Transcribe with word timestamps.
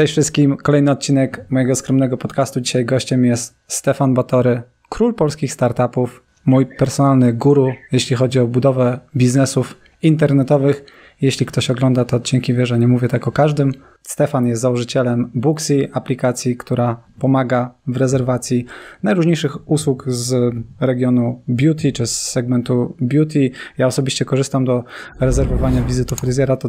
Cześć 0.00 0.12
wszystkim, 0.12 0.56
kolejny 0.56 0.90
odcinek 0.90 1.44
mojego 1.50 1.74
skromnego 1.76 2.16
podcastu. 2.16 2.60
Dzisiaj 2.60 2.84
gościem 2.84 3.24
jest 3.24 3.54
Stefan 3.66 4.14
Batory, 4.14 4.62
król 4.88 5.14
polskich 5.14 5.52
startupów, 5.52 6.22
mój 6.44 6.66
personalny 6.66 7.32
guru, 7.32 7.72
jeśli 7.92 8.16
chodzi 8.16 8.38
o 8.38 8.46
budowę 8.46 8.98
biznesów 9.16 9.76
internetowych. 10.02 10.84
Jeśli 11.20 11.46
ktoś 11.46 11.70
ogląda 11.70 12.04
to 12.04 12.16
odcinki, 12.16 12.54
wie, 12.54 12.66
że 12.66 12.78
nie 12.78 12.88
mówię 12.88 13.08
tak 13.08 13.28
o 13.28 13.32
każdym. 13.32 13.72
Stefan 14.02 14.46
jest 14.46 14.62
założycielem 14.62 15.30
Booksy, 15.34 15.88
aplikacji, 15.92 16.56
która 16.56 17.02
pomaga 17.18 17.74
w 17.86 17.96
rezerwacji 17.96 18.66
najróżniejszych 19.02 19.70
usług 19.70 20.04
z 20.06 20.54
regionu 20.80 21.42
beauty 21.48 21.92
czy 21.92 22.06
z 22.06 22.20
segmentu 22.20 22.96
beauty. 23.00 23.50
Ja 23.78 23.86
osobiście 23.86 24.24
korzystam 24.24 24.64
do 24.64 24.84
rezerwowania 25.20 25.82
wizytu 25.82 26.16
fryzjera. 26.16 26.56
To 26.56 26.68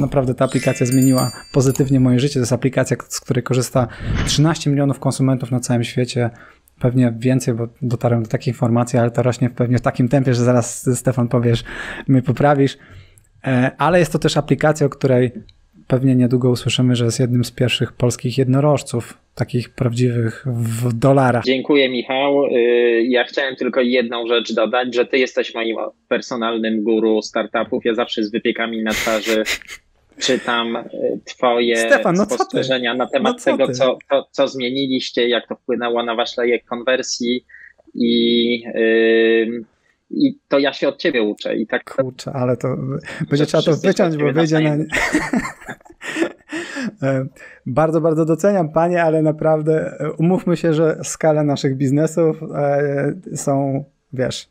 naprawdę 0.00 0.34
ta 0.34 0.44
aplikacja 0.44 0.86
zmieniła 0.86 1.30
pozytywnie 1.52 2.00
moje 2.00 2.20
życie. 2.20 2.34
To 2.34 2.40
jest 2.40 2.52
aplikacja, 2.52 2.96
z 3.08 3.20
której 3.20 3.42
korzysta 3.42 3.88
13 4.26 4.70
milionów 4.70 5.00
konsumentów 5.00 5.50
na 5.50 5.60
całym 5.60 5.84
świecie 5.84 6.30
pewnie 6.80 7.14
więcej, 7.18 7.54
bo 7.54 7.68
dotarłem 7.82 8.22
do 8.22 8.28
takiej 8.28 8.52
informacji, 8.54 8.98
ale 8.98 9.10
to 9.10 9.22
rośnie 9.22 9.50
pewnie 9.50 9.78
w 9.78 9.82
takim 9.82 10.08
tempie, 10.08 10.34
że 10.34 10.44
zaraz 10.44 10.90
Stefan 10.98 11.28
powiesz, 11.28 11.64
my 12.08 12.22
poprawisz. 12.22 12.78
E, 13.46 13.70
ale 13.78 13.98
jest 13.98 14.12
to 14.12 14.18
też 14.18 14.36
aplikacja, 14.36 14.86
o 14.86 14.90
której 14.90 15.30
pewnie 15.86 16.16
niedługo 16.16 16.50
usłyszymy, 16.50 16.96
że 16.96 17.04
jest 17.04 17.20
jednym 17.20 17.44
z 17.44 17.50
pierwszych 17.50 17.92
polskich 17.92 18.38
jednorożców, 18.38 19.18
takich 19.34 19.70
prawdziwych 19.70 20.44
w 20.46 20.92
dolarach. 20.92 21.44
Dziękuję, 21.44 21.88
Michał. 21.88 22.46
Y, 22.46 22.50
ja 23.08 23.24
chciałem 23.24 23.56
tylko 23.56 23.80
jedną 23.80 24.26
rzecz 24.26 24.52
dodać, 24.52 24.94
że 24.94 25.06
ty 25.06 25.18
jesteś 25.18 25.54
moim 25.54 25.76
personalnym 26.08 26.84
guru 26.84 27.22
startupów. 27.22 27.84
Ja 27.84 27.94
zawsze 27.94 28.24
z 28.24 28.30
wypiekami 28.30 28.82
na 28.82 28.90
twarzy 28.90 29.42
czytam 30.26 30.76
y, 30.76 31.20
twoje 31.24 31.76
Stefan, 31.76 32.14
no 32.14 32.24
spostrzeżenia 32.24 32.94
na 32.94 33.06
temat 33.06 33.32
no 33.32 33.38
co 33.38 33.50
tego, 33.50 33.72
co, 33.72 33.98
to, 34.10 34.28
co 34.30 34.48
zmieniliście, 34.48 35.28
jak 35.28 35.48
to 35.48 35.56
wpłynęło 35.56 36.02
na 36.02 36.14
wasz 36.14 36.36
lejek 36.36 36.64
konwersji 36.64 37.44
i 37.94 38.60
yy, 38.60 39.64
i 40.10 40.38
to 40.48 40.58
ja 40.58 40.72
się 40.72 40.88
od 40.88 40.98
ciebie 40.98 41.22
uczę. 41.22 41.56
I 41.56 41.66
tak. 41.66 41.94
Kurczę, 41.94 42.32
ale 42.32 42.56
to 42.56 42.76
będzie 43.30 43.46
trzeba 43.46 43.62
to 43.62 43.76
wyciąć, 43.76 44.16
bo 44.16 44.32
wyjdzie 44.32 44.60
na. 44.60 44.76
E, 47.02 47.26
bardzo, 47.66 48.00
bardzo 48.00 48.24
doceniam 48.24 48.72
Panie, 48.72 49.02
ale 49.02 49.22
naprawdę 49.22 49.96
e, 50.00 50.12
umówmy 50.12 50.56
się, 50.56 50.72
że 50.72 50.98
skala 51.02 51.44
naszych 51.44 51.76
biznesów 51.76 52.42
e, 52.54 53.14
są, 53.36 53.84
wiesz, 54.12 54.50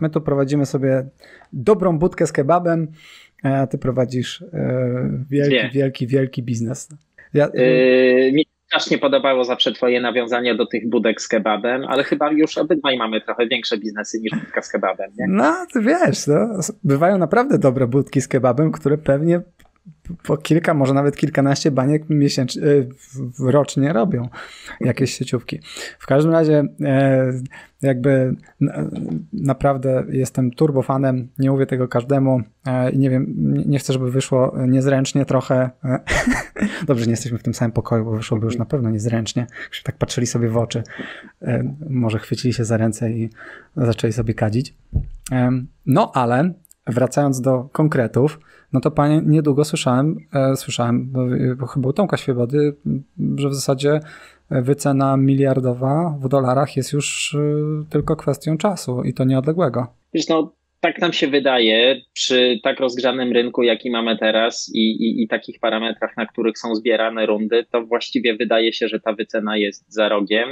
my 0.00 0.10
tu 0.10 0.20
prowadzimy 0.20 0.66
sobie 0.66 1.06
dobrą 1.52 1.98
budkę 1.98 2.26
z 2.26 2.32
kebabem, 2.32 2.88
a 3.42 3.66
Ty 3.66 3.78
prowadzisz 3.78 4.44
wielki, 5.30 5.70
wielki, 5.74 6.06
wielki 6.06 6.42
biznes. 6.42 6.88
Ja, 7.34 7.48
yy, 7.54 8.44
strasznie 8.74 8.98
podobało 8.98 9.44
zawsze 9.44 9.72
twoje 9.72 10.00
nawiązanie 10.00 10.54
do 10.54 10.66
tych 10.66 10.88
budek 10.88 11.20
z 11.22 11.28
kebabem, 11.28 11.84
ale 11.88 12.04
chyba 12.04 12.30
już 12.32 12.58
obydwaj 12.58 12.96
mamy 12.96 13.20
trochę 13.20 13.46
większe 13.46 13.78
biznesy 13.78 14.20
niż 14.20 14.40
budka 14.40 14.62
z 14.62 14.68
kebabem, 14.68 15.10
nie? 15.18 15.26
No, 15.28 15.66
wiesz, 15.76 16.26
no, 16.26 16.60
bywają 16.84 17.18
naprawdę 17.18 17.58
dobre 17.58 17.86
budki 17.86 18.20
z 18.20 18.28
kebabem, 18.28 18.72
które 18.72 18.98
pewnie 18.98 19.40
po 20.22 20.36
kilka, 20.36 20.74
może 20.74 20.94
nawet 20.94 21.16
kilkanaście 21.16 21.70
baniek 21.70 22.10
miesięcznie, 22.10 22.62
rocznie 23.40 23.92
robią 23.92 24.28
jakieś 24.80 25.14
sieciówki. 25.14 25.60
W 25.98 26.06
każdym 26.06 26.32
razie 26.32 26.64
e, 26.80 27.32
jakby 27.82 28.36
naprawdę 29.32 30.04
jestem 30.08 30.50
turbofanem, 30.50 31.28
nie 31.38 31.50
mówię 31.50 31.66
tego 31.66 31.88
każdemu 31.88 32.40
e, 32.66 32.90
i 32.90 32.98
nie 32.98 33.10
wiem, 33.10 33.34
nie 33.66 33.78
chcę, 33.78 33.92
żeby 33.92 34.10
wyszło 34.10 34.54
niezręcznie 34.68 35.24
trochę. 35.24 35.70
E, 35.84 36.00
dobrze, 36.86 37.06
nie 37.06 37.10
jesteśmy 37.10 37.38
w 37.38 37.42
tym 37.42 37.54
samym 37.54 37.72
pokoju, 37.72 38.04
bo 38.04 38.10
wyszłoby 38.10 38.44
już 38.44 38.58
na 38.58 38.64
pewno 38.66 38.90
niezręcznie. 38.90 39.46
Się 39.70 39.82
tak 39.82 39.98
patrzyli 39.98 40.26
sobie 40.26 40.48
w 40.48 40.56
oczy, 40.56 40.82
może 41.90 42.18
chwycili 42.18 42.54
się 42.54 42.64
za 42.64 42.76
ręce 42.76 43.10
i 43.10 43.30
zaczęli 43.76 44.12
sobie 44.12 44.34
kadzić. 44.34 44.74
No 45.86 46.12
ale 46.14 46.54
wracając 46.86 47.40
do 47.40 47.68
konkretów, 47.72 48.40
no 48.72 48.80
to 48.80 48.90
panie, 48.90 49.22
niedługo 49.26 49.64
słyszałem, 49.64 50.16
e, 50.34 50.56
słyszałem, 50.56 51.12
bo 51.56 51.66
chyba 51.66 51.88
u 51.88 51.92
Tomka 51.92 52.16
Świebody, 52.16 52.76
że 53.36 53.48
w 53.48 53.54
zasadzie 53.54 54.00
wycena 54.50 55.16
miliardowa 55.16 56.18
w 56.22 56.28
dolarach 56.28 56.76
jest 56.76 56.92
już 56.92 57.34
e, 57.34 57.90
tylko 57.90 58.16
kwestią 58.16 58.58
czasu 58.58 59.02
i 59.02 59.14
to 59.14 59.24
nieodległego. 59.24 59.86
Wiesz, 60.14 60.28
no 60.28 60.54
tak 60.80 61.00
nam 61.00 61.12
się 61.12 61.28
wydaje, 61.28 62.00
przy 62.12 62.60
tak 62.62 62.80
rozgrzanym 62.80 63.32
rynku, 63.32 63.62
jaki 63.62 63.90
mamy 63.90 64.18
teraz 64.18 64.70
i, 64.74 64.80
i, 64.80 65.22
i 65.22 65.28
takich 65.28 65.60
parametrach, 65.60 66.16
na 66.16 66.26
których 66.26 66.58
są 66.58 66.74
zbierane 66.74 67.26
rundy, 67.26 67.64
to 67.72 67.82
właściwie 67.86 68.36
wydaje 68.36 68.72
się, 68.72 68.88
że 68.88 69.00
ta 69.00 69.12
wycena 69.12 69.56
jest 69.56 69.92
za 69.92 70.08
rogiem. 70.08 70.48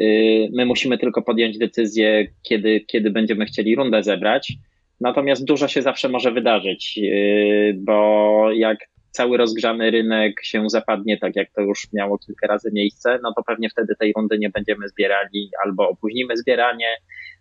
Y, 0.00 0.48
my 0.52 0.66
musimy 0.66 0.98
tylko 0.98 1.22
podjąć 1.22 1.58
decyzję, 1.58 2.26
kiedy, 2.42 2.80
kiedy 2.80 3.10
będziemy 3.10 3.46
chcieli 3.46 3.76
rundę 3.76 4.02
zebrać. 4.02 4.52
Natomiast 5.00 5.44
dużo 5.44 5.68
się 5.68 5.82
zawsze 5.82 6.08
może 6.08 6.32
wydarzyć, 6.32 6.96
yy, 6.96 7.74
bo 7.78 8.52
jak 8.52 8.78
cały 9.10 9.36
rozgrzany 9.36 9.90
rynek 9.90 10.44
się 10.44 10.64
zapadnie, 10.68 11.18
tak 11.18 11.36
jak 11.36 11.50
to 11.50 11.60
już 11.60 11.86
miało 11.92 12.18
kilka 12.18 12.46
razy 12.46 12.70
miejsce, 12.72 13.18
no 13.22 13.32
to 13.36 13.42
pewnie 13.42 13.68
wtedy 13.70 13.94
tej 13.98 14.12
rundy 14.16 14.38
nie 14.38 14.50
będziemy 14.50 14.88
zbierali 14.88 15.50
albo 15.64 15.88
opóźnimy 15.88 16.36
zbieranie. 16.36 16.96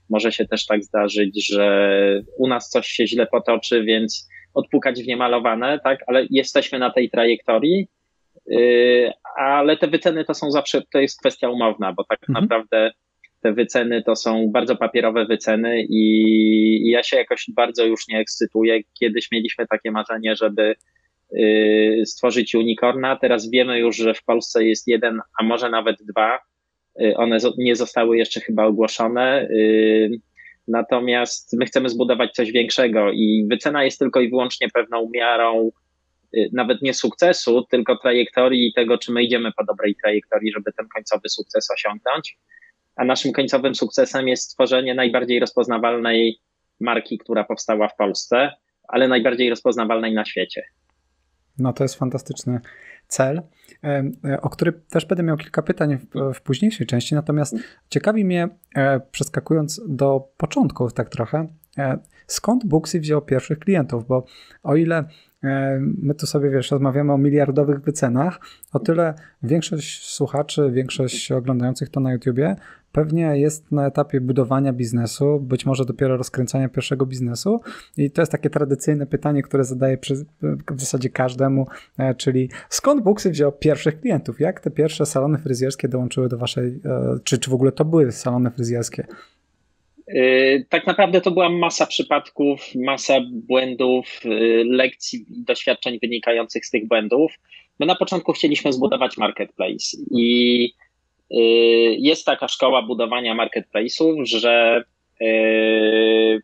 Może 0.10 0.32
się 0.32 0.46
też 0.46 0.66
tak 0.66 0.84
zdarzyć, 0.84 1.48
że 1.48 2.22
u 2.38 2.48
nas 2.48 2.70
coś 2.70 2.88
się 2.88 3.08
źle 3.08 3.28
potoczy, 3.28 3.84
więc 3.84 4.30
odpukać 4.54 5.04
w 5.04 5.08
niemalowane, 5.08 5.80
tak, 5.84 6.00
ale 6.08 6.26
jesteśmy 6.30 6.80
na 6.80 6.92
tej 6.92 7.10
trajektorii, 7.10 7.88
yy, 8.46 9.12
ale 9.38 9.78
te 9.78 9.88
wyceny 9.88 10.26
to 10.26 10.34
są 10.34 10.52
zawsze, 10.52 10.82
to 10.94 11.00
jest 11.00 11.20
kwestia 11.20 11.50
umowna, 11.50 11.94
bo 11.94 12.04
tak 12.04 12.20
mhm. 12.30 12.44
naprawdę 12.44 12.92
te 13.42 13.54
wyceny 13.54 14.04
to 14.04 14.16
są 14.16 14.50
bardzo 14.52 14.76
papierowe 14.76 15.26
wyceny 15.26 15.86
i 15.90 16.90
ja 16.90 17.04
się 17.04 17.18
jakoś 17.18 17.46
bardzo 17.56 17.86
już 17.86 18.08
nie 18.08 18.20
ekscytuję. 18.20 18.80
Kiedyś 19.00 19.32
mieliśmy 19.32 19.68
takie 19.68 19.92
marzenie, 19.92 20.36
żeby 20.36 20.76
y, 21.34 22.02
stworzyć 22.06 22.56
unicorna. 22.56 23.16
Teraz 23.16 23.50
wiemy 23.50 23.80
już, 23.80 23.96
że 23.96 24.14
w 24.14 24.24
Polsce 24.24 24.64
jest 24.64 24.88
jeden, 24.88 25.20
a 25.40 25.44
może 25.44 25.70
nawet 25.70 25.96
dwa. 26.04 26.40
Y, 27.02 27.18
one 27.18 27.38
nie 27.58 27.76
zostały 27.76 28.18
jeszcze 28.18 28.40
chyba 28.40 28.66
ogłoszone. 28.66 29.48
Y, 29.50 30.10
natomiast 30.68 31.58
my 31.60 31.66
chcemy 31.66 31.90
zbudować 31.90 32.32
coś 32.32 32.52
większego 32.52 33.12
i 33.12 33.46
wycena 33.50 33.84
jest 33.84 34.00
tylko 34.00 34.22
i 34.22 34.30
wyłącznie 34.30 34.68
pewną 34.74 35.10
miarą 35.14 35.72
nawet 36.54 36.82
nie 36.82 36.94
sukcesu, 36.94 37.66
tylko 37.72 37.98
trajektorii 37.98 38.74
tego, 38.76 38.98
czy 38.98 39.12
my 39.12 39.24
idziemy 39.24 39.52
po 39.58 39.66
dobrej 39.66 39.96
trajektorii, 39.96 40.52
żeby 40.52 40.72
ten 40.78 40.88
końcowy 40.96 41.30
sukces 41.30 41.72
osiągnąć 41.72 42.38
a 43.00 43.06
naszym 43.06 43.32
końcowym 43.32 43.76
sukcesem 43.76 44.28
jest 44.28 44.44
stworzenie 44.44 44.96
najbardziej 44.96 45.40
rozpoznawalnej 45.40 46.40
marki, 46.80 47.18
która 47.18 47.44
powstała 47.44 47.88
w 47.88 47.96
Polsce, 47.96 48.52
ale 48.88 49.08
najbardziej 49.08 49.50
rozpoznawalnej 49.50 50.14
na 50.14 50.26
świecie. 50.26 50.64
No 51.60 51.74
to 51.74 51.84
jest 51.84 51.96
fantastyczny 51.96 52.60
cel, 53.08 53.42
e, 53.84 54.42
o 54.42 54.50
który 54.50 54.72
też 54.72 55.06
będę 55.06 55.24
miał 55.24 55.38
kilka 55.38 55.62
pytań 55.62 55.98
w, 55.98 56.34
w 56.34 56.42
późniejszej 56.42 56.88
części, 56.88 57.16
natomiast 57.16 57.56
ciekawi 57.90 58.26
mnie, 58.26 58.50
e, 58.76 59.00
przeskakując 59.00 59.82
do 59.88 60.28
początków 60.38 60.94
tak 60.94 61.10
trochę, 61.10 61.48
e, 61.78 61.98
skąd 62.28 62.66
Booksy 62.66 63.00
wziął 63.00 63.22
pierwszych 63.22 63.60
klientów, 63.60 64.08
bo 64.08 64.26
o 64.64 64.76
ile 64.76 65.06
my 65.82 66.16
tu 66.16 66.28
sobie, 66.28 66.50
wiesz, 66.50 66.72
rozmawiamy 66.72 67.14
o 67.14 67.18
miliardowych 67.18 67.82
wycenach, 67.82 68.40
o 68.74 68.80
tyle 68.80 69.14
większość 69.44 70.14
słuchaczy, 70.14 70.72
większość 70.72 71.32
oglądających 71.32 71.90
to 71.90 72.00
na 72.00 72.12
YouTubie 72.12 72.56
pewnie 72.92 73.22
jest 73.22 73.72
na 73.72 73.88
etapie 73.88 74.22
budowania 74.22 74.74
biznesu, 74.74 75.40
być 75.40 75.66
może 75.66 75.86
dopiero 75.86 76.18
rozkręcania 76.18 76.70
pierwszego 76.70 77.06
biznesu. 77.06 77.62
I 77.98 78.12
to 78.12 78.22
jest 78.22 78.32
takie 78.32 78.50
tradycyjne 78.50 79.06
pytanie, 79.06 79.44
które 79.44 79.64
zadaję 79.64 79.98
przy, 79.98 80.16
w 80.72 80.80
zasadzie 80.80 81.10
każdemu, 81.10 81.68
e, 82.00 82.16
czyli 82.16 82.50
skąd 82.70 83.04
Booksy 83.04 83.32
wziął 83.32 83.52
pierwszych 83.52 84.02
klientów? 84.02 84.40
Jak 84.40 84.60
te 84.60 84.72
pierwsze 84.72 85.06
salony 85.06 85.38
fryzjerskie 85.38 85.88
dołączyły 85.88 86.30
do 86.30 86.38
waszej, 86.38 86.68
e, 86.68 87.20
czy, 87.24 87.38
czy 87.38 87.50
w 87.50 87.54
ogóle 87.54 87.72
to 87.72 87.86
były 87.86 88.12
salony 88.12 88.52
fryzjerskie? 88.52 89.08
E, 90.08 90.64
tak 90.70 90.88
naprawdę 90.88 91.22
to 91.22 91.32
była 91.32 91.50
masa 91.50 91.86
przypadków, 91.86 92.60
masa 92.76 93.14
błędów, 93.32 94.22
lekcji 94.66 95.26
i 95.30 95.44
doświadczeń 95.44 96.00
wynikających 96.02 96.66
z 96.66 96.70
tych 96.70 96.88
błędów. 96.88 97.32
My 97.80 97.86
na 97.86 97.96
początku 97.96 98.34
chcieliśmy 98.34 98.74
zbudować 98.74 99.18
marketplace 99.18 99.98
i 100.12 100.74
jest 102.00 102.26
taka 102.26 102.48
szkoła 102.48 102.82
budowania 102.82 103.36
marketplace'ów, 103.36 104.26
że 104.26 104.84
y, 105.22 106.42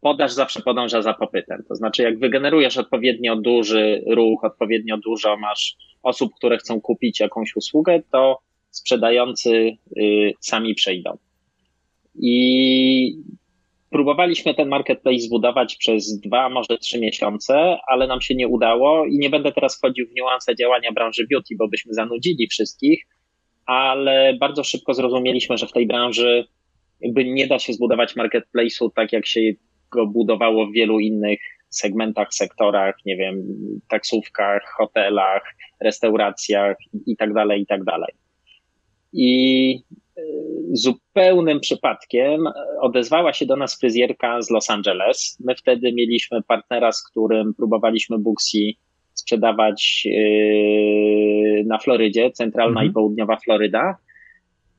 podaż 0.00 0.32
zawsze 0.32 0.62
podąża 0.62 1.02
za 1.02 1.14
popytem. 1.14 1.64
To 1.68 1.74
znaczy, 1.74 2.02
jak 2.02 2.18
wygenerujesz 2.18 2.76
odpowiednio 2.76 3.36
duży 3.36 4.04
ruch, 4.06 4.44
odpowiednio 4.44 4.96
dużo 4.98 5.36
masz 5.36 5.76
osób, 6.02 6.34
które 6.34 6.58
chcą 6.58 6.80
kupić 6.80 7.20
jakąś 7.20 7.56
usługę, 7.56 8.02
to 8.12 8.38
sprzedający 8.70 9.76
y, 9.96 10.32
sami 10.40 10.74
przejdą. 10.74 11.18
I 12.14 13.16
próbowaliśmy 13.90 14.54
ten 14.54 14.68
marketplace 14.68 15.18
zbudować 15.18 15.76
przez 15.76 16.20
dwa, 16.20 16.48
może 16.48 16.78
trzy 16.80 17.00
miesiące, 17.00 17.76
ale 17.86 18.06
nam 18.06 18.20
się 18.20 18.34
nie 18.34 18.48
udało 18.48 19.06
i 19.06 19.18
nie 19.18 19.30
będę 19.30 19.52
teraz 19.52 19.76
wchodził 19.78 20.06
w 20.06 20.14
niuanse 20.14 20.56
działania 20.56 20.92
branży 20.92 21.26
beauty, 21.30 21.54
bo 21.58 21.68
byśmy 21.68 21.94
zanudzili 21.94 22.48
wszystkich, 22.48 23.06
ale 23.66 24.36
bardzo 24.40 24.64
szybko 24.64 24.94
zrozumieliśmy, 24.94 25.58
że 25.58 25.66
w 25.66 25.72
tej 25.72 25.86
branży 25.86 26.46
jakby 27.00 27.24
nie 27.24 27.46
da 27.46 27.58
się 27.58 27.72
zbudować 27.72 28.16
marketplace'u 28.16 28.90
tak, 28.94 29.12
jak 29.12 29.26
się 29.26 29.40
go 29.90 30.06
budowało 30.06 30.66
w 30.66 30.72
wielu 30.72 31.00
innych 31.00 31.38
segmentach, 31.68 32.34
sektorach, 32.34 32.94
nie 33.06 33.16
wiem, 33.16 33.42
taksówkach, 33.88 34.62
hotelach, 34.76 35.42
restauracjach 35.80 36.76
i 37.06 37.16
tak 37.16 37.32
dalej, 37.32 37.62
i 37.62 37.66
tak 37.66 37.84
dalej. 37.84 38.12
I 39.12 39.82
y, 40.18 40.22
zupełnym 40.72 41.60
przypadkiem 41.60 42.44
odezwała 42.80 43.32
się 43.32 43.46
do 43.46 43.56
nas 43.56 43.78
fryzjerka 43.78 44.42
z 44.42 44.50
Los 44.50 44.70
Angeles. 44.70 45.38
My 45.44 45.54
wtedy 45.54 45.92
mieliśmy 45.92 46.42
partnera, 46.42 46.92
z 46.92 47.02
którym 47.02 47.54
próbowaliśmy 47.54 48.18
Booksy 48.18 48.72
sprzedawać 49.14 50.06
y, 50.06 51.64
na 51.66 51.78
Florydzie, 51.78 52.30
centralna 52.30 52.80
mhm. 52.80 52.90
i 52.90 52.92
południowa 52.92 53.36
Floryda. 53.36 53.96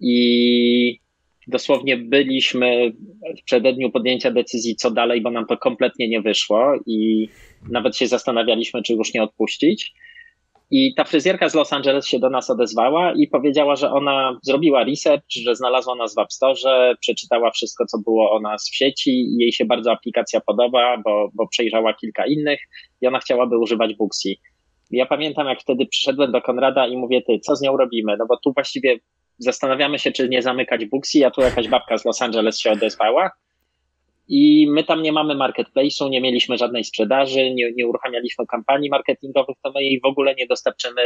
I 0.02 1.00
dosłownie 1.48 1.98
byliśmy 1.98 2.92
w 3.42 3.44
przededniu 3.44 3.92
podjęcia 3.92 4.32
decyzji, 4.32 4.76
co 4.76 4.92
dalej, 4.92 5.22
bo 5.22 5.32
nam 5.32 5.46
to 5.46 5.58
kompletnie 5.58 6.08
nie 6.08 6.22
wyszło 6.22 6.74
i 6.86 7.30
nawet 7.70 7.98
się 7.98 8.08
zastanawialiśmy, 8.08 8.84
czy 8.84 8.94
już 8.94 9.14
nie 9.14 9.24
odpuścić. 9.24 9.94
I 10.72 10.94
ta 10.94 11.04
fryzjerka 11.04 11.50
z 11.50 11.56
Los 11.56 11.74
Angeles 11.74 12.08
się 12.08 12.20
do 12.20 12.30
nas 12.30 12.50
odezwała 12.50 13.14
i 13.14 13.28
powiedziała, 13.28 13.76
że 13.76 13.92
ona 13.92 14.40
zrobiła 14.44 14.84
research, 14.84 15.32
że 15.44 15.56
znalazła 15.56 15.96
nas 15.96 16.16
w 16.16 16.20
App 16.20 16.34
Store, 16.34 16.96
przeczytała 17.00 17.52
wszystko, 17.52 17.86
co 17.86 17.98
było 17.98 18.32
o 18.32 18.40
nas 18.40 18.70
w 18.70 18.76
sieci 18.76 19.28
jej 19.38 19.52
się 19.52 19.66
bardzo 19.66 19.92
aplikacja 19.92 20.42
podoba, 20.42 20.98
bo, 20.98 21.30
bo 21.34 21.48
przejrzała 21.48 21.94
kilka 21.94 22.26
innych 22.26 22.60
i 23.02 23.08
ona 23.08 23.20
chciałaby 23.20 23.58
używać 23.58 23.94
Booksy. 23.94 24.30
Ja 24.92 25.06
pamiętam, 25.06 25.48
jak 25.48 25.62
wtedy 25.62 25.86
przyszedłem 25.86 26.32
do 26.32 26.42
Konrada 26.42 26.88
i 26.88 26.98
mówię, 26.98 27.22
ty, 27.22 27.40
co 27.40 27.56
z 27.56 27.62
nią 27.62 27.78
robimy? 27.78 28.16
No 28.20 28.26
bo 28.30 28.38
tu 28.38 28.54
właściwie 28.54 29.00
zastanawiamy 29.38 30.00
się, 30.00 30.12
czy 30.12 30.30
nie 30.30 30.42
zamykać 30.42 30.86
Booksy, 30.86 31.26
a 31.26 31.32
tu 31.32 31.42
jakaś 31.42 31.68
babka 31.68 31.98
z 31.98 32.06
Los 32.06 32.22
Angeles 32.22 32.60
się 32.60 32.72
odezwała. 32.72 33.32
I 34.28 34.68
my 34.70 34.84
tam 34.84 35.02
nie 35.02 35.12
mamy 35.12 35.36
marketplace'u, 35.36 36.10
nie 36.10 36.22
mieliśmy 36.22 36.58
żadnej 36.58 36.84
sprzedaży, 36.84 37.54
nie, 37.54 37.72
nie 37.72 37.88
uruchamialiśmy 37.88 38.46
kampanii 38.46 38.90
marketingowych, 38.90 39.56
to 39.64 39.72
my 39.72 39.84
jej 39.84 40.00
w 40.00 40.06
ogóle 40.06 40.36
nie 40.36 40.48
dostarczymy 40.48 41.02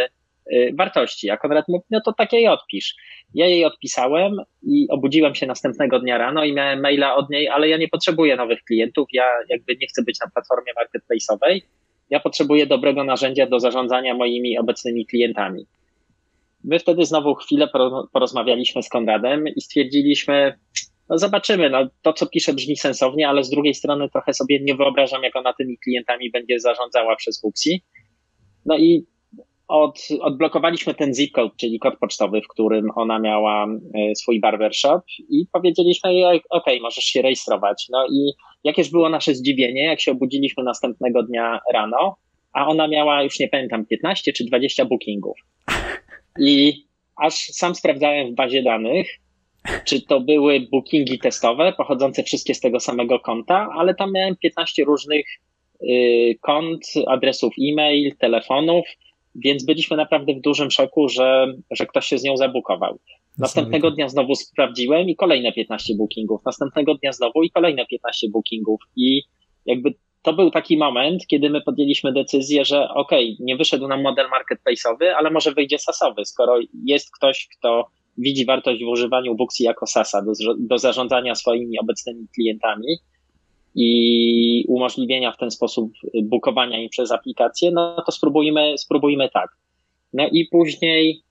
y, 0.54 0.74
wartości. 0.78 1.30
A 1.30 1.38
Konrad 1.38 1.66
mówi, 1.68 1.86
no 1.92 2.02
to 2.06 2.14
takie 2.14 2.38
jej 2.38 2.48
odpisz. 2.48 2.96
Ja 3.34 3.48
jej 3.48 3.66
odpisałem 3.66 4.38
i 4.64 4.88
obudziłem 4.90 5.36
się 5.36 5.46
następnego 5.46 6.00
dnia 6.00 6.18
rano 6.18 6.44
i 6.44 6.54
miałem 6.54 6.82
maila 6.82 7.16
od 7.16 7.30
niej, 7.30 7.48
ale 7.48 7.70
ja 7.70 7.78
nie 7.78 7.88
potrzebuję 7.88 8.36
nowych 8.36 8.64
klientów, 8.64 9.08
ja 9.14 9.26
jakby 9.50 9.76
nie 9.82 9.88
chcę 9.88 10.04
być 10.04 10.20
na 10.20 10.28
platformie 10.34 10.74
marketplace'owej, 10.74 11.62
ja 12.10 12.20
potrzebuję 12.20 12.68
dobrego 12.68 13.04
narzędzia 13.04 13.48
do 13.48 13.60
zarządzania 13.60 14.14
moimi 14.14 14.58
obecnymi 14.58 15.06
klientami. 15.06 15.66
My 16.64 16.80
wtedy 16.80 17.06
znowu 17.06 17.36
chwilę 17.36 17.70
porozmawialiśmy 18.14 18.84
z 18.84 18.90
Konradem 18.90 19.48
i 19.48 19.62
stwierdziliśmy, 19.62 20.54
no 21.10 21.18
zobaczymy, 21.18 21.70
no 21.70 21.88
to 22.02 22.14
co 22.14 22.28
pisze 22.28 22.54
brzmi 22.54 22.78
sensownie, 22.78 23.30
ale 23.30 23.44
z 23.44 23.50
drugiej 23.50 23.74
strony 23.74 24.10
trochę 24.10 24.34
sobie 24.34 24.60
nie 24.62 24.76
wyobrażam, 24.76 25.24
jak 25.24 25.36
ona 25.36 25.54
tymi 25.54 25.78
klientami 25.78 26.32
będzie 26.32 26.60
zarządzała 26.60 27.16
przez 27.16 27.42
Booksy. 27.42 27.70
No 28.66 28.78
i 28.78 29.06
od, 29.68 30.08
odblokowaliśmy 30.22 30.94
ten 30.94 31.14
zip 31.14 31.32
code, 31.32 31.56
czyli 31.58 31.80
kod 31.80 32.00
pocztowy, 32.00 32.42
w 32.42 32.48
którym 32.48 32.86
ona 32.96 33.20
miała 33.20 33.66
e, 33.66 34.16
swój 34.16 34.40
barbershop 34.40 35.02
i 35.30 35.46
powiedzieliśmy 35.52 36.14
jej, 36.14 36.42
ok, 36.50 36.66
możesz 36.82 37.04
się 37.04 37.22
rejestrować. 37.22 37.86
No 37.90 38.08
i 38.08 38.32
jakież 38.64 38.90
było 38.92 39.10
nasze 39.10 39.36
zdziwienie, 39.36 39.84
jak 39.84 40.02
się 40.02 40.12
obudziliśmy 40.12 40.64
następnego 40.64 41.24
dnia 41.24 41.60
rano, 41.74 42.16
a 42.54 42.68
ona 42.68 42.88
miała, 42.88 43.24
już 43.24 43.40
nie 43.40 43.48
pamiętam, 43.48 43.86
15 43.86 44.34
czy 44.34 44.46
20 44.46 44.86
bookingów. 44.86 45.38
I 46.40 46.74
aż 47.16 47.34
sam 47.34 47.76
sprawdzałem 47.76 48.32
w 48.32 48.36
bazie 48.36 48.64
danych, 48.64 49.08
czy 49.86 50.02
to 50.02 50.20
były 50.20 50.60
bookingi 50.60 51.20
testowe, 51.20 51.74
pochodzące 51.78 52.24
wszystkie 52.24 52.56
z 52.56 52.60
tego 52.60 52.80
samego 52.80 53.20
konta, 53.20 53.70
ale 53.78 53.96
tam 53.96 54.12
miałem 54.14 54.36
15 54.36 54.84
różnych 54.84 55.26
y, 55.84 56.38
kont, 56.42 56.86
adresów 57.08 57.54
e-mail, 57.70 58.16
telefonów, 58.18 58.86
więc 59.36 59.66
byliśmy 59.66 59.98
naprawdę 59.98 60.34
w 60.34 60.42
dużym 60.42 60.72
szoku, 60.72 61.10
że, 61.10 61.54
że 61.72 61.86
ktoś 61.86 62.06
się 62.06 62.18
z 62.18 62.24
nią 62.24 62.38
zabukował. 62.38 63.00
Następnego 63.38 63.92
dnia 63.92 64.10
znowu 64.10 64.36
sprawdziłem 64.36 65.10
i 65.10 65.16
kolejne 65.16 65.54
15 65.54 65.96
bookingów. 65.96 66.42
Następnego 66.46 66.96
dnia 66.96 67.12
znowu 67.12 67.44
i 67.44 67.52
kolejne 67.52 67.86
15 67.86 68.28
bookingów. 68.30 68.82
I 68.96 69.22
jakby 69.66 69.94
to 70.22 70.34
był 70.34 70.52
taki 70.52 70.78
moment, 70.78 71.28
kiedy 71.28 71.50
my 71.50 71.62
podjęliśmy 71.62 72.14
decyzję, 72.14 72.66
że 72.66 72.90
ok, 72.90 73.12
nie 73.40 73.58
wyszedł 73.58 73.88
nam 73.88 74.02
model 74.02 74.28
marketplace'owy, 74.28 75.06
ale 75.06 75.32
może 75.32 75.52
wyjdzie 75.52 75.80
sasowy, 75.80 76.26
skoro 76.26 76.60
jest 76.86 77.12
ktoś, 77.18 77.48
kto 77.58 77.88
widzi 78.20 78.46
wartość 78.46 78.84
w 78.84 78.88
używaniu 78.88 79.36
Booksy 79.36 79.64
jako 79.64 79.88
SASa 79.88 80.22
do, 80.22 80.32
do 80.60 80.78
zarządzania 80.78 81.36
swoimi 81.36 81.80
obecnymi 81.80 82.28
klientami 82.36 82.98
i 83.76 84.66
umożliwienia 84.68 85.32
w 85.32 85.38
ten 85.38 85.52
sposób 85.52 85.92
bukowania 86.24 86.82
im 86.82 86.90
przez 86.90 87.12
aplikację, 87.12 87.72
no 87.72 88.04
to 88.06 88.12
spróbujmy, 88.12 88.78
spróbujmy 88.78 89.30
tak. 89.34 89.50
No 90.14 90.28
i 90.32 90.48
później 90.52 91.24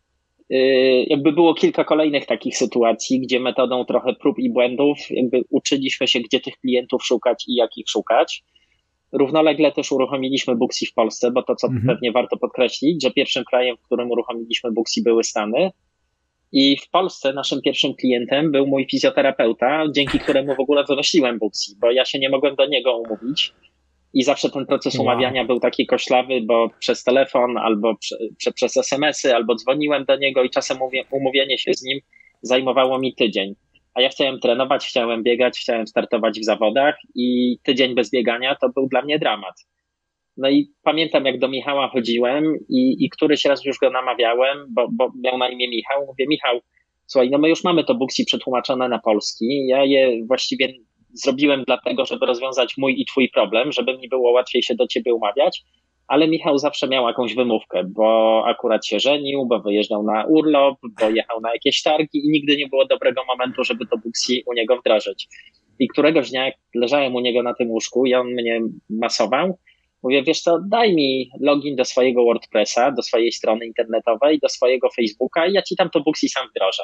y, 0.52 1.06
jakby 1.08 1.32
było 1.32 1.54
kilka 1.54 1.84
kolejnych 1.84 2.26
takich 2.26 2.56
sytuacji, 2.56 3.20
gdzie 3.20 3.40
metodą 3.40 3.84
trochę 3.84 4.14
prób 4.14 4.38
i 4.38 4.50
błędów 4.50 4.98
jakby 5.10 5.42
uczyliśmy 5.50 6.08
się, 6.08 6.20
gdzie 6.20 6.40
tych 6.40 6.56
klientów 6.58 7.04
szukać 7.04 7.44
i 7.48 7.54
jak 7.54 7.70
ich 7.76 7.88
szukać. 7.88 8.44
Równolegle 9.12 9.72
też 9.72 9.92
uruchomiliśmy 9.92 10.56
Booksy 10.56 10.86
w 10.86 10.94
Polsce, 10.94 11.30
bo 11.30 11.42
to, 11.42 11.56
co 11.56 11.66
mhm. 11.66 11.86
pewnie 11.86 12.12
warto 12.12 12.36
podkreślić, 12.36 13.02
że 13.02 13.10
pierwszym 13.10 13.44
krajem, 13.44 13.76
w 13.76 13.82
którym 13.82 14.10
uruchomiliśmy 14.10 14.72
Booksy 14.72 15.02
były 15.02 15.24
Stany. 15.24 15.70
I 16.52 16.76
w 16.76 16.90
Polsce 16.90 17.32
naszym 17.32 17.62
pierwszym 17.62 17.94
klientem 17.94 18.52
był 18.52 18.66
mój 18.66 18.86
fizjoterapeuta, 18.90 19.84
dzięki 19.94 20.18
któremu 20.18 20.54
w 20.54 20.60
ogóle 20.60 20.84
wymyśliłem 20.84 21.38
Booksy, 21.38 21.72
bo 21.80 21.90
ja 21.90 22.04
się 22.04 22.18
nie 22.18 22.28
mogłem 22.28 22.56
do 22.56 22.66
niego 22.66 22.96
umówić. 22.96 23.52
I 24.14 24.22
zawsze 24.22 24.50
ten 24.50 24.66
proces 24.66 24.94
wow. 24.94 25.02
umawiania 25.02 25.44
był 25.44 25.60
taki 25.60 25.86
koślawy, 25.86 26.40
bo 26.42 26.70
przez 26.78 27.04
telefon 27.04 27.58
albo 27.58 27.96
prze, 27.96 28.16
prze, 28.38 28.52
przez 28.52 28.76
SMS-y, 28.76 29.34
albo 29.34 29.54
dzwoniłem 29.54 30.04
do 30.04 30.16
niego 30.16 30.42
i 30.42 30.50
czasem 30.50 30.78
umówienie 31.10 31.58
się 31.58 31.74
z 31.74 31.82
nim 31.82 31.98
zajmowało 32.42 32.98
mi 32.98 33.14
tydzień 33.14 33.54
a 33.98 34.00
ja 34.00 34.08
chciałem 34.08 34.40
trenować, 34.40 34.86
chciałem 34.86 35.22
biegać, 35.22 35.58
chciałem 35.58 35.86
startować 35.86 36.40
w 36.40 36.44
zawodach 36.44 36.96
i 37.14 37.58
tydzień 37.62 37.94
bez 37.94 38.10
biegania 38.10 38.56
to 38.60 38.68
był 38.68 38.88
dla 38.88 39.02
mnie 39.02 39.18
dramat. 39.18 39.54
No 40.38 40.48
i 40.48 40.70
pamiętam, 40.82 41.24
jak 41.24 41.38
do 41.38 41.48
Michała 41.48 41.88
chodziłem 41.88 42.56
i, 42.68 43.04
i 43.04 43.10
któryś 43.10 43.44
raz 43.44 43.64
już 43.64 43.78
go 43.78 43.90
namawiałem, 43.90 44.66
bo, 44.70 44.88
bo 44.92 45.12
miał 45.24 45.38
na 45.38 45.48
imię 45.48 45.68
Michał. 45.68 46.06
Mówię, 46.06 46.26
Michał, 46.28 46.60
słuchaj, 47.06 47.30
no 47.30 47.38
my 47.38 47.48
już 47.48 47.64
mamy 47.64 47.84
to 47.84 47.94
Booksy 47.94 48.24
przetłumaczone 48.24 48.88
na 48.88 48.98
polski. 48.98 49.66
Ja 49.66 49.84
je 49.84 50.26
właściwie 50.26 50.72
zrobiłem 51.12 51.64
dlatego, 51.66 52.06
żeby 52.06 52.26
rozwiązać 52.26 52.74
mój 52.78 53.00
i 53.00 53.04
twój 53.06 53.28
problem, 53.28 53.72
żeby 53.72 53.98
mi 53.98 54.08
było 54.08 54.32
łatwiej 54.32 54.62
się 54.62 54.74
do 54.74 54.86
ciebie 54.86 55.14
umawiać 55.14 55.64
ale 56.08 56.28
Michał 56.28 56.58
zawsze 56.58 56.88
miał 56.88 57.06
jakąś 57.06 57.34
wymówkę, 57.34 57.84
bo 57.84 58.42
akurat 58.46 58.86
się 58.86 59.00
żenił, 59.00 59.46
bo 59.46 59.60
wyjeżdżał 59.60 60.02
na 60.02 60.24
urlop, 60.24 60.78
bo 61.00 61.10
jechał 61.10 61.40
na 61.40 61.52
jakieś 61.52 61.82
targi 61.82 62.26
i 62.26 62.30
nigdy 62.30 62.56
nie 62.56 62.66
było 62.66 62.86
dobrego 62.86 63.24
momentu, 63.24 63.64
żeby 63.64 63.86
to 63.86 63.98
Booksy 63.98 64.34
u 64.46 64.52
niego 64.52 64.76
wdrożyć. 64.76 65.28
I 65.78 65.88
któregoś 65.88 66.30
dnia, 66.30 66.44
jak 66.44 66.54
leżałem 66.74 67.14
u 67.14 67.20
niego 67.20 67.42
na 67.42 67.54
tym 67.54 67.70
łóżku 67.70 68.06
i 68.06 68.14
on 68.14 68.26
mnie 68.26 68.60
masował, 68.90 69.58
mówię, 70.02 70.22
wiesz 70.22 70.40
co, 70.40 70.58
daj 70.70 70.94
mi 70.94 71.30
login 71.40 71.76
do 71.76 71.84
swojego 71.84 72.24
WordPressa, 72.24 72.92
do 72.92 73.02
swojej 73.02 73.32
strony 73.32 73.66
internetowej, 73.66 74.38
do 74.42 74.48
swojego 74.48 74.88
Facebooka 74.96 75.46
i 75.46 75.52
ja 75.52 75.62
ci 75.62 75.76
tam 75.76 75.90
to 75.90 76.00
Booksy 76.00 76.28
sam 76.28 76.48
wdrożę. 76.50 76.82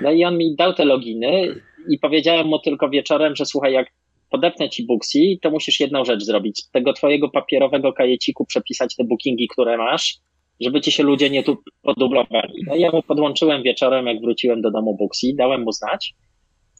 No 0.00 0.12
i 0.12 0.24
on 0.24 0.38
mi 0.38 0.56
dał 0.56 0.74
te 0.74 0.84
loginy 0.84 1.60
i 1.88 1.98
powiedziałem 1.98 2.46
mu 2.46 2.58
tylko 2.58 2.88
wieczorem, 2.88 3.36
że 3.36 3.46
słuchaj, 3.46 3.72
jak 3.72 3.86
podepnę 4.30 4.70
ci 4.70 4.86
Booksy, 4.86 5.18
to 5.42 5.50
musisz 5.50 5.80
jedną 5.80 6.04
rzecz 6.04 6.22
zrobić. 6.22 6.62
Tego 6.72 6.92
twojego 6.92 7.28
papierowego 7.28 7.92
kajeciku 7.92 8.46
przepisać 8.46 8.96
te 8.96 9.04
bookingi, 9.04 9.48
które 9.48 9.76
masz, 9.76 10.18
żeby 10.60 10.80
ci 10.80 10.92
się 10.92 11.02
ludzie 11.02 11.30
nie 11.30 11.42
tu 11.42 11.56
podublowali. 11.82 12.54
No 12.66 12.76
ja 12.76 12.90
mu 12.90 13.02
podłączyłem 13.02 13.62
wieczorem, 13.62 14.06
jak 14.06 14.20
wróciłem 14.20 14.62
do 14.62 14.70
domu 14.70 14.96
Booksy, 14.96 15.26
dałem 15.36 15.62
mu 15.62 15.72
znać, 15.72 16.14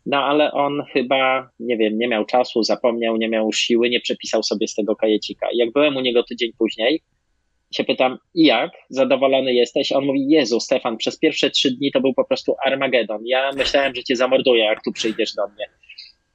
no 0.06 0.16
ale 0.16 0.52
on 0.52 0.82
chyba, 0.92 1.50
nie 1.58 1.76
wiem, 1.76 1.98
nie 1.98 2.08
miał 2.08 2.24
czasu, 2.24 2.62
zapomniał, 2.62 3.16
nie 3.16 3.28
miał 3.28 3.52
siły, 3.52 3.90
nie 3.90 4.00
przepisał 4.00 4.42
sobie 4.42 4.68
z 4.68 4.74
tego 4.74 4.96
kajecika. 4.96 5.48
I 5.54 5.56
jak 5.56 5.72
byłem 5.72 5.96
u 5.96 6.00
niego 6.00 6.22
tydzień 6.22 6.50
później, 6.58 7.02
się 7.74 7.84
pytam, 7.84 8.18
i 8.34 8.44
jak? 8.44 8.70
Zadowolony 8.88 9.54
jesteś? 9.54 9.92
On 9.92 10.04
mówi, 10.04 10.26
Jezu, 10.28 10.60
Stefan, 10.60 10.96
przez 10.96 11.18
pierwsze 11.18 11.50
trzy 11.50 11.70
dni 11.70 11.92
to 11.92 12.00
był 12.00 12.14
po 12.14 12.24
prostu 12.24 12.54
Armagedon. 12.66 13.20
Ja 13.24 13.50
myślałem, 13.56 13.94
że 13.94 14.04
cię 14.04 14.16
zamorduję, 14.16 14.64
jak 14.64 14.84
tu 14.84 14.92
przyjdziesz 14.92 15.34
do 15.34 15.48
mnie 15.48 15.66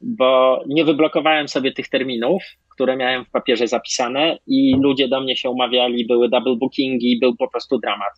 bo 0.02 0.64
nie 0.68 0.86
wyblokowałem 0.86 1.48
sobie 1.48 1.72
tych 1.72 1.90
terminów, 1.90 2.44
które 2.74 2.98
miałem 2.98 3.26
w 3.26 3.32
papierze 3.32 3.68
zapisane 3.68 4.38
i 4.48 4.76
ludzie 4.82 5.08
do 5.08 5.22
mnie 5.22 5.36
się 5.36 5.50
umawiali, 5.50 6.06
były 6.06 6.30
double 6.30 6.56
bookingi, 6.56 7.20
był 7.20 7.36
po 7.36 7.50
prostu 7.50 7.80
dramat. 7.80 8.14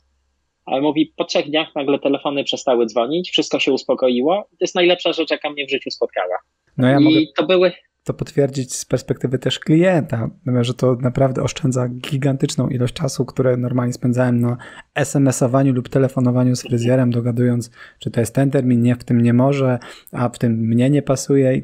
Ale 0.66 0.82
mówi, 0.82 1.14
po 1.18 1.26
trzech 1.26 1.46
dniach 1.46 1.76
nagle 1.76 2.00
telefony 2.00 2.44
przestały 2.44 2.86
dzwonić, 2.86 3.32
wszystko 3.32 3.60
się 3.60 3.72
uspokoiło. 3.72 4.48
To 4.50 4.58
jest 4.62 4.76
najlepsza 4.76 5.14
rzecz, 5.14 5.32
jaka 5.32 5.50
mnie 5.50 5.66
w 5.66 5.70
życiu 5.70 5.92
spotkała. 5.92 6.38
No 6.78 6.88
ja 6.88 7.00
I 7.00 7.04
mogę... 7.04 7.20
to 7.38 7.46
były 7.46 7.72
to 8.04 8.14
potwierdzić 8.14 8.76
z 8.76 8.86
perspektywy 8.86 9.40
też 9.40 9.60
klienta, 9.60 10.30
że 10.62 10.74
to 10.74 10.96
naprawdę 10.96 11.44
oszczędza 11.44 11.88
gigantyczną 11.88 12.68
ilość 12.68 12.94
czasu, 12.94 13.26
które 13.26 13.58
normalnie 13.58 13.94
spędzałem 13.94 14.42
na 14.42 14.58
SMS-owaniu 14.96 15.74
lub 15.74 15.90
telefonowaniu 15.90 16.56
z 16.56 16.62
fryzjerem, 16.62 17.12
dogadując, 17.12 17.72
czy 18.00 18.12
to 18.12 18.20
jest 18.20 18.36
ten 18.36 18.52
termin, 18.52 18.82
nie, 18.82 18.96
w 18.96 19.04
tym 19.04 19.22
nie 19.22 19.34
może, 19.34 19.80
a 20.12 20.30
w 20.30 20.38
tym 20.38 20.54
mnie 20.54 20.90
nie 20.90 21.02
pasuje. 21.02 21.62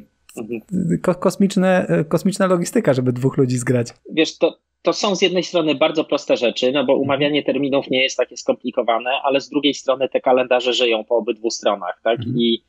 Ko 1.02 1.16
kosmiczne, 1.16 1.88
kosmiczna 2.08 2.48
logistyka, 2.48 2.94
żeby 2.94 3.14
dwóch 3.14 3.38
ludzi 3.38 3.58
zgrać. 3.58 3.94
Wiesz, 4.14 4.38
to, 4.38 4.60
to 4.88 4.94
są 4.94 5.16
z 5.16 5.22
jednej 5.22 5.44
strony 5.44 5.76
bardzo 5.76 6.04
proste 6.04 6.38
rzeczy, 6.38 6.72
no 6.72 6.86
bo 6.86 6.96
umawianie 6.96 7.44
terminów 7.44 7.90
nie 7.90 8.04
jest 8.04 8.18
takie 8.18 8.38
skomplikowane, 8.38 9.12
ale 9.24 9.42
z 9.42 9.50
drugiej 9.50 9.74
strony 9.74 10.10
te 10.10 10.22
kalendarze 10.22 10.74
żyją 10.74 11.04
po 11.04 11.16
obydwu 11.16 11.50
stronach, 11.50 12.02
tak? 12.04 12.20
Mhm. 12.20 12.38
I 12.40 12.64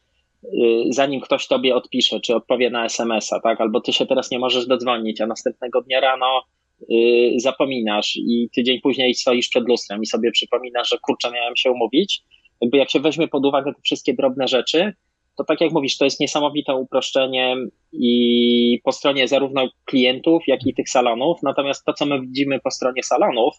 Y, 0.45 0.85
zanim 0.91 1.21
ktoś 1.21 1.47
tobie 1.47 1.77
odpisze, 1.77 2.21
czy 2.21 2.35
odpowie 2.35 2.71
na 2.71 2.85
SMS-a, 2.85 3.41
tak? 3.41 3.61
Albo 3.61 3.81
ty 3.81 3.93
się 3.93 4.07
teraz 4.07 4.31
nie 4.31 4.39
możesz 4.39 4.67
dodzwonić, 4.67 5.21
a 5.21 5.27
następnego 5.27 5.83
dnia 5.83 6.01
rano 6.01 6.43
y, 6.91 7.35
zapominasz 7.37 8.17
i 8.17 8.49
tydzień 8.55 8.81
później 8.81 9.15
stoisz 9.15 9.49
przed 9.49 9.69
lustrem 9.69 10.03
i 10.03 10.07
sobie 10.07 10.31
przypominasz, 10.31 10.89
że 10.89 10.99
kurczę, 10.99 11.31
miałem 11.31 11.57
się 11.57 11.71
umówić. 11.71 12.23
Jakby 12.61 12.79
jak 12.79 12.91
się 12.91 13.01
weźmie 13.01 13.29
pod 13.29 13.47
uwagę 13.47 13.75
te 13.75 13.81
wszystkie 13.83 14.15
drobne 14.15 14.49
rzeczy, 14.49 14.93
to 15.39 15.45
tak 15.45 15.61
jak 15.61 15.73
mówisz, 15.73 15.99
to 15.99 16.05
jest 16.05 16.21
niesamowite 16.21 16.75
uproszczenie 16.75 17.57
i 17.93 18.81
po 18.85 18.93
stronie 18.93 19.29
zarówno 19.29 19.69
klientów, 19.85 20.43
jak 20.47 20.67
i 20.67 20.75
tych 20.75 20.89
salonów. 20.89 21.39
Natomiast 21.43 21.85
to, 21.85 21.93
co 21.93 22.07
my 22.07 22.21
widzimy 22.21 22.61
po 22.61 22.71
stronie 22.71 23.03
salonów, 23.03 23.55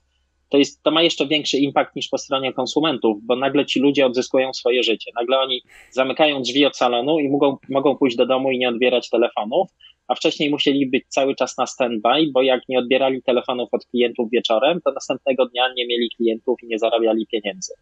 to, 0.50 0.58
jest, 0.58 0.84
to 0.84 0.92
ma 0.92 1.02
jeszcze 1.02 1.28
większy 1.28 1.58
impact 1.58 1.96
niż 1.96 2.08
po 2.08 2.18
stronie 2.18 2.54
konsumentów, 2.54 3.18
bo 3.24 3.36
nagle 3.36 3.66
ci 3.66 3.80
ludzie 3.80 4.06
odzyskują 4.06 4.54
swoje 4.54 4.84
życie. 4.84 5.12
Nagle 5.16 5.40
oni 5.40 5.62
zamykają 5.92 6.42
drzwi 6.42 6.66
od 6.66 6.78
salonu 6.78 7.20
i 7.20 7.30
mogą, 7.30 7.58
mogą 7.70 7.98
pójść 7.98 8.18
do 8.18 8.26
domu 8.26 8.52
i 8.52 8.58
nie 8.58 8.70
odbierać 8.70 9.10
telefonów, 9.10 9.68
a 10.08 10.16
wcześniej 10.16 10.50
musieli 10.50 10.90
być 10.90 11.04
cały 11.08 11.36
czas 11.36 11.58
na 11.58 11.68
standby, 11.68 12.32
bo 12.34 12.42
jak 12.42 12.62
nie 12.70 12.80
odbierali 12.80 13.24
telefonów 13.24 13.70
od 13.72 13.86
klientów 13.86 14.30
wieczorem, 14.32 14.82
to 14.86 14.92
następnego 14.92 15.46
dnia 15.46 15.74
nie 15.78 15.88
mieli 15.88 16.10
klientów 16.18 16.58
i 16.64 16.68
nie 16.68 16.80
zarabiali 16.80 17.28
pieniędzy. 17.28 17.74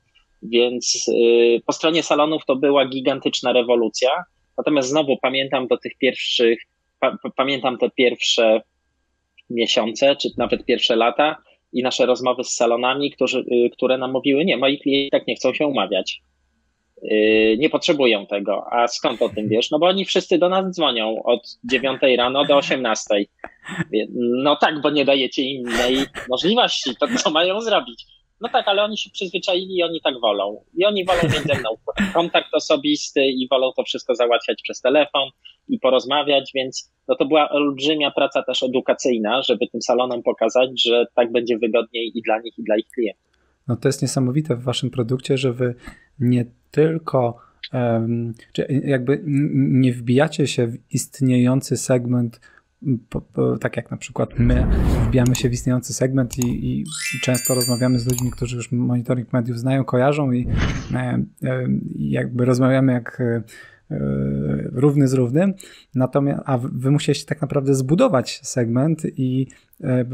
Więc 0.41 1.05
yy, 1.07 1.61
po 1.65 1.73
stronie 1.73 2.03
salonów 2.03 2.45
to 2.45 2.55
była 2.55 2.85
gigantyczna 2.85 3.53
rewolucja. 3.53 4.09
Natomiast 4.57 4.89
znowu 4.89 5.17
pamiętam 5.21 5.67
do 5.67 5.77
tych 5.77 5.97
pierwszych, 5.97 6.59
pa, 6.99 7.17
pamiętam 7.35 7.77
te 7.77 7.89
pierwsze 7.89 8.61
miesiące, 9.49 10.15
czy 10.15 10.29
nawet 10.37 10.65
pierwsze 10.65 10.95
lata, 10.95 11.37
i 11.73 11.83
nasze 11.83 12.05
rozmowy 12.05 12.43
z 12.43 12.55
salonami, 12.55 13.11
którzy, 13.11 13.39
y, 13.39 13.69
które 13.69 13.97
nam 13.97 14.11
mówiły, 14.11 14.45
nie, 14.45 14.57
moi 14.57 14.79
klienci 14.79 15.09
tak 15.11 15.27
nie 15.27 15.35
chcą 15.35 15.53
się 15.53 15.67
umawiać. 15.67 16.21
Y, 17.03 17.57
nie 17.59 17.69
potrzebują 17.69 18.25
tego. 18.25 18.65
A 18.71 18.87
skąd 18.87 19.21
o 19.21 19.29
tym 19.29 19.49
wiesz? 19.49 19.71
No 19.71 19.79
bo 19.79 19.85
oni 19.85 20.05
wszyscy 20.05 20.37
do 20.37 20.49
nas 20.49 20.75
dzwonią 20.75 21.23
od 21.23 21.57
9 21.63 22.01
rano 22.17 22.45
do 22.45 22.57
18. 22.57 23.05
No 24.43 24.55
tak, 24.55 24.81
bo 24.81 24.89
nie 24.89 25.05
dajecie 25.05 25.41
innej 25.41 25.97
możliwości. 26.29 26.95
To 26.99 27.07
co 27.23 27.31
mają 27.31 27.61
zrobić? 27.61 28.05
No 28.41 28.49
tak, 28.49 28.67
ale 28.67 28.83
oni 28.83 28.97
się 28.97 29.09
przyzwyczaili 29.09 29.77
i 29.77 29.83
oni 29.83 30.01
tak 30.01 30.13
wolą. 30.21 30.63
I 30.77 30.85
oni 30.85 31.05
wolą 31.05 31.19
mieć 31.23 31.43
ze 31.43 31.59
mną 31.59 31.69
kontakt 32.13 32.47
osobisty 32.53 33.21
i 33.25 33.47
wolą 33.51 33.71
to 33.77 33.83
wszystko 33.83 34.15
załatwiać 34.15 34.61
przez 34.63 34.81
telefon 34.81 35.29
i 35.69 35.79
porozmawiać, 35.79 36.51
więc 36.55 36.91
no 37.07 37.15
to 37.15 37.25
była 37.25 37.49
olbrzymia 37.49 38.11
praca 38.11 38.43
też 38.43 38.63
edukacyjna, 38.63 39.41
żeby 39.41 39.67
tym 39.67 39.81
salonom 39.81 40.23
pokazać, 40.23 40.83
że 40.83 41.05
tak 41.15 41.31
będzie 41.31 41.57
wygodniej 41.57 42.11
i 42.17 42.21
dla 42.21 42.39
nich, 42.39 42.59
i 42.59 42.63
dla 42.63 42.77
ich 42.77 42.87
klientów. 42.87 43.27
No 43.67 43.75
to 43.75 43.87
jest 43.87 44.01
niesamowite 44.01 44.55
w 44.55 44.63
waszym 44.63 44.89
produkcie, 44.89 45.37
że 45.37 45.53
wy 45.53 45.75
nie 46.19 46.45
tylko 46.71 47.37
um, 47.73 48.33
jakby 48.83 49.23
nie 49.55 49.93
wbijacie 49.93 50.47
się 50.47 50.67
w 50.67 50.77
istniejący 50.91 51.77
segment 51.77 52.39
po, 53.09 53.21
po, 53.21 53.57
tak 53.57 53.77
jak 53.77 53.91
na 53.91 53.97
przykład 53.97 54.39
my 54.39 54.67
wbijamy 55.07 55.35
się 55.35 55.49
w 55.49 55.53
istniejący 55.53 55.93
segment 55.93 56.37
i, 56.37 56.79
i, 56.79 56.85
często 57.21 57.55
rozmawiamy 57.55 57.99
z 57.99 58.07
ludźmi, 58.07 58.31
którzy 58.31 58.55
już 58.55 58.71
monitoring 58.71 59.33
mediów 59.33 59.59
znają, 59.59 59.83
kojarzą 59.83 60.31
i 60.31 60.47
e, 60.93 60.97
e, 61.43 61.67
jakby 61.95 62.45
rozmawiamy 62.45 62.93
jak 62.93 63.21
e, 63.21 63.43
równy 64.71 65.07
z 65.07 65.13
równym, 65.13 65.53
natomiast, 65.95 66.43
a 66.45 66.57
wy 66.57 66.91
musieliście 66.91 67.25
tak 67.25 67.41
naprawdę 67.41 67.75
zbudować 67.75 68.39
segment 68.43 69.01
i 69.17 69.47
e, 69.83 70.05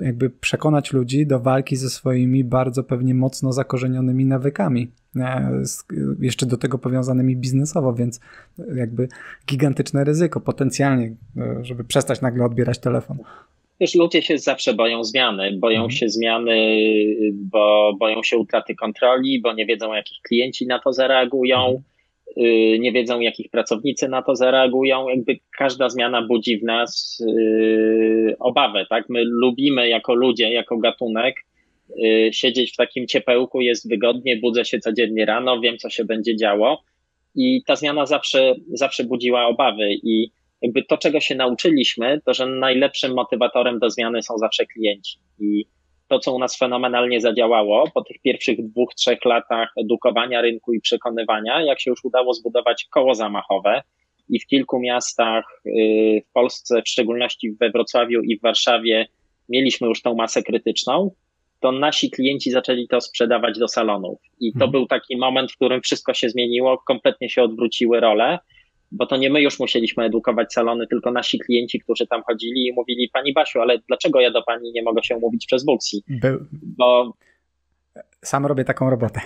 jakby 0.00 0.30
przekonać 0.30 0.92
ludzi 0.92 1.26
do 1.26 1.40
walki 1.40 1.76
ze 1.76 1.90
swoimi 1.90 2.44
bardzo 2.44 2.84
pewnie 2.84 3.14
mocno 3.14 3.52
zakorzenionymi 3.52 4.24
nawykami, 4.24 4.90
e, 5.16 5.62
jeszcze 6.20 6.46
do 6.46 6.56
tego 6.56 6.78
powiązanymi 6.78 7.36
biznesowo, 7.36 7.94
więc 7.94 8.20
jakby 8.74 9.08
gigantyczne 9.46 10.04
ryzyko 10.04 10.40
potencjalnie, 10.40 11.14
e, 11.36 11.64
żeby 11.64 11.84
przestać 11.84 12.20
nagle 12.20 12.44
odbierać 12.44 12.78
telefon. 12.78 13.18
Wiesz, 13.80 13.94
ludzie 13.94 14.22
się 14.22 14.38
zawsze 14.38 14.74
boją 14.74 15.04
zmiany. 15.04 15.58
Boją 15.58 15.76
mhm. 15.76 15.90
się 15.90 16.08
zmiany, 16.08 16.76
bo 17.32 17.92
boją 17.98 18.22
się 18.22 18.36
utraty 18.36 18.74
kontroli, 18.74 19.40
bo 19.40 19.52
nie 19.52 19.66
wiedzą, 19.66 19.92
jakich 19.92 20.22
klienci 20.22 20.66
na 20.66 20.78
to 20.78 20.92
zareagują. 20.92 21.58
Mhm. 21.58 21.82
Y, 22.38 22.78
nie 22.80 22.92
wiedzą, 22.92 23.20
jak 23.20 23.40
ich 23.40 23.50
pracownicy 23.50 24.08
na 24.08 24.22
to 24.22 24.36
zareagują. 24.36 25.08
Jakby 25.08 25.38
każda 25.58 25.88
zmiana 25.88 26.22
budzi 26.22 26.58
w 26.58 26.62
nas 26.62 27.20
y, 27.20 28.36
obawę, 28.38 28.86
tak? 28.90 29.04
My 29.08 29.24
lubimy 29.24 29.88
jako 29.88 30.14
ludzie, 30.14 30.52
jako 30.52 30.78
gatunek 30.78 31.36
y, 32.04 32.30
siedzieć 32.32 32.72
w 32.72 32.76
takim 32.76 33.06
ciepełku, 33.06 33.60
jest 33.60 33.88
wygodnie, 33.88 34.36
budzę 34.36 34.64
się 34.64 34.78
codziennie 34.78 35.26
rano, 35.26 35.60
wiem, 35.60 35.78
co 35.78 35.90
się 35.90 36.04
będzie 36.04 36.36
działo. 36.36 36.82
I 37.34 37.62
ta 37.66 37.76
zmiana 37.76 38.06
zawsze, 38.06 38.54
zawsze 38.72 39.04
budziła 39.04 39.46
obawy. 39.46 39.92
I 39.92 40.30
jakby 40.62 40.82
to, 40.82 40.98
czego 40.98 41.20
się 41.20 41.34
nauczyliśmy, 41.34 42.20
to 42.24 42.34
że 42.34 42.46
najlepszym 42.46 43.14
motywatorem 43.14 43.78
do 43.78 43.90
zmiany 43.90 44.22
są 44.22 44.38
zawsze 44.38 44.66
klienci. 44.66 45.18
I 45.40 45.64
to, 46.10 46.18
co 46.18 46.32
u 46.32 46.38
nas 46.38 46.58
fenomenalnie 46.58 47.20
zadziałało 47.20 47.84
po 47.94 48.04
tych 48.04 48.16
pierwszych 48.22 48.68
dwóch, 48.68 48.94
trzech 48.94 49.24
latach 49.24 49.72
edukowania 49.80 50.40
rynku 50.40 50.72
i 50.72 50.80
przekonywania, 50.80 51.62
jak 51.62 51.80
się 51.80 51.90
już 51.90 52.04
udało 52.04 52.34
zbudować 52.34 52.86
koło 52.90 53.14
zamachowe 53.14 53.82
i 54.28 54.40
w 54.40 54.46
kilku 54.46 54.80
miastach 54.80 55.44
y, 55.66 56.22
w 56.28 56.32
Polsce, 56.32 56.82
w 56.82 56.88
szczególności 56.88 57.52
we 57.60 57.70
Wrocławiu 57.70 58.20
i 58.22 58.38
w 58.38 58.42
Warszawie, 58.42 59.06
mieliśmy 59.48 59.88
już 59.88 60.02
tą 60.02 60.14
masę 60.14 60.42
krytyczną, 60.42 61.10
to 61.60 61.72
nasi 61.72 62.10
klienci 62.10 62.50
zaczęli 62.50 62.88
to 62.88 63.00
sprzedawać 63.00 63.58
do 63.58 63.68
salonów. 63.68 64.18
I 64.40 64.52
to 64.52 64.58
hmm. 64.58 64.72
był 64.72 64.86
taki 64.86 65.16
moment, 65.16 65.52
w 65.52 65.56
którym 65.56 65.80
wszystko 65.80 66.14
się 66.14 66.28
zmieniło, 66.28 66.78
kompletnie 66.78 67.28
się 67.28 67.42
odwróciły 67.42 68.00
role 68.00 68.38
bo 68.92 69.06
to 69.06 69.16
nie 69.16 69.30
my 69.30 69.42
już 69.42 69.58
musieliśmy 69.58 70.04
edukować 70.04 70.52
salony, 70.52 70.86
tylko 70.86 71.10
nasi 71.10 71.38
klienci, 71.38 71.80
którzy 71.80 72.06
tam 72.06 72.22
chodzili 72.22 72.66
i 72.66 72.72
mówili, 72.72 73.08
Pani 73.12 73.32
Basiu, 73.32 73.60
ale 73.60 73.78
dlaczego 73.88 74.20
ja 74.20 74.30
do 74.30 74.42
Pani 74.42 74.72
nie 74.72 74.82
mogę 74.82 75.02
się 75.02 75.16
umówić 75.16 75.46
przez 75.46 75.64
Booksy? 75.64 75.96
Był... 76.08 76.46
Bo... 76.62 77.14
Sam 78.24 78.46
robię 78.46 78.64
taką 78.64 78.90
robotę. 78.90 79.20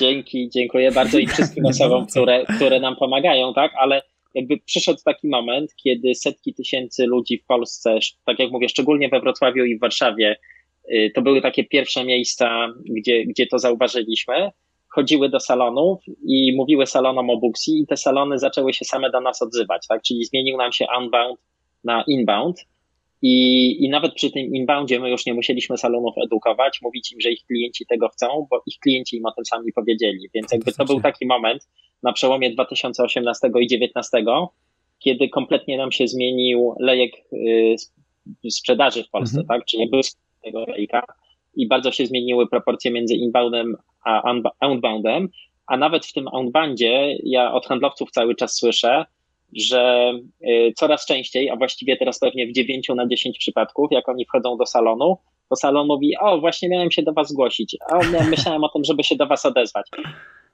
Dzięki, 0.00 0.48
dziękuję 0.50 0.92
bardzo 0.92 1.18
i 1.18 1.26
wszystkim 1.26 1.66
osobom, 1.66 2.06
które, 2.06 2.44
które 2.56 2.80
nam 2.80 2.96
pomagają, 2.96 3.54
tak, 3.54 3.72
ale 3.78 4.02
jakby 4.34 4.58
przyszedł 4.58 5.00
taki 5.04 5.28
moment, 5.28 5.74
kiedy 5.76 6.14
setki 6.14 6.54
tysięcy 6.54 7.06
ludzi 7.06 7.38
w 7.38 7.46
Polsce, 7.46 7.98
tak 8.24 8.38
jak 8.38 8.50
mówię, 8.50 8.68
szczególnie 8.68 9.08
we 9.08 9.20
Wrocławiu 9.20 9.64
i 9.64 9.76
w 9.76 9.80
Warszawie, 9.80 10.36
y, 10.92 11.12
to 11.14 11.22
były 11.22 11.40
takie 11.40 11.64
pierwsze 11.64 12.04
miejsca, 12.04 12.74
gdzie, 12.90 13.24
gdzie 13.24 13.46
to 13.46 13.58
zauważyliśmy 13.58 14.50
chodziły 14.88 15.28
do 15.28 15.40
salonów 15.40 15.98
i 16.26 16.56
mówiły 16.56 16.86
salonom 16.86 17.30
o 17.30 17.36
Booksy 17.36 17.70
i 17.70 17.86
te 17.86 17.96
salony 17.96 18.38
zaczęły 18.38 18.72
się 18.72 18.84
same 18.84 19.10
do 19.10 19.20
nas 19.20 19.42
odzywać, 19.42 19.86
tak? 19.88 20.02
Czyli 20.02 20.24
zmienił 20.24 20.56
nam 20.56 20.72
się 20.72 20.86
unbound 20.98 21.40
na 21.84 22.04
inbound 22.06 22.56
i, 23.22 23.84
i 23.84 23.88
nawet 23.88 24.14
przy 24.14 24.30
tym 24.30 24.54
inboundzie 24.54 25.00
my 25.00 25.10
już 25.10 25.26
nie 25.26 25.34
musieliśmy 25.34 25.78
salonów 25.78 26.14
edukować, 26.24 26.78
mówić 26.82 27.12
im, 27.12 27.20
że 27.20 27.30
ich 27.30 27.44
klienci 27.46 27.86
tego 27.86 28.08
chcą, 28.08 28.46
bo 28.50 28.62
ich 28.66 28.78
klienci 28.78 29.16
im 29.16 29.26
o 29.26 29.32
tym 29.32 29.44
sami 29.44 29.72
powiedzieli. 29.72 30.28
Więc 30.34 30.52
jakby 30.52 30.72
to 30.72 30.84
był 30.84 31.00
taki 31.00 31.26
moment 31.26 31.68
na 32.02 32.12
przełomie 32.12 32.50
2018 32.50 33.48
i 33.48 33.50
2019, 33.50 34.24
kiedy 34.98 35.28
kompletnie 35.28 35.78
nam 35.78 35.92
się 35.92 36.08
zmienił 36.08 36.74
lejek 36.80 37.12
y, 37.32 38.50
sprzedaży 38.50 39.04
w 39.04 39.10
Polsce, 39.10 39.40
mhm. 39.40 39.46
tak? 39.46 39.66
Czyli 39.66 39.82
nie 39.82 39.88
było 39.88 40.02
tego 40.44 40.64
lejka 40.64 41.02
i 41.58 41.68
bardzo 41.68 41.92
się 41.92 42.06
zmieniły 42.06 42.48
proporcje 42.48 42.90
między 42.90 43.14
inboundem 43.14 43.76
a 44.04 44.34
outboundem, 44.60 45.28
a 45.66 45.76
nawet 45.76 46.06
w 46.06 46.12
tym 46.12 46.28
outboundzie 46.28 47.16
ja 47.24 47.52
od 47.52 47.66
handlowców 47.66 48.10
cały 48.10 48.34
czas 48.34 48.56
słyszę, 48.56 49.04
że 49.52 50.12
y, 50.48 50.72
coraz 50.76 51.06
częściej, 51.06 51.50
a 51.50 51.56
właściwie 51.56 51.96
teraz 51.96 52.18
pewnie 52.18 52.46
w 52.46 52.52
9 52.52 52.88
na 52.96 53.06
10 53.06 53.38
przypadków, 53.38 53.88
jak 53.90 54.08
oni 54.08 54.24
wchodzą 54.24 54.56
do 54.56 54.66
salonu, 54.66 55.18
to 55.50 55.56
salon 55.56 55.86
mówi, 55.86 56.16
o 56.20 56.40
właśnie 56.40 56.68
miałem 56.68 56.90
się 56.90 57.02
do 57.02 57.12
was 57.12 57.28
zgłosić, 57.28 57.76
a 57.90 57.98
myślałem 58.30 58.64
o 58.64 58.68
tym, 58.68 58.84
żeby 58.84 59.04
się 59.04 59.16
do 59.16 59.26
was 59.26 59.46
odezwać. 59.46 59.90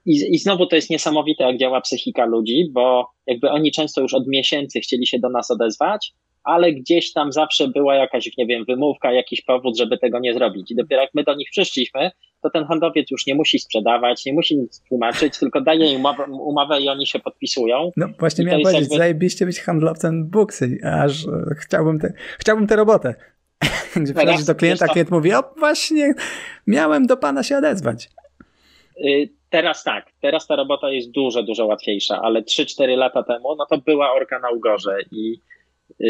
I, 0.05 0.35
I 0.35 0.37
znowu 0.37 0.65
to 0.65 0.75
jest 0.75 0.89
niesamowite, 0.89 1.43
jak 1.43 1.57
działa 1.57 1.81
psychika 1.81 2.25
ludzi, 2.25 2.69
bo 2.71 3.07
jakby 3.27 3.51
oni 3.51 3.71
często 3.71 4.01
już 4.01 4.13
od 4.13 4.27
miesięcy 4.27 4.79
chcieli 4.79 5.07
się 5.07 5.19
do 5.19 5.29
nas 5.29 5.51
odezwać, 5.51 6.13
ale 6.45 6.73
gdzieś 6.73 7.13
tam 7.13 7.31
zawsze 7.31 7.67
była 7.67 7.95
jakaś, 7.95 8.37
nie 8.37 8.45
wiem, 8.45 8.65
wymówka, 8.65 9.11
jakiś 9.11 9.41
powód, 9.41 9.77
żeby 9.77 9.97
tego 9.97 10.19
nie 10.19 10.33
zrobić. 10.33 10.71
I 10.71 10.75
dopiero 10.75 11.01
jak 11.01 11.11
my 11.13 11.23
do 11.23 11.35
nich 11.35 11.49
przyszliśmy, 11.51 12.11
to 12.41 12.49
ten 12.49 12.65
handlowiec 12.65 13.11
już 13.11 13.25
nie 13.25 13.35
musi 13.35 13.59
sprzedawać, 13.59 14.25
nie 14.25 14.33
musi 14.33 14.57
nic 14.57 14.83
tłumaczyć, 14.89 15.39
tylko 15.39 15.61
daje 15.61 15.93
im 15.93 15.99
umowę, 15.99 16.23
umowę 16.23 16.81
i 16.81 16.89
oni 16.89 17.07
się 17.07 17.19
podpisują. 17.19 17.91
No 17.97 18.07
właśnie 18.19 18.45
miałem 18.45 18.61
powiedzieć, 18.61 18.81
jakby... 18.81 18.97
zajebiście 18.97 19.45
być 19.45 19.59
handlowcem 19.59 20.29
buksy, 20.29 20.77
aż 20.83 21.25
e, 21.25 21.55
chciałbym, 21.59 21.99
te, 21.99 22.13
chciałbym 22.39 22.67
tę 22.67 22.75
robotę. 22.75 23.15
Gdzie 24.01 24.13
przychodzisz 24.13 24.45
do 24.45 24.55
klienta, 24.55 24.87
klient 24.87 25.11
mówi, 25.11 25.33
o 25.33 25.43
właśnie, 25.57 26.13
miałem 26.67 27.07
do 27.07 27.17
pana 27.17 27.43
się 27.43 27.57
odezwać. 27.57 28.09
Y, 29.05 29.29
teraz 29.49 29.83
tak, 29.83 30.05
teraz 30.21 30.47
ta 30.47 30.55
robota 30.55 30.91
jest 30.91 31.11
dużo, 31.11 31.43
dużo 31.43 31.65
łatwiejsza, 31.65 32.21
ale 32.21 32.41
3-4 32.41 32.97
lata 32.97 33.23
temu, 33.23 33.55
no 33.55 33.65
to 33.65 33.77
była 33.77 34.13
orka 34.13 34.39
na 34.39 34.49
ugorze 34.49 34.97
i 35.11 35.39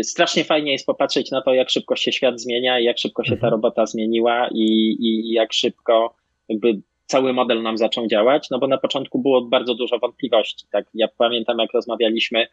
strasznie 0.03 0.43
fajnie 0.43 0.71
jest 0.71 0.85
popatrzeć 0.85 1.31
na 1.31 1.41
to, 1.41 1.53
jak 1.53 1.69
szybko 1.69 1.95
się 1.95 2.11
świat 2.11 2.41
zmienia, 2.41 2.79
jak 2.79 2.97
szybko 2.97 3.23
się 3.23 3.31
ta 3.31 3.35
mhm. 3.35 3.51
robota 3.51 3.85
zmieniła 3.85 4.49
i, 4.53 4.97
i 4.99 5.31
jak 5.31 5.53
szybko 5.53 6.15
jakby 6.49 6.81
cały 7.05 7.33
model 7.33 7.61
nam 7.61 7.77
zaczął 7.77 8.07
działać, 8.07 8.47
no 8.51 8.59
bo 8.59 8.67
na 8.67 8.77
początku 8.77 9.21
było 9.21 9.41
bardzo 9.41 9.75
dużo 9.75 9.99
wątpliwości. 9.99 10.65
Tak? 10.71 10.85
Ja 10.93 11.07
pamiętam, 11.17 11.59
jak 11.59 11.73
rozmawialiśmy 11.73 12.47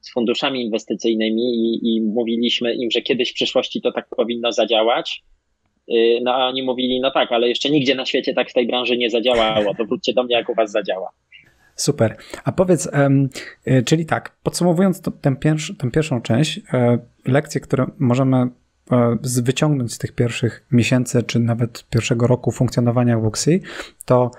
z 0.00 0.12
funduszami 0.12 0.62
inwestycyjnymi 0.62 1.42
i, 1.42 1.96
i 1.96 2.00
mówiliśmy 2.02 2.74
im, 2.74 2.90
że 2.90 3.02
kiedyś 3.02 3.30
w 3.30 3.34
przyszłości 3.34 3.80
to 3.80 3.92
tak 3.92 4.08
powinno 4.16 4.52
zadziałać. 4.52 5.22
Y, 5.90 6.20
no 6.22 6.34
a 6.34 6.48
oni 6.48 6.62
mówili, 6.62 7.00
no 7.00 7.10
tak, 7.10 7.32
ale 7.32 7.48
jeszcze 7.48 7.70
nigdzie 7.70 7.94
na 7.94 8.06
świecie 8.06 8.34
tak 8.34 8.50
w 8.50 8.54
tej 8.54 8.66
branży 8.66 8.96
nie 8.96 9.10
zadziałało, 9.10 9.74
to 9.74 9.84
wróćcie 9.84 10.12
do 10.12 10.22
mnie, 10.22 10.36
jak 10.36 10.48
u 10.48 10.54
was 10.54 10.70
zadziała. 10.70 11.10
Super. 11.76 12.16
A 12.44 12.52
powiedz, 12.52 12.88
um, 12.92 13.28
czyli 13.84 14.06
tak, 14.06 14.36
podsumowując 14.42 15.02
tę 15.20 15.90
pierwszą 15.92 16.20
część, 16.20 16.60
e, 16.72 16.98
lekcje, 17.26 17.60
które 17.60 17.86
możemy 17.98 18.36
e, 18.36 19.16
wyciągnąć 19.42 19.94
z 19.94 19.98
tych 19.98 20.12
pierwszych 20.12 20.66
miesięcy, 20.72 21.22
czy 21.22 21.38
nawet 21.38 21.86
pierwszego 21.90 22.26
roku 22.26 22.52
funkcjonowania 22.52 23.18
Wuxi, 23.18 23.62
to 24.04 24.30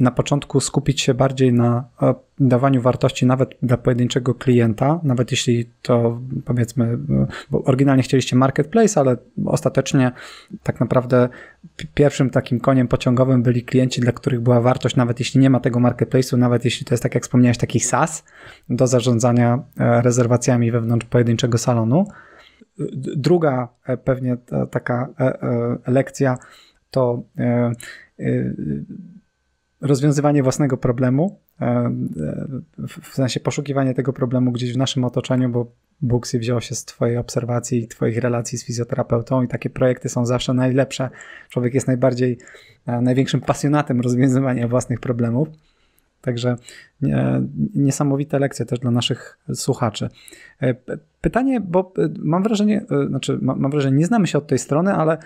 na 0.00 0.10
początku 0.10 0.60
skupić 0.60 1.00
się 1.00 1.14
bardziej 1.14 1.52
na 1.52 1.84
e, 2.02 2.14
dawaniu 2.40 2.82
wartości 2.82 3.26
nawet 3.26 3.50
dla 3.62 3.76
pojedynczego 3.76 4.34
klienta, 4.34 5.00
nawet 5.02 5.30
jeśli 5.30 5.70
to 5.82 6.20
powiedzmy, 6.44 6.84
e, 6.84 7.26
bo 7.50 7.64
oryginalnie 7.64 8.02
chcieliście 8.02 8.36
marketplace, 8.36 9.00
ale 9.00 9.16
ostatecznie 9.46 10.12
tak 10.62 10.80
naprawdę 10.80 11.28
pierwszym 11.94 12.30
takim 12.30 12.60
koniem 12.60 12.88
pociągowym 12.88 13.42
byli 13.42 13.62
klienci, 13.62 14.00
dla 14.00 14.12
których 14.12 14.40
była 14.40 14.60
wartość, 14.60 14.96
nawet 14.96 15.18
jeśli 15.18 15.40
nie 15.40 15.50
ma 15.50 15.60
tego 15.60 15.80
marketplace'u, 15.80 16.38
nawet 16.38 16.64
jeśli 16.64 16.86
to 16.86 16.94
jest 16.94 17.02
tak 17.02 17.14
jak 17.14 17.24
wspomniałeś, 17.24 17.58
taki 17.58 17.80
SaaS 17.80 18.24
do 18.68 18.86
zarządzania 18.86 19.62
e, 19.78 20.02
rezerwacjami 20.02 20.70
wewnątrz 20.70 21.06
pojedynczego 21.06 21.58
salonu. 21.58 22.06
Druga 23.16 23.68
pewnie 24.04 24.36
taka 24.70 25.08
lekcja 25.86 26.38
to 26.90 27.22
rozwiązywanie 29.80 30.42
własnego 30.42 30.76
problemu, 30.76 31.38
e, 31.60 31.64
e, 31.66 31.92
w 33.02 33.14
sensie 33.14 33.40
poszukiwanie 33.40 33.94
tego 33.94 34.12
problemu 34.12 34.52
gdzieś 34.52 34.72
w 34.72 34.76
naszym 34.76 35.04
otoczeniu, 35.04 35.48
bo 35.48 35.72
Booksy 36.02 36.38
wziął 36.38 36.60
się 36.60 36.74
z 36.74 36.84
Twojej 36.84 37.16
obserwacji 37.16 37.82
i 37.82 37.88
Twoich 37.88 38.18
relacji 38.18 38.58
z 38.58 38.64
fizjoterapeutą 38.64 39.42
i 39.42 39.48
takie 39.48 39.70
projekty 39.70 40.08
są 40.08 40.26
zawsze 40.26 40.54
najlepsze. 40.54 41.10
Człowiek 41.48 41.74
jest 41.74 41.86
najbardziej, 41.86 42.38
e, 42.86 43.00
największym 43.00 43.40
pasjonatem 43.40 44.00
rozwiązywania 44.00 44.68
własnych 44.68 45.00
problemów. 45.00 45.48
Także 46.20 46.56
niesamowite 47.74 48.38
lekcje 48.38 48.66
też 48.66 48.78
dla 48.78 48.90
naszych 48.90 49.38
słuchaczy. 49.54 50.08
E, 51.20 51.30
pytanie, 51.30 51.60
bo 51.60 51.92
e, 51.98 52.08
mam 52.18 52.42
wrażenie, 52.42 52.84
e, 52.90 53.06
znaczy 53.06 53.38
mam 53.42 53.70
wrażenie, 53.70 53.96
nie 53.96 54.06
znamy 54.06 54.26
się 54.26 54.38
od 54.38 54.46
tej 54.46 54.58
strony, 54.58 54.92
ale 54.92 55.18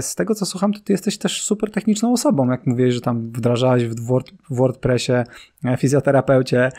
z 0.00 0.14
tego 0.14 0.34
co 0.34 0.46
słucham, 0.46 0.72
to 0.72 0.80
ty 0.80 0.92
jesteś 0.92 1.18
też 1.18 1.42
super 1.42 1.70
techniczną 1.70 2.12
osobą. 2.12 2.50
Jak 2.50 2.66
mówiłeś, 2.66 2.94
że 2.94 3.00
tam 3.00 3.30
wdrażałeś 3.30 3.84
w, 3.84 4.06
Word, 4.06 4.32
w 4.50 4.56
WordPressie, 4.56 5.12
fizjoterapeucie 5.78 6.70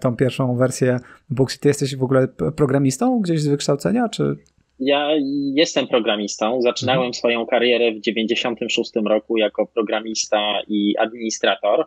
tą 0.00 0.16
pierwszą 0.16 0.56
wersję 0.56 0.96
Booksy. 1.30 1.60
Ty 1.60 1.68
jesteś 1.68 1.96
w 1.96 2.02
ogóle 2.02 2.28
programistą 2.56 3.20
gdzieś 3.20 3.40
z 3.40 3.48
wykształcenia, 3.48 4.08
czy... 4.08 4.36
Ja 4.78 5.08
jestem 5.54 5.86
programistą. 5.86 6.62
Zaczynałem 6.62 7.00
mhm. 7.00 7.14
swoją 7.14 7.46
karierę 7.46 7.92
w 7.92 8.00
96 8.00 8.92
roku 9.06 9.36
jako 9.36 9.66
programista 9.66 10.38
i 10.68 10.96
administrator 10.96 11.86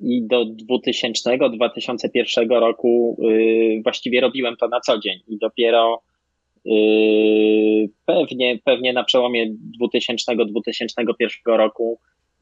i 0.00 0.22
do 0.26 0.44
2000-2001 0.70 2.60
roku 2.60 3.16
yy, 3.22 3.82
właściwie 3.82 4.20
robiłem 4.20 4.56
to 4.56 4.68
na 4.68 4.80
co 4.80 4.98
dzień 4.98 5.18
i 5.28 5.38
dopiero 5.38 6.02
yy, 6.64 7.88
pewnie, 8.06 8.58
pewnie 8.64 8.92
na 8.92 9.04
przełomie 9.04 9.54
2000-2001 9.82 11.28
roku 11.44 11.98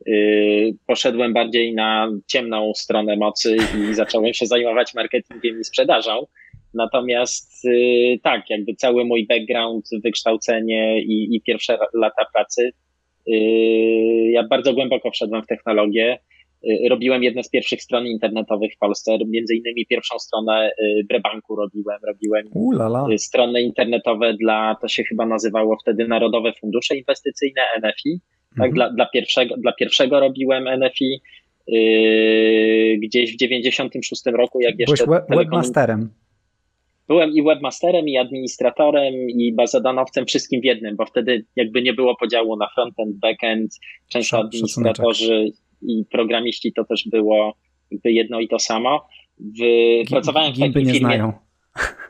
yy, 0.06 0.74
poszedłem 0.86 1.32
bardziej 1.32 1.74
na 1.74 2.08
ciemną 2.26 2.72
stronę 2.74 3.16
mocy 3.16 3.56
i 3.56 3.94
zacząłem 3.94 4.34
się 4.34 4.46
zajmować 4.46 4.94
marketingiem 4.94 5.60
i 5.60 5.64
sprzedażą. 5.64 6.26
Natomiast 6.74 7.64
y, 7.64 8.20
tak, 8.22 8.50
jakby 8.50 8.74
cały 8.74 9.04
mój 9.04 9.26
background, 9.26 9.88
wykształcenie 10.04 11.02
i, 11.02 11.36
i 11.36 11.40
pierwsze 11.40 11.78
lata 11.94 12.24
pracy, 12.34 12.70
y, 13.28 13.32
ja 14.30 14.42
bardzo 14.48 14.74
głęboko 14.74 15.10
wszedłem 15.10 15.42
w 15.42 15.46
technologię 15.46 16.18
Y, 16.18 16.35
robiłem 16.88 17.22
jedne 17.22 17.42
z 17.42 17.50
pierwszych 17.50 17.82
stron 17.82 18.06
internetowych 18.06 18.74
w 18.74 18.78
Polsce, 18.78 19.18
między 19.26 19.54
innymi 19.54 19.86
pierwszą 19.86 20.18
stronę 20.18 20.70
y, 20.70 21.04
Brebanku 21.08 21.56
robiłem, 21.56 21.98
robiłem 22.06 22.44
Ulala. 22.54 23.06
Y, 23.12 23.18
strony 23.18 23.62
internetowe 23.62 24.34
dla, 24.34 24.76
to 24.80 24.88
się 24.88 25.04
chyba 25.04 25.26
nazywało 25.26 25.76
wtedy 25.82 26.08
Narodowe 26.08 26.52
Fundusze 26.60 26.96
Inwestycyjne, 26.96 27.62
NFI, 27.78 28.20
tak, 28.56 28.66
mhm. 28.66 28.72
dla, 28.74 28.90
dla, 28.90 29.06
pierwszego, 29.06 29.56
dla 29.56 29.72
pierwszego 29.72 30.20
robiłem 30.20 30.64
NFI, 30.80 31.20
yy, 31.66 32.98
gdzieś 32.98 33.32
w 33.34 33.36
96 33.36 34.22
roku, 34.26 34.60
jak 34.60 34.76
Byłeś 34.76 34.90
jeszcze... 34.90 35.06
Byłeś 35.06 35.46
webmasterem. 35.46 36.10
Byłem 37.08 37.30
i 37.30 37.42
webmasterem, 37.42 38.08
i 38.08 38.16
administratorem, 38.16 39.14
i 39.14 39.52
bazodanowcem, 39.54 40.26
wszystkim 40.26 40.60
w 40.60 40.64
jednym, 40.64 40.96
bo 40.96 41.06
wtedy 41.06 41.44
jakby 41.56 41.82
nie 41.82 41.92
było 41.92 42.16
podziału 42.16 42.56
na 42.56 42.68
frontend, 42.74 43.16
backend, 43.16 43.70
często 44.08 44.38
administratorzy 44.38 45.52
i 45.82 46.04
programiści 46.10 46.72
to 46.72 46.84
też 46.84 47.08
było 47.10 47.54
jakby 47.90 48.12
jedno 48.12 48.40
i 48.40 48.48
to 48.48 48.58
samo. 48.58 49.06
W, 49.38 49.60
pracowałem 50.10 50.52
w 50.52 50.58
takiej 50.58 50.72
firmie. 50.72 50.92
Nie 50.92 50.98
znają. 50.98 51.32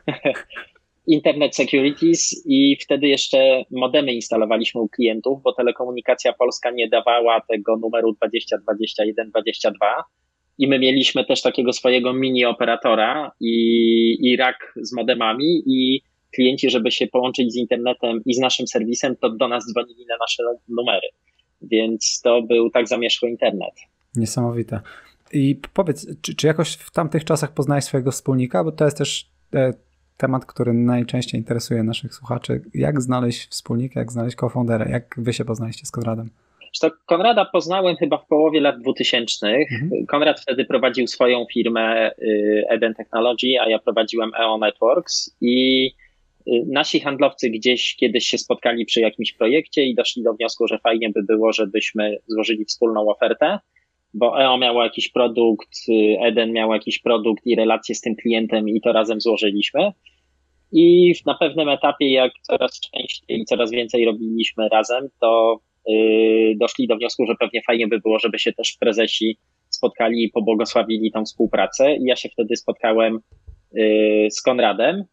Internet 1.07 1.55
Securities 1.55 2.43
i 2.45 2.77
wtedy 2.81 3.07
jeszcze 3.07 3.63
modemy 3.71 4.13
instalowaliśmy 4.13 4.81
u 4.81 4.89
klientów, 4.89 5.41
bo 5.43 5.53
telekomunikacja 5.53 6.33
polska 6.33 6.71
nie 6.71 6.89
dawała 6.89 7.41
tego 7.41 7.77
numeru 7.77 8.13
202122 8.13 10.03
i 10.57 10.67
my 10.67 10.79
mieliśmy 10.79 11.25
też 11.25 11.41
takiego 11.41 11.73
swojego 11.73 12.13
mini 12.13 12.45
operatora 12.45 13.31
i, 13.39 14.17
i 14.21 14.37
rak 14.37 14.73
z 14.75 14.95
modemami 14.95 15.63
i 15.65 16.01
klienci, 16.35 16.69
żeby 16.69 16.91
się 16.91 17.07
połączyć 17.07 17.53
z 17.53 17.55
internetem 17.55 18.21
i 18.25 18.33
z 18.33 18.39
naszym 18.39 18.67
serwisem, 18.67 19.15
to 19.21 19.29
do 19.29 19.47
nas 19.47 19.65
dzwonili 19.65 20.05
na 20.09 20.15
nasze 20.19 20.43
numery. 20.69 21.07
Więc 21.61 22.21
to 22.23 22.41
był 22.41 22.69
tak 22.69 22.87
zamierzchły 22.87 23.29
internet. 23.29 23.73
Niesamowite. 24.15 24.79
I 25.33 25.61
powiedz, 25.73 26.07
czy, 26.21 26.35
czy 26.35 26.47
jakoś 26.47 26.73
w 26.73 26.91
tamtych 26.91 27.25
czasach 27.25 27.53
poznałeś 27.53 27.83
swojego 27.83 28.11
wspólnika? 28.11 28.63
Bo 28.63 28.71
to 28.71 28.85
jest 28.85 28.97
też 28.97 29.29
e, 29.53 29.73
temat, 30.17 30.45
który 30.45 30.73
najczęściej 30.73 31.39
interesuje 31.39 31.83
naszych 31.83 32.13
słuchaczy. 32.13 32.61
Jak 32.73 33.01
znaleźć 33.01 33.49
wspólnika, 33.49 33.99
jak 33.99 34.11
znaleźć 34.11 34.37
co-foundera? 34.37 34.89
Jak 34.89 35.15
wy 35.17 35.33
się 35.33 35.45
poznaliście 35.45 35.85
z 35.85 35.91
Konradem? 35.91 36.29
To 36.81 36.91
Konrada 37.05 37.45
poznałem 37.45 37.95
chyba 37.95 38.17
w 38.17 38.27
połowie 38.27 38.61
lat 38.61 38.81
2000. 38.81 39.47
Mhm. 39.47 40.05
Konrad 40.07 40.39
wtedy 40.39 40.65
prowadził 40.65 41.07
swoją 41.07 41.45
firmę 41.53 42.11
y, 42.11 42.63
Eden 42.69 42.93
Technology, 42.93 43.47
a 43.61 43.69
ja 43.69 43.79
prowadziłem 43.79 44.31
EO 44.39 44.57
Networks 44.57 45.35
i 45.41 45.91
nasi 46.67 46.99
handlowcy 46.99 47.49
gdzieś 47.49 47.95
kiedyś 47.95 48.27
się 48.27 48.37
spotkali 48.37 48.85
przy 48.85 49.01
jakimś 49.01 49.33
projekcie 49.33 49.83
i 49.83 49.95
doszli 49.95 50.23
do 50.23 50.33
wniosku, 50.33 50.67
że 50.67 50.79
fajnie 50.79 51.09
by 51.09 51.23
było, 51.23 51.53
żebyśmy 51.53 52.17
złożyli 52.27 52.65
wspólną 52.65 53.09
ofertę, 53.09 53.59
bo 54.13 54.41
EO 54.41 54.57
miało 54.57 54.83
jakiś 54.83 55.09
produkt, 55.09 55.69
y, 55.89 56.17
Eden 56.21 56.51
miał 56.51 56.73
jakiś 56.73 56.99
produkt 56.99 57.45
i 57.45 57.55
relacje 57.55 57.95
z 57.95 58.01
tym 58.01 58.15
klientem 58.15 58.69
i 58.69 58.81
to 58.81 58.91
razem 58.91 59.21
złożyliśmy. 59.21 59.91
I 60.71 61.13
na 61.25 61.33
pewnym 61.33 61.69
etapie, 61.69 62.11
jak 62.11 62.31
coraz 62.41 62.79
częściej 62.79 63.39
i 63.41 63.45
coraz 63.45 63.71
więcej 63.71 64.05
robiliśmy 64.05 64.69
razem, 64.69 65.07
to 65.21 65.59
yy, 65.87 66.55
doszli 66.59 66.87
do 66.87 66.95
wniosku, 66.95 67.25
że 67.25 67.35
pewnie 67.39 67.61
fajnie 67.67 67.87
by 67.87 67.99
było, 67.99 68.19
żeby 68.19 68.39
się 68.39 68.53
też 68.53 68.77
prezesi 68.79 69.37
spotkali 69.69 70.23
i 70.23 70.29
pobłogosławili 70.29 71.11
tą 71.11 71.25
współpracę. 71.25 71.95
I 71.95 72.03
ja 72.03 72.15
się 72.15 72.29
wtedy 72.29 72.55
spotkałem 72.55 73.19
z 74.29 74.41
Konradem, 74.41 75.03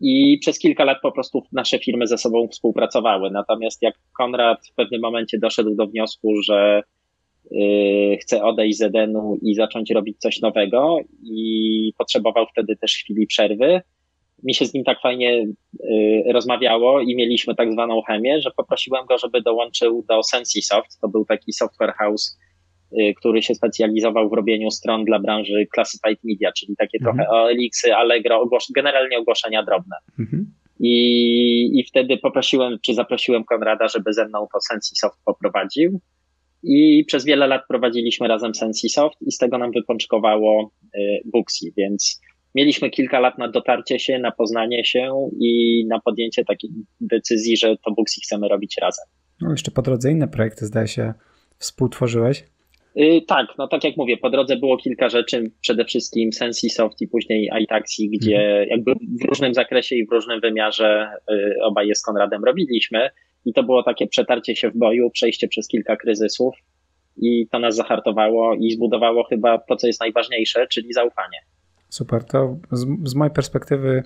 i 0.00 0.38
przez 0.40 0.58
kilka 0.58 0.84
lat 0.84 0.98
po 1.02 1.12
prostu 1.12 1.42
nasze 1.52 1.78
firmy 1.78 2.06
ze 2.06 2.18
sobą 2.18 2.48
współpracowały. 2.48 3.30
Natomiast 3.30 3.82
jak 3.82 3.94
Konrad 4.18 4.66
w 4.66 4.74
pewnym 4.74 5.00
momencie 5.00 5.38
doszedł 5.38 5.74
do 5.74 5.86
wniosku, 5.86 6.42
że 6.42 6.82
yy, 7.50 8.16
chce 8.16 8.42
odejść 8.42 8.78
z 8.78 8.82
Edenu 8.82 9.38
i 9.42 9.54
zacząć 9.54 9.90
robić 9.90 10.18
coś 10.18 10.40
nowego 10.40 10.98
i 11.22 11.92
potrzebował 11.98 12.46
wtedy 12.52 12.76
też 12.76 12.92
chwili 12.92 13.26
przerwy, 13.26 13.80
mi 14.42 14.54
się 14.54 14.66
z 14.66 14.74
nim 14.74 14.84
tak 14.84 15.00
fajnie 15.00 15.46
y, 15.84 16.22
rozmawiało 16.32 17.00
i 17.00 17.16
mieliśmy 17.16 17.54
tak 17.54 17.72
zwaną 17.72 18.02
chemię, 18.02 18.40
że 18.40 18.50
poprosiłem 18.56 19.06
go, 19.06 19.18
żeby 19.18 19.42
dołączył 19.42 20.04
do 20.08 20.22
Sensisoft. 20.22 21.00
To 21.00 21.08
był 21.08 21.24
taki 21.24 21.52
software 21.52 21.94
house, 21.98 22.38
y, 22.38 22.49
który 23.16 23.42
się 23.42 23.54
specjalizował 23.54 24.30
w 24.30 24.32
robieniu 24.32 24.70
stron 24.70 25.04
dla 25.04 25.18
branży 25.18 25.66
classified 25.74 26.18
media, 26.24 26.52
czyli 26.52 26.76
takie 26.76 26.98
mhm. 27.00 27.16
trochę 27.16 27.30
OLX-y, 27.30 27.94
Allegro, 27.94 28.48
generalnie 28.76 29.18
ogłoszenia 29.18 29.62
drobne. 29.62 29.96
Mhm. 30.18 30.52
I, 30.80 31.80
I 31.80 31.84
wtedy 31.84 32.18
poprosiłem, 32.18 32.78
czy 32.82 32.94
zaprosiłem 32.94 33.44
Konrada, 33.44 33.88
żeby 33.88 34.12
ze 34.12 34.28
mną 34.28 34.46
to 34.52 34.60
Sensisoft 34.60 35.18
poprowadził. 35.24 36.00
I 36.62 37.04
przez 37.06 37.24
wiele 37.24 37.46
lat 37.46 37.62
prowadziliśmy 37.68 38.28
razem 38.28 38.54
Sensisoft 38.54 39.16
i 39.26 39.32
z 39.32 39.38
tego 39.38 39.58
nam 39.58 39.72
wypączkowało 39.72 40.70
y, 40.94 40.98
Booksy, 41.24 41.72
więc 41.76 42.20
mieliśmy 42.54 42.90
kilka 42.90 43.20
lat 43.20 43.38
na 43.38 43.48
dotarcie 43.48 43.98
się, 43.98 44.18
na 44.18 44.30
poznanie 44.30 44.84
się 44.84 45.30
i 45.40 45.84
na 45.88 46.00
podjęcie 46.00 46.44
takiej 46.44 46.70
decyzji, 47.00 47.56
że 47.56 47.76
to 47.84 47.92
Booksy 47.92 48.20
chcemy 48.24 48.48
robić 48.48 48.76
razem. 48.82 49.04
No 49.40 49.50
jeszcze 49.50 49.70
po 49.70 49.82
drodze 49.82 50.10
inne 50.10 50.28
projekty, 50.28 50.66
zdaje 50.66 50.88
się, 50.88 51.14
współtworzyłeś. 51.58 52.44
Yy, 52.94 53.22
tak, 53.22 53.46
no 53.58 53.68
tak 53.68 53.84
jak 53.84 53.96
mówię, 53.96 54.16
po 54.16 54.30
drodze 54.30 54.56
było 54.56 54.76
kilka 54.76 55.08
rzeczy, 55.08 55.50
przede 55.60 55.84
wszystkim 55.84 56.32
Sensisoft 56.32 57.00
i 57.00 57.08
później 57.08 57.50
iTaxi, 57.62 58.10
gdzie 58.10 58.38
mhm. 58.38 58.68
jakby 58.68 58.92
w 58.92 59.24
różnym 59.28 59.54
zakresie 59.54 59.96
i 59.96 60.06
w 60.06 60.12
różnym 60.12 60.40
wymiarze 60.40 61.08
yy, 61.28 61.54
obaj 61.62 61.88
je 61.88 61.94
z 61.94 62.02
Konradem 62.02 62.44
robiliśmy 62.44 63.10
i 63.44 63.52
to 63.52 63.62
było 63.62 63.82
takie 63.82 64.06
przetarcie 64.06 64.56
się 64.56 64.70
w 64.70 64.76
boju, 64.76 65.10
przejście 65.10 65.48
przez 65.48 65.68
kilka 65.68 65.96
kryzysów 65.96 66.54
i 67.16 67.48
to 67.52 67.58
nas 67.58 67.76
zahartowało 67.76 68.54
i 68.54 68.70
zbudowało 68.70 69.24
chyba 69.24 69.58
to, 69.58 69.76
co 69.76 69.86
jest 69.86 70.00
najważniejsze, 70.00 70.66
czyli 70.66 70.92
zaufanie. 70.92 71.38
Super. 71.88 72.24
To 72.24 72.56
z, 72.72 72.86
z 73.04 73.14
mojej 73.14 73.34
perspektywy 73.34 74.02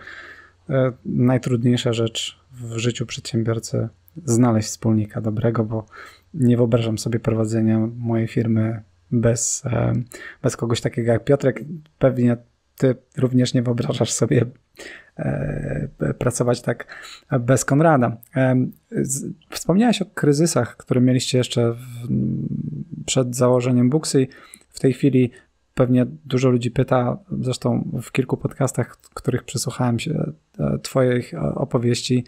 e, 0.70 0.92
najtrudniejsza 1.04 1.92
rzecz 1.92 2.38
w 2.52 2.78
życiu 2.78 3.06
przedsiębiorcy 3.06 3.88
znaleźć 4.24 4.68
wspólnika 4.68 5.20
dobrego, 5.20 5.64
bo 5.64 5.86
nie 6.34 6.56
wyobrażam 6.56 6.98
sobie 6.98 7.20
prowadzenia 7.20 7.88
mojej 7.96 8.28
firmy 8.28 8.82
bez, 9.10 9.62
e, 9.66 9.92
bez 10.42 10.56
kogoś 10.56 10.80
takiego 10.80 11.12
jak 11.12 11.24
Piotrek. 11.24 11.64
Pewnie 11.98 12.36
ty 12.78 12.94
również 13.16 13.54
nie 13.54 13.62
wyobrażasz 13.62 14.12
sobie 14.12 14.44
e, 15.16 15.88
pracować 16.18 16.62
tak 16.62 16.86
bez 17.40 17.64
Konrada. 17.64 18.16
Wspomniałeś 19.50 20.02
o 20.02 20.06
kryzysach, 20.06 20.76
które 20.76 21.00
mieliście 21.00 21.38
jeszcze 21.38 21.74
przed 23.06 23.36
założeniem 23.36 23.90
Booksy. 23.90 24.26
W 24.68 24.80
tej 24.80 24.92
chwili 24.92 25.30
pewnie 25.74 26.06
dużo 26.24 26.50
ludzi 26.50 26.70
pyta, 26.70 27.18
zresztą 27.40 27.90
w 28.02 28.12
kilku 28.12 28.36
podcastach, 28.36 28.96
których 29.14 29.44
przysłuchałem 29.44 29.98
się 29.98 30.32
e, 30.58 30.78
Twoich 30.78 31.34
opowieści, 31.54 32.24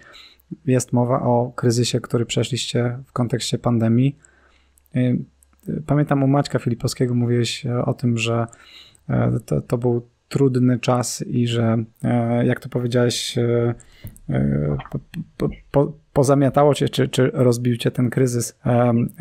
jest 0.67 0.93
mowa 0.93 1.23
o 1.23 1.53
kryzysie, 1.57 2.01
który 2.01 2.27
przeszliście 2.27 2.99
w 3.07 3.13
kontekście 3.13 3.59
pandemii. 3.59 4.19
Pamiętam 5.87 6.23
u 6.23 6.27
Maćka 6.27 6.59
Filipowskiego 6.59 7.15
mówiłeś 7.15 7.67
o 7.85 7.95
tym, 7.95 8.19
że 8.19 8.47
e, 9.09 9.39
to, 9.47 9.61
to 9.61 9.79
był 9.79 10.09
trudny 10.29 10.79
czas 10.79 11.25
i 11.27 11.47
że, 11.47 11.85
e, 12.05 12.47
jak 12.47 12.61
to 12.61 12.69
powiedziałeś, 12.69 13.39
po, 15.39 15.49
po, 15.71 15.93
pozamiatało 16.13 16.75
cię, 16.75 16.89
czy, 16.89 17.09
czy 17.09 17.31
rozbił 17.35 17.77
cię 17.77 17.91
ten 17.91 18.11
kryzys, 18.11 18.59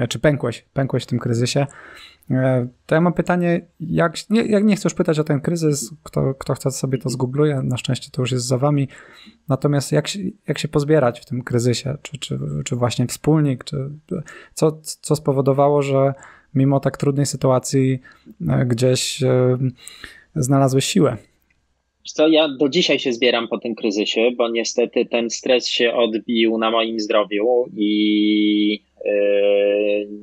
czy 0.09 0.19
pękłeś, 0.19 0.65
pękłeś 0.73 1.03
w 1.03 1.07
tym 1.07 1.19
kryzysie. 1.19 1.67
E, 2.31 2.67
to 2.85 2.95
ja 2.95 3.01
mam 3.01 3.13
pytanie, 3.13 3.61
jak, 3.79 4.29
nie, 4.29 4.41
jak 4.41 4.63
nie 4.63 4.75
chcę 4.75 4.85
już 4.85 4.93
pytać 4.93 5.19
o 5.19 5.23
ten 5.23 5.41
kryzys, 5.41 5.91
kto, 6.03 6.33
kto 6.33 6.53
chce 6.53 6.71
sobie 6.71 6.97
to 6.97 7.09
zgoogluje, 7.09 7.61
na 7.63 7.77
szczęście 7.77 8.09
to 8.11 8.21
już 8.21 8.31
jest 8.31 8.45
za 8.45 8.57
wami, 8.57 8.87
natomiast 9.49 9.91
jak 9.91 10.07
jak 10.47 10.59
się 10.59 10.67
pozbierać 10.67 11.19
w 11.19 11.25
tym 11.25 11.43
kryzysie, 11.43 11.97
czy, 12.01 12.17
czy, 12.17 12.39
czy 12.65 12.75
właśnie 12.75 13.07
wspólnik, 13.07 13.63
czy 13.63 13.77
co, 14.53 14.81
co 14.81 15.15
spowodowało, 15.15 15.81
że 15.81 16.13
mimo 16.55 16.79
tak 16.79 16.97
trudnej 16.97 17.25
sytuacji 17.25 17.99
e, 18.49 18.65
gdzieś 18.65 19.23
e, 19.23 19.57
znalazłeś 20.35 20.85
siłę? 20.85 21.17
Co, 22.03 22.27
ja 22.27 22.49
do 22.49 22.69
dzisiaj 22.69 22.99
się 22.99 23.13
zbieram 23.13 23.47
po 23.47 23.57
tym 23.57 23.75
kryzysie, 23.75 24.31
bo 24.37 24.49
niestety 24.49 25.05
ten 25.05 25.29
stres 25.29 25.67
się 25.67 25.93
odbił 25.93 26.57
na 26.57 26.71
moim 26.71 26.99
zdrowiu 26.99 27.65
i 27.77 28.83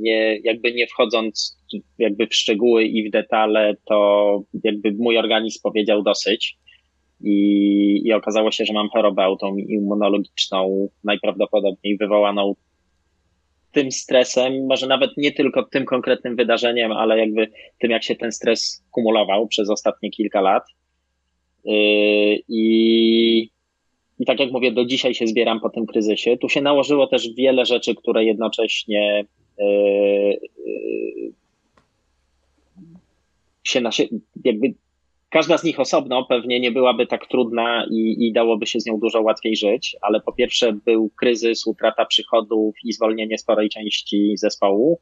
nie, 0.00 0.40
jakby 0.44 0.72
nie 0.72 0.86
wchodząc 0.86 1.58
jakby 1.98 2.26
w 2.26 2.34
szczegóły 2.34 2.84
i 2.84 3.08
w 3.08 3.12
detale, 3.12 3.76
to 3.88 4.42
jakby 4.64 4.92
mój 4.92 5.18
organizm 5.18 5.60
powiedział 5.62 6.02
dosyć. 6.02 6.56
I, 7.24 8.02
I 8.04 8.12
okazało 8.12 8.50
się, 8.50 8.64
że 8.64 8.72
mam 8.72 8.88
chorobę 8.88 9.22
autoimmunologiczną, 9.22 10.88
najprawdopodobniej 11.04 11.96
wywołaną 11.96 12.54
tym 13.72 13.92
stresem, 13.92 14.66
może 14.66 14.86
nawet 14.86 15.10
nie 15.16 15.32
tylko 15.32 15.62
tym 15.62 15.84
konkretnym 15.84 16.36
wydarzeniem, 16.36 16.92
ale 16.92 17.18
jakby 17.18 17.50
tym, 17.78 17.90
jak 17.90 18.04
się 18.04 18.16
ten 18.16 18.32
stres 18.32 18.84
kumulował 18.90 19.46
przez 19.46 19.70
ostatnie 19.70 20.10
kilka 20.10 20.40
lat. 20.40 20.64
Yy, 21.64 21.74
I 22.48 23.50
i 24.22 24.26
tak 24.26 24.40
jak 24.40 24.52
mówię, 24.52 24.72
do 24.72 24.84
dzisiaj 24.84 25.14
się 25.14 25.26
zbieram 25.26 25.60
po 25.60 25.70
tym 25.70 25.86
kryzysie. 25.86 26.36
Tu 26.36 26.48
się 26.48 26.60
nałożyło 26.60 27.06
też 27.06 27.34
wiele 27.34 27.66
rzeczy, 27.66 27.94
które 27.94 28.24
jednocześnie 28.24 29.24
yy, 29.58 29.66
yy, 30.66 31.32
się 33.64 33.80
na 33.80 33.92
się, 33.92 34.04
jakby 34.44 34.74
każda 35.30 35.58
z 35.58 35.64
nich 35.64 35.80
osobno 35.80 36.24
pewnie 36.24 36.60
nie 36.60 36.70
byłaby 36.70 37.06
tak 37.06 37.26
trudna 37.26 37.86
i, 37.90 38.26
i 38.26 38.32
dałoby 38.32 38.66
się 38.66 38.80
z 38.80 38.86
nią 38.86 38.98
dużo 38.98 39.20
łatwiej 39.20 39.56
żyć, 39.56 39.96
ale 40.02 40.20
po 40.20 40.32
pierwsze 40.32 40.72
był 40.72 41.10
kryzys, 41.16 41.66
utrata 41.66 42.04
przychodów 42.04 42.74
i 42.84 42.92
zwolnienie 42.92 43.38
sporej 43.38 43.68
części 43.68 44.36
zespołu. 44.36 45.00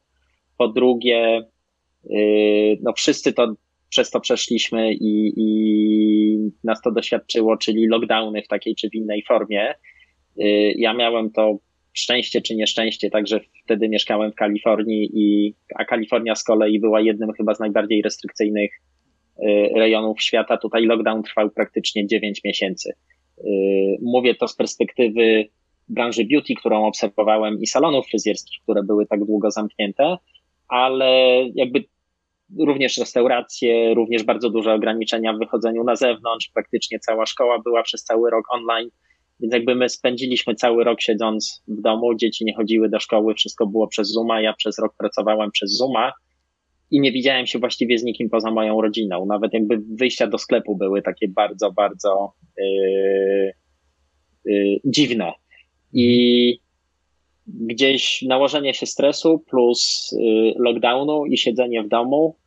Po 0.59 0.68
drugie, 0.68 1.48
yy, 2.04 2.78
no 2.83 2.92
wszyscy 2.92 3.33
to 3.33 3.54
przez 3.90 4.11
to 4.11 4.20
przeszliśmy 4.20 4.94
i, 4.94 5.33
i 5.37 6.50
nas 6.64 6.83
to 6.83 6.90
doświadczyło, 6.90 7.57
czyli 7.57 7.87
lockdowny 7.87 8.42
w 8.42 8.48
takiej 8.48 8.74
czy 8.74 8.90
w 8.90 8.94
innej 8.94 9.24
formie. 9.29 9.74
Y, 10.40 10.74
ja 10.76 10.94
miałem 10.94 11.31
to 11.31 11.59
szczęście 11.92 12.40
czy 12.40 12.57
nieszczęście, 12.57 13.11
także 13.11 13.40
wtedy 13.64 13.88
mieszkałem 13.88 14.33
w 14.33 14.35
Kalifornii, 14.35 15.11
i, 15.14 15.55
a 15.74 15.85
Kalifornia 15.85 16.35
z 16.35 16.44
kolei 16.44 16.81
była 16.81 17.00
jednym 17.00 17.33
chyba 17.33 17.55
z 17.55 17.61
najbardziej 17.61 18.03
restrykcyjnych 18.03 18.70
y, 19.38 19.68
rejonów 19.74 20.22
świata. 20.22 20.57
Tutaj 20.57 20.85
lockdown 20.85 21.22
trwał 21.22 21.50
praktycznie 21.50 22.07
9 22.07 22.40
miesięcy. 22.44 22.92
Y, 23.38 23.44
mówię 24.03 24.35
to 24.35 24.48
z 24.48 24.57
perspektywy 24.57 25.48
branży 25.88 26.24
beauty, 26.24 26.55
którą 26.55 26.87
obserwowałem 26.87 27.61
i 27.61 27.66
salonów 27.66 28.07
fryzjerskich, 28.07 28.62
które 28.62 28.83
były 28.83 29.07
tak 29.07 29.24
długo 29.24 29.50
zamknięte, 29.50 30.16
ale 30.68 31.42
jakby 31.55 31.85
również 32.58 32.98
restauracje, 32.98 33.94
również 33.94 34.22
bardzo 34.22 34.50
duże 34.50 34.74
ograniczenia 34.74 35.32
w 35.32 35.38
wychodzeniu 35.38 35.84
na 35.84 35.96
zewnątrz. 35.96 36.50
Praktycznie 36.54 36.98
cała 36.98 37.26
szkoła 37.26 37.58
była 37.64 37.82
przez 37.82 38.04
cały 38.04 38.30
rok 38.30 38.44
online. 38.50 38.90
Więc 39.40 39.54
jakby 39.54 39.74
my 39.74 39.88
spędziliśmy 39.88 40.54
cały 40.54 40.84
rok 40.84 41.00
siedząc 41.00 41.62
w 41.68 41.80
domu, 41.80 42.14
dzieci 42.14 42.44
nie 42.44 42.54
chodziły 42.54 42.88
do 42.88 43.00
szkoły, 43.00 43.34
wszystko 43.34 43.66
było 43.66 43.88
przez 43.88 44.12
Zooma, 44.12 44.40
ja 44.40 44.52
przez 44.52 44.78
rok 44.78 44.94
pracowałem 44.98 45.50
przez 45.50 45.76
Zooma 45.76 46.12
i 46.90 47.00
nie 47.00 47.12
widziałem 47.12 47.46
się 47.46 47.58
właściwie 47.58 47.98
z 47.98 48.02
nikim 48.02 48.30
poza 48.30 48.50
moją 48.50 48.80
rodziną. 48.80 49.26
Nawet 49.26 49.54
jakby 49.54 49.82
wyjścia 49.98 50.26
do 50.26 50.38
sklepu 50.38 50.76
były 50.76 51.02
takie 51.02 51.28
bardzo, 51.28 51.72
bardzo 51.72 52.32
yy, 52.58 53.52
yy, 54.44 54.80
dziwne. 54.84 55.32
I 55.92 56.60
gdzieś 57.46 58.22
nałożenie 58.22 58.74
się 58.74 58.86
stresu 58.86 59.38
plus 59.38 60.10
yy, 60.18 60.54
lockdownu 60.58 61.26
i 61.26 61.38
siedzenie 61.38 61.82
w 61.82 61.88
domu 61.88 62.39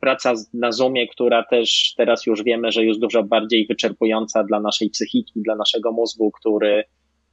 praca 0.00 0.34
na 0.54 0.72
Zoomie, 0.72 1.08
która 1.08 1.44
też 1.50 1.94
teraz 1.96 2.26
już 2.26 2.42
wiemy, 2.42 2.72
że 2.72 2.84
jest 2.84 3.00
dużo 3.00 3.22
bardziej 3.22 3.66
wyczerpująca 3.66 4.44
dla 4.44 4.60
naszej 4.60 4.90
psychiki, 4.90 5.32
dla 5.36 5.56
naszego 5.56 5.92
mózgu, 5.92 6.30
który, 6.30 6.84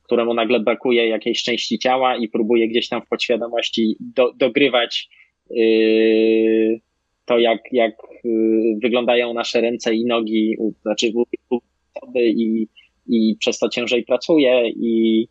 któremu 0.04 0.34
nagle 0.34 0.60
brakuje 0.60 1.08
jakiejś 1.08 1.44
części 1.44 1.80
ciała 1.80 2.18
i 2.18 2.28
próbuje 2.28 2.68
gdzieś 2.68 2.90
tam 2.90 3.02
w 3.02 3.08
podświadomości 3.08 3.96
do, 4.00 4.34
dogrywać 4.34 5.10
yy, 5.50 6.80
to, 7.26 7.40
jak, 7.40 7.60
jak 7.72 7.94
yy, 8.24 8.80
wyglądają 8.84 9.34
nasze 9.34 9.62
ręce 9.62 9.96
i 9.96 10.06
nogi, 10.06 10.56
znaczy 10.82 11.12
i, 12.16 12.68
i 13.08 13.36
przez 13.40 13.60
to 13.60 13.70
ciężej 13.70 14.04
pracuje 14.04 14.70
i 14.70 15.28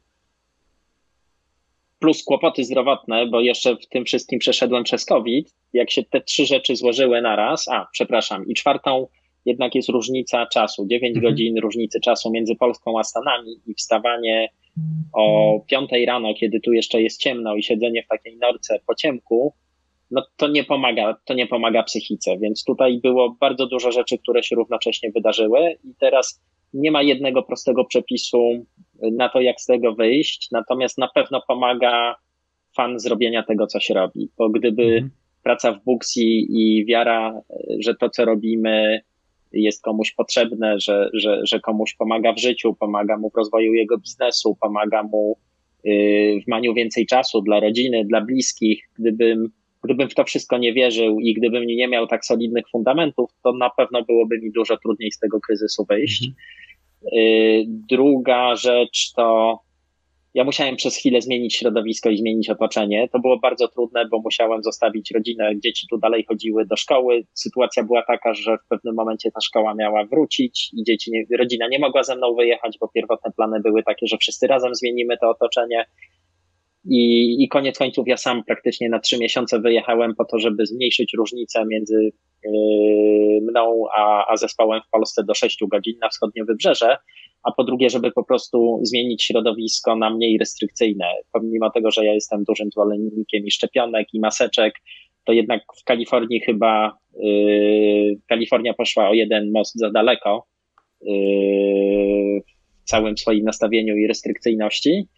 plus 1.99 2.25
kłopoty 2.25 2.65
zdrowotne, 2.65 3.27
bo 3.27 3.41
jeszcze 3.41 3.77
w 3.77 3.89
tym 3.89 4.05
wszystkim 4.05 4.39
przeszedłem 4.39 4.85
przez 4.85 5.05
COVID, 5.05 5.55
jak 5.73 5.91
się 5.91 6.03
te 6.03 6.21
trzy 6.21 6.47
rzeczy 6.47 6.77
złożyły 6.77 7.23
naraz, 7.23 7.69
a 7.69 7.87
przepraszam, 7.93 8.47
i 8.47 8.55
czwartą 8.55 9.07
jednak 9.47 9.75
jest 9.75 9.89
różnica 9.89 10.47
czasu, 10.47 10.87
9 10.87 11.17
mhm. 11.17 11.33
godzin 11.33 11.59
różnicy 11.59 12.01
czasu 12.01 12.31
między 12.31 12.57
Polską 12.57 12.99
a 12.99 13.05
Stanami 13.05 13.61
i 13.67 13.75
wstawanie 13.75 14.49
o 15.13 15.55
5 15.67 15.91
rano, 16.07 16.35
kiedy 16.35 16.61
tu 16.61 16.73
jeszcze 16.73 17.03
jest 17.03 17.21
ciemno 17.21 17.57
i 17.57 17.63
siedzenie 17.63 18.03
w 18.03 18.09
takiej 18.09 18.37
norce 18.37 18.81
po 18.87 18.95
ciemku, 18.95 19.55
no 20.11 20.27
to 20.37 20.49
nie 20.49 20.65
pomaga, 20.65 21.17
to 21.25 21.35
nie 21.35 21.47
pomaga 21.47 21.83
psychice, 21.83 22.39
więc 22.39 22.65
tutaj 22.65 22.99
było 23.03 23.37
bardzo 23.41 23.67
dużo 23.67 23.93
rzeczy, 23.93 24.19
które 24.19 24.43
się 24.43 24.57
równocześnie 24.57 25.11
wydarzyły 25.11 25.79
i 25.85 25.95
teraz 26.01 26.43
nie 26.73 26.91
ma 26.91 27.03
jednego 27.03 27.43
prostego 27.43 27.85
przepisu 27.85 28.67
na 29.13 29.29
to, 29.29 29.41
jak 29.41 29.61
z 29.61 29.67
tego 29.67 29.95
wyjść, 29.95 30.49
natomiast 30.53 30.99
na 30.99 31.09
pewno 31.15 31.43
pomaga 31.49 32.15
fan 32.77 33.01
zrobienia 33.01 33.43
tego, 33.43 33.67
co 33.67 33.81
się 33.81 33.95
robi, 33.95 34.31
bo 34.39 34.51
gdyby 34.51 34.83
mhm. 34.83 35.11
praca 35.43 35.73
w 35.73 35.85
Booksy 35.85 36.21
i 36.49 36.85
wiara, 36.89 37.41
że 37.81 37.95
to, 37.95 38.11
co 38.11 38.25
robimy, 38.25 39.01
jest 39.53 39.83
komuś 39.83 40.13
potrzebne, 40.13 40.81
że, 40.81 41.11
że, 41.13 41.41
że 41.45 41.61
komuś 41.61 41.95
pomaga 41.95 42.33
w 42.33 42.39
życiu, 42.39 42.75
pomaga 42.75 43.19
mu 43.19 43.31
w 43.31 43.37
rozwoju 43.37 43.75
jego 43.75 43.99
biznesu, 43.99 44.57
pomaga 44.61 45.03
mu 45.03 45.39
y, 45.87 46.41
w 46.45 46.49
maniu 46.49 46.75
więcej 46.75 47.07
czasu 47.07 47.43
dla 47.43 47.61
rodziny, 47.61 48.05
dla 48.05 48.21
bliskich. 48.21 48.89
Gdybym, 48.99 49.51
gdybym 49.85 50.09
w 50.09 50.15
to 50.15 50.25
wszystko 50.25 50.59
nie 50.59 50.73
wierzył 50.73 51.21
i 51.21 51.35
gdybym 51.35 51.67
nie 51.67 51.89
miał 51.89 52.07
tak 52.07 52.25
solidnych 52.25 52.69
fundamentów, 52.71 53.31
to 53.45 53.53
na 53.53 53.71
pewno 53.71 54.05
byłoby 54.05 54.39
mi 54.39 54.53
dużo 54.53 54.77
trudniej 54.77 55.13
z 55.13 55.19
tego 55.19 55.41
kryzysu 55.41 55.85
wyjść. 55.89 56.27
Mhm. 56.27 57.19
Y, 57.19 57.65
druga 57.69 58.57
rzecz 58.57 59.13
to 59.17 59.59
ja 60.35 60.45
musiałem 60.45 60.77
przez 60.77 60.97
chwilę 60.97 61.23
zmienić 61.23 61.57
środowisko 61.57 62.11
i 62.11 62.19
zmienić 62.19 62.51
otoczenie. 62.51 63.09
To 63.13 63.19
było 63.19 63.39
bardzo 63.39 63.69
trudne, 63.69 64.09
bo 64.11 64.19
musiałem 64.19 64.63
zostawić 64.63 65.11
rodzinę. 65.11 65.53
Dzieci 65.65 65.87
tu 65.91 65.99
dalej 65.99 66.25
chodziły 66.29 66.67
do 66.67 66.77
szkoły. 66.77 67.25
Sytuacja 67.35 67.85
była 67.85 68.03
taka, 68.03 68.35
że 68.35 68.57
w 68.57 68.69
pewnym 68.69 68.95
momencie 68.95 69.31
ta 69.31 69.41
szkoła 69.41 69.75
miała 69.75 70.05
wrócić 70.05 70.71
i 70.73 70.85
dzieci, 70.85 71.11
nie, 71.13 71.25
rodzina 71.39 71.69
nie 71.69 71.79
mogła 71.79 72.03
ze 72.03 72.17
mną 72.17 72.35
wyjechać, 72.35 72.79
bo 72.81 72.89
pierwotne 72.89 73.33
plany 73.33 73.61
były 73.61 73.83
takie, 73.83 74.07
że 74.07 74.17
wszyscy 74.17 74.47
razem 74.47 74.75
zmienimy 74.75 75.17
to 75.19 75.31
otoczenie. 75.31 75.85
I, 76.91 77.37
I 77.45 77.49
koniec 77.49 77.79
końców 77.79 78.09
ja 78.09 78.17
sam 78.17 78.45
praktycznie 78.45 78.89
na 78.89 79.01
trzy 79.01 79.19
miesiące 79.19 79.61
wyjechałem 79.61 80.15
po 80.15 80.25
to, 80.25 80.39
żeby 80.39 80.67
zmniejszyć 80.67 81.13
różnicę 81.19 81.65
między 81.67 82.13
yy, 82.45 83.41
mną 83.51 83.85
a, 83.97 84.33
a 84.33 84.37
zespołem 84.37 84.81
w 84.87 84.91
Polsce 84.91 85.25
do 85.25 85.35
6 85.35 85.59
godzin 85.71 85.99
na 86.03 86.09
wschodnie 86.09 86.45
wybrzeże, 86.45 86.97
a 87.43 87.53
po 87.53 87.65
drugie, 87.65 87.91
żeby 87.91 88.13
po 88.13 88.25
prostu 88.25 88.81
zmienić 88.83 89.25
środowisko 89.25 89.97
na 89.97 90.11
mniej 90.11 90.39
restrykcyjne. 90.39 91.07
Pomimo 91.33 91.71
tego, 91.71 91.91
że 91.91 92.05
ja 92.05 92.15
jestem 92.15 92.45
dużym 92.45 92.71
zwolennikiem 92.71 93.47
i 93.47 93.51
szczepionek, 93.51 94.07
i 94.13 94.21
maseczek, 94.21 94.75
to 95.25 95.33
jednak 95.33 95.63
w 95.81 95.85
Kalifornii 95.85 96.41
chyba 96.41 96.99
yy, 97.23 98.19
Kalifornia 98.29 98.75
poszła 98.75 99.09
o 99.09 99.15
jeden 99.15 99.51
most 99.53 99.79
za 99.79 99.91
daleko 99.91 100.47
yy, 101.01 102.41
w 102.85 102.85
całym 102.85 103.19
swoim 103.19 103.45
nastawieniu 103.45 103.97
i 103.97 104.07
restrykcyjności. 104.07 105.09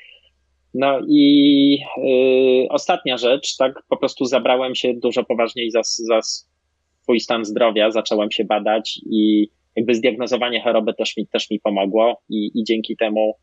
No 0.74 1.00
i 1.08 1.78
yy, 1.96 2.68
ostatnia 2.68 3.18
rzecz, 3.18 3.56
tak, 3.56 3.82
po 3.88 3.96
prostu 3.96 4.24
zabrałem 4.24 4.74
się 4.74 4.94
dużo 4.94 5.24
poważniej 5.24 5.70
za, 5.70 5.80
za 5.82 6.20
swój 7.02 7.20
stan 7.20 7.44
zdrowia, 7.44 7.90
zacząłem 7.90 8.30
się 8.30 8.44
badać 8.44 9.00
i 9.10 9.48
jakby 9.76 9.94
zdiagnozowanie 9.94 10.62
choroby 10.62 10.94
też 10.94 11.16
mi, 11.16 11.26
też 11.26 11.50
mi 11.50 11.60
pomogło 11.60 12.20
i, 12.28 12.50
i 12.54 12.64
dzięki 12.64 12.96
temu 12.96 13.34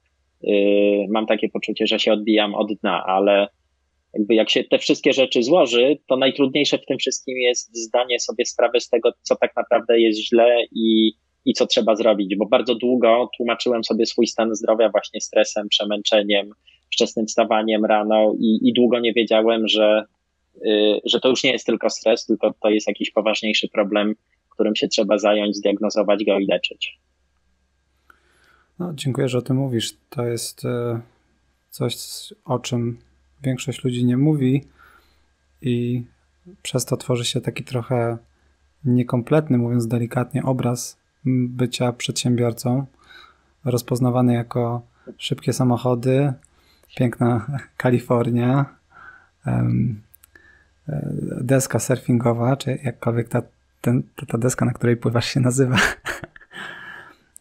yy, 0.42 1.06
mam 1.10 1.26
takie 1.26 1.50
poczucie, 1.50 1.88
że 1.88 2.00
się 2.00 2.14
odbijam 2.14 2.56
od 2.56 2.74
dna, 2.82 3.04
ale 3.06 3.48
jakby 4.14 4.36
jak 4.36 4.50
się 4.50 4.64
te 4.64 4.80
wszystkie 4.80 5.14
rzeczy 5.14 5.44
złoży, 5.44 5.98
to 6.08 6.18
najtrudniejsze 6.18 6.78
w 6.78 6.86
tym 6.86 6.98
wszystkim 6.98 7.38
jest 7.38 7.78
zdanie 7.78 8.20
sobie 8.20 8.46
sprawy 8.46 8.80
z 8.80 8.90
tego, 8.90 9.12
co 9.22 9.36
tak 9.36 9.56
naprawdę 9.56 10.00
jest 10.00 10.20
źle 10.20 10.66
i, 10.72 11.12
i 11.46 11.54
co 11.54 11.68
trzeba 11.68 11.96
zrobić, 11.96 12.36
bo 12.36 12.46
bardzo 12.46 12.76
długo 12.76 13.30
tłumaczyłem 13.38 13.84
sobie 13.84 14.06
swój 14.06 14.28
stan 14.28 14.56
zdrowia 14.56 14.90
właśnie 14.90 15.22
stresem, 15.22 15.70
przemęczeniem, 15.70 16.50
wczesnym 16.98 17.28
wstawaniem 17.28 17.86
rano 17.86 18.34
i, 18.40 18.70
i 18.70 18.74
długo 18.74 19.00
nie 19.00 19.14
wiedziałem, 19.14 19.68
że, 19.68 20.06
yy, 20.62 21.00
że 21.06 21.20
to 21.20 21.30
już 21.30 21.44
nie 21.44 21.52
jest 21.52 21.66
tylko 21.66 21.90
stres, 21.90 22.26
tylko 22.26 22.54
to 22.62 22.70
jest 22.70 22.88
jakiś 22.88 23.12
poważniejszy 23.12 23.68
problem, 23.68 24.16
którym 24.50 24.76
się 24.76 24.88
trzeba 24.88 25.18
zająć, 25.18 25.56
zdiagnozować 25.56 26.26
go 26.26 26.40
i 26.40 26.46
leczyć. 26.46 27.00
No, 28.80 28.94
dziękuję, 28.94 29.30
że 29.30 29.38
o 29.38 29.42
tym 29.42 29.58
mówisz. 29.58 29.94
To 30.10 30.26
jest 30.26 30.66
e, 30.66 31.02
coś, 31.70 31.96
o 32.46 32.60
czym 32.60 33.00
większość 33.44 33.84
ludzi 33.84 34.06
nie 34.06 34.18
mówi 34.18 34.64
i 35.62 36.04
przez 36.62 36.86
to 36.86 36.98
tworzy 36.98 37.26
się 37.26 37.42
taki 37.42 37.64
trochę 37.64 38.18
niekompletny, 38.86 39.58
mówiąc 39.58 39.88
delikatnie, 39.88 40.44
obraz 40.44 40.98
bycia 41.26 41.92
przedsiębiorcą, 41.94 42.86
rozpoznawany 43.66 44.34
jako 44.34 44.82
szybkie 45.18 45.54
samochody, 45.54 46.34
piękna 46.96 47.46
Kalifornia, 47.78 48.66
e, 49.46 49.68
deska 51.42 51.80
surfingowa, 51.80 52.58
czy 52.58 52.80
jakkolwiek 52.84 53.30
ta, 53.30 53.42
ten, 53.82 54.04
ta 54.28 54.38
deska, 54.38 54.66
na 54.66 54.74
której 54.74 54.98
pływasz 54.98 55.26
się 55.26 55.40
nazywa. 55.40 55.78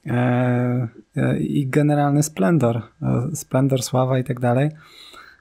E, 0.09 0.89
e, 1.17 1.39
I 1.39 1.67
generalny 1.67 2.23
splendor, 2.23 2.83
splendor, 3.35 3.83
sława 3.83 4.19
i 4.19 4.25
tak 4.25 4.41
dalej. 4.41 4.71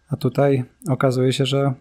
A 0.09 0.15
tutaj 0.15 0.63
okazuje 0.89 1.33
się, 1.33 1.45
że 1.45 1.73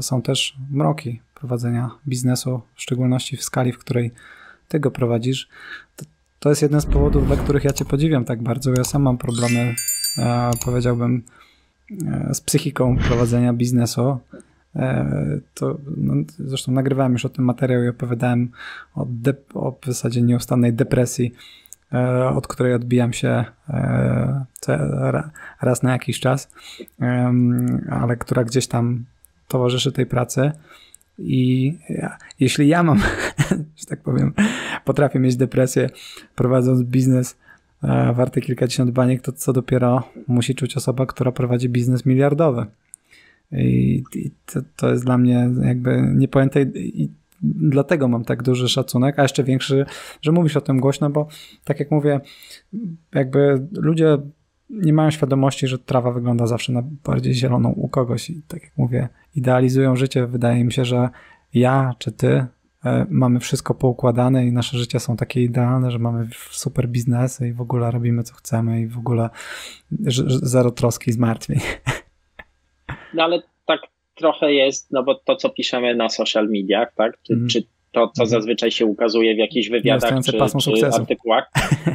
są 0.00 0.22
też 0.22 0.56
mroki 0.70 1.20
prowadzenia 1.34 1.90
biznesu, 2.08 2.60
w 2.74 2.82
szczególności 2.82 3.36
w 3.36 3.44
skali, 3.44 3.72
w 3.72 3.78
której 3.78 4.12
ty 4.68 4.80
go 4.80 4.90
prowadzisz. 4.90 5.48
To, 5.96 6.04
to 6.38 6.48
jest 6.48 6.62
jeden 6.62 6.80
z 6.80 6.86
powodów, 6.86 7.26
dla 7.26 7.36
których 7.36 7.64
ja 7.64 7.72
cię 7.72 7.84
podziwiam 7.84 8.24
tak 8.24 8.42
bardzo. 8.42 8.70
Ja 8.76 8.84
sam 8.84 9.02
mam 9.02 9.18
problemy 9.18 9.74
powiedziałbym, 10.64 11.22
e, 12.06 12.34
z 12.34 12.40
psychiką 12.40 12.96
prowadzenia 12.96 13.52
biznesu. 13.52 14.18
E, 14.76 15.06
to 15.54 15.78
no, 15.96 16.14
zresztą 16.38 16.72
nagrywałem 16.72 17.12
już 17.12 17.24
o 17.24 17.28
tym 17.28 17.44
materiał 17.44 17.82
i 17.82 17.88
opowiadałem 17.88 18.50
o, 18.94 19.06
o 19.54 19.76
w 19.82 19.86
zasadzie 19.86 20.22
nieustannej 20.22 20.72
depresji, 20.72 21.34
od 22.34 22.46
której 22.46 22.74
odbijam 22.74 23.12
się 23.12 23.44
raz 25.60 25.82
na 25.82 25.92
jakiś 25.92 26.20
czas, 26.20 26.52
ale 27.90 28.16
która 28.16 28.44
gdzieś 28.44 28.66
tam 28.66 29.04
towarzyszy 29.48 29.92
tej 29.92 30.06
pracy. 30.06 30.52
I 31.18 31.74
ja, 31.88 32.18
jeśli 32.40 32.68
ja 32.68 32.82
mam, 32.82 32.98
że 33.80 33.86
tak 33.88 34.00
powiem, 34.00 34.32
potrafię 34.84 35.18
mieć 35.18 35.36
depresję 35.36 35.90
prowadząc 36.34 36.82
biznes, 36.82 37.36
E, 37.84 38.12
warty 38.12 38.40
kilkadziesiąt 38.40 38.90
baniek, 38.90 39.22
to 39.22 39.32
co 39.32 39.52
dopiero 39.52 40.02
musi 40.28 40.54
czuć 40.54 40.76
osoba, 40.76 41.06
która 41.06 41.32
prowadzi 41.32 41.68
biznes 41.68 42.06
miliardowy. 42.06 42.66
I, 43.52 44.02
i 44.14 44.30
to, 44.46 44.60
to, 44.76 44.90
jest 44.90 45.04
dla 45.04 45.18
mnie 45.18 45.50
jakby 45.62 46.02
niepojęte 46.14 46.62
i, 46.62 47.10
dlatego 47.42 48.08
mam 48.08 48.24
tak 48.24 48.42
duży 48.42 48.68
szacunek, 48.68 49.18
a 49.18 49.22
jeszcze 49.22 49.44
większy, 49.44 49.86
że 50.22 50.32
mówisz 50.32 50.56
o 50.56 50.60
tym 50.60 50.80
głośno, 50.80 51.10
bo 51.10 51.28
tak 51.64 51.80
jak 51.80 51.90
mówię, 51.90 52.20
jakby 53.14 53.66
ludzie 53.72 54.18
nie 54.70 54.92
mają 54.92 55.10
świadomości, 55.10 55.66
że 55.66 55.78
trawa 55.78 56.12
wygląda 56.12 56.46
zawsze 56.46 56.72
na 56.72 56.82
bardziej 57.04 57.34
zieloną 57.34 57.70
u 57.70 57.88
kogoś 57.88 58.30
i 58.30 58.42
tak 58.48 58.62
jak 58.62 58.72
mówię, 58.76 59.08
idealizują 59.36 59.96
życie. 59.96 60.26
Wydaje 60.26 60.64
mi 60.64 60.72
się, 60.72 60.84
że 60.84 61.08
ja 61.54 61.94
czy 61.98 62.12
ty 62.12 62.46
mamy 63.08 63.40
wszystko 63.40 63.74
poukładane 63.74 64.46
i 64.46 64.52
nasze 64.52 64.78
życia 64.78 64.98
są 64.98 65.16
takie 65.16 65.42
idealne, 65.42 65.90
że 65.90 65.98
mamy 65.98 66.28
super 66.50 66.88
biznesy 66.88 67.48
i 67.48 67.52
w 67.52 67.60
ogóle 67.60 67.90
robimy 67.90 68.22
co 68.22 68.34
chcemy 68.34 68.80
i 68.80 68.86
w 68.86 68.98
ogóle 68.98 69.28
zero 70.26 70.70
troski 70.70 71.10
i 71.10 71.12
zmartwień. 71.12 71.58
No 73.14 73.22
ale 73.22 73.42
tak 73.66 73.80
trochę 74.14 74.52
jest, 74.52 74.90
no 74.90 75.02
bo 75.02 75.14
to, 75.14 75.36
co 75.36 75.50
piszemy 75.50 75.94
na 75.94 76.08
social 76.08 76.48
mediach, 76.48 76.94
tak, 76.96 77.18
czy, 77.22 77.32
mm. 77.32 77.48
czy 77.48 77.62
to, 77.92 78.08
co 78.08 78.22
mm. 78.22 78.30
zazwyczaj 78.30 78.70
się 78.70 78.86
ukazuje 78.86 79.34
w 79.34 79.38
jakichś 79.38 79.68
wywiadach 79.68 80.14
czy, 80.24 80.32
czy 80.72 80.86
artykułach, 80.86 81.50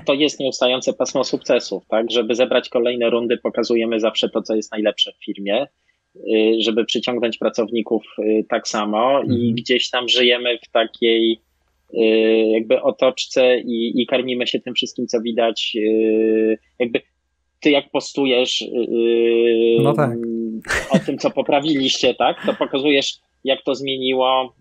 to 0.05 0.13
jest 0.13 0.39
nieustające 0.39 0.93
pasmo 0.93 1.23
sukcesów, 1.23 1.85
tak, 1.87 2.11
żeby 2.11 2.35
zebrać 2.35 2.69
kolejne 2.69 3.09
rundy 3.09 3.37
pokazujemy 3.37 3.99
zawsze 3.99 4.29
to, 4.29 4.41
co 4.41 4.55
jest 4.55 4.71
najlepsze 4.71 5.11
w 5.11 5.25
firmie, 5.25 5.67
żeby 6.59 6.85
przyciągnąć 6.85 7.37
pracowników 7.37 8.03
y, 8.19 8.45
tak 8.49 8.67
samo 8.67 9.19
i 9.19 9.23
mhm. 9.23 9.55
gdzieś 9.55 9.89
tam 9.89 10.09
żyjemy 10.09 10.57
w 10.57 10.71
takiej 10.71 11.41
y, 11.93 11.97
jakby 12.53 12.81
otoczce 12.81 13.59
i, 13.59 14.01
i 14.01 14.07
karmimy 14.07 14.47
się 14.47 14.59
tym 14.59 14.73
wszystkim, 14.73 15.07
co 15.07 15.21
widać. 15.21 15.77
Jakby 16.79 17.01
ty 17.59 17.71
jak 17.71 17.91
postujesz 17.91 18.63
no 19.81 19.93
tak. 19.93 20.17
o 20.89 20.99
tym, 20.99 21.17
co 21.17 21.31
poprawiliście, 21.31 22.13
tak, 22.15 22.45
to 22.45 22.53
pokazujesz, 22.53 23.13
jak 23.43 23.63
to 23.63 23.75
zmieniło 23.75 24.55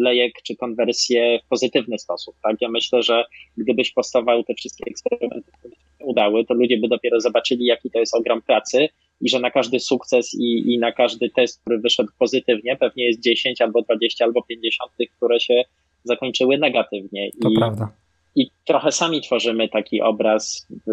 lejek 0.00 0.32
czy 0.42 0.56
konwersję 0.56 1.38
w 1.44 1.48
pozytywny 1.48 1.98
sposób. 1.98 2.34
Tak? 2.42 2.56
Ja 2.60 2.68
myślę, 2.68 3.02
że 3.02 3.24
gdybyś 3.56 3.92
postował 3.92 4.44
te 4.44 4.54
wszystkie 4.54 4.84
eksperymenty, 4.90 5.50
udały, 6.00 6.44
to 6.44 6.54
ludzie 6.54 6.78
by 6.78 6.88
dopiero 6.88 7.20
zobaczyli, 7.20 7.64
jaki 7.64 7.90
to 7.90 7.98
jest 7.98 8.14
ogrom 8.14 8.42
pracy 8.42 8.88
i 9.20 9.28
że 9.28 9.40
na 9.40 9.50
każdy 9.50 9.80
sukces 9.80 10.34
i, 10.34 10.74
i 10.74 10.78
na 10.78 10.92
każdy 10.92 11.30
test, 11.30 11.60
który 11.60 11.78
wyszedł 11.78 12.08
pozytywnie, 12.18 12.76
pewnie 12.76 13.04
jest 13.04 13.22
10 13.22 13.60
albo 13.60 13.82
20 13.82 14.24
albo 14.24 14.42
50 14.42 14.90
tych, 14.98 15.10
które 15.16 15.40
się 15.40 15.62
zakończyły 16.04 16.58
negatywnie. 16.58 17.30
To 17.42 17.48
I, 17.48 17.56
prawda. 17.56 17.92
i 18.36 18.50
trochę 18.66 18.92
sami 18.92 19.20
tworzymy 19.20 19.68
taki 19.68 20.00
obraz 20.00 20.66
y, 20.70 20.92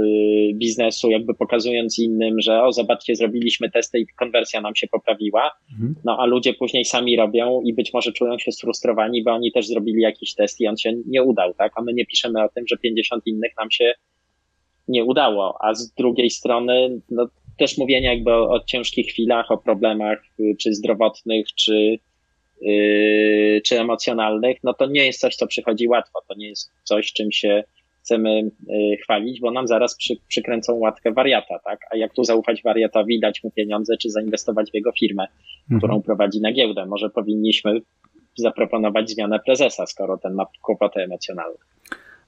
biznesu, 0.53 1.09
jakby 1.09 1.33
pokazując 1.33 1.99
innym, 1.99 2.41
że 2.41 2.63
o, 2.63 2.71
zobaczcie, 2.71 3.15
zrobiliśmy 3.15 3.71
testy 3.71 3.99
i 3.99 4.07
konwersja 4.07 4.61
nam 4.61 4.75
się 4.75 4.87
poprawiła. 4.87 5.51
Mhm. 5.71 5.95
No 6.05 6.17
a 6.19 6.25
ludzie 6.25 6.53
później 6.53 6.85
sami 6.85 7.17
robią 7.17 7.61
i 7.61 7.73
być 7.73 7.93
może 7.93 8.11
czują 8.11 8.39
się 8.39 8.51
sfrustrowani, 8.51 9.23
bo 9.23 9.31
oni 9.31 9.51
też 9.51 9.67
zrobili 9.67 10.01
jakiś 10.01 10.35
test 10.35 10.61
i 10.61 10.67
on 10.67 10.77
się 10.77 10.93
nie 11.07 11.23
udał, 11.23 11.53
tak? 11.53 11.71
A 11.75 11.81
my 11.81 11.93
nie 11.93 12.05
piszemy 12.05 12.43
o 12.43 12.49
tym, 12.49 12.67
że 12.67 12.77
50 12.77 13.27
innych 13.27 13.51
nam 13.57 13.71
się 13.71 13.93
nie 14.87 15.03
udało. 15.03 15.57
A 15.61 15.73
z 15.73 15.93
drugiej 15.93 16.29
strony, 16.29 17.01
no, 17.11 17.27
też 17.57 17.77
mówienie 17.77 18.07
jakby 18.07 18.33
o, 18.33 18.49
o 18.49 18.63
ciężkich 18.63 19.07
chwilach, 19.07 19.51
o 19.51 19.57
problemach, 19.57 20.19
y, 20.39 20.55
czy 20.59 20.73
zdrowotnych, 20.73 21.47
czy 21.55 21.99
Yy, 22.63 23.61
czy 23.61 23.79
emocjonalnych, 23.79 24.57
no 24.63 24.73
to 24.73 24.85
nie 24.85 25.05
jest 25.05 25.19
coś, 25.19 25.35
co 25.35 25.47
przychodzi 25.47 25.87
łatwo. 25.87 26.21
To 26.27 26.35
nie 26.37 26.47
jest 26.47 26.71
coś, 26.83 27.13
czym 27.13 27.31
się 27.31 27.63
chcemy 28.01 28.51
yy, 28.67 28.97
chwalić, 28.97 29.39
bo 29.39 29.51
nam 29.51 29.67
zaraz 29.67 29.95
przy, 29.95 30.13
przykręcą 30.27 30.73
łatkę 30.73 31.11
wariata, 31.11 31.59
tak? 31.65 31.79
A 31.91 31.97
jak 31.97 32.13
tu 32.13 32.23
zaufać 32.23 32.63
wariatowi, 32.63 33.19
dać 33.19 33.43
mu 33.43 33.51
pieniądze, 33.51 33.97
czy 33.97 34.09
zainwestować 34.09 34.71
w 34.71 34.73
jego 34.73 34.91
firmę, 34.91 35.27
mhm. 35.61 35.79
którą 35.79 36.01
prowadzi 36.01 36.41
na 36.41 36.53
giełdę? 36.53 36.85
Może 36.85 37.09
powinniśmy 37.09 37.79
zaproponować 38.37 39.09
zmianę 39.09 39.39
prezesa, 39.45 39.85
skoro 39.85 40.17
ten 40.17 40.33
ma 40.33 40.45
kłopoty 40.61 40.99
emocjonalne. 40.99 41.57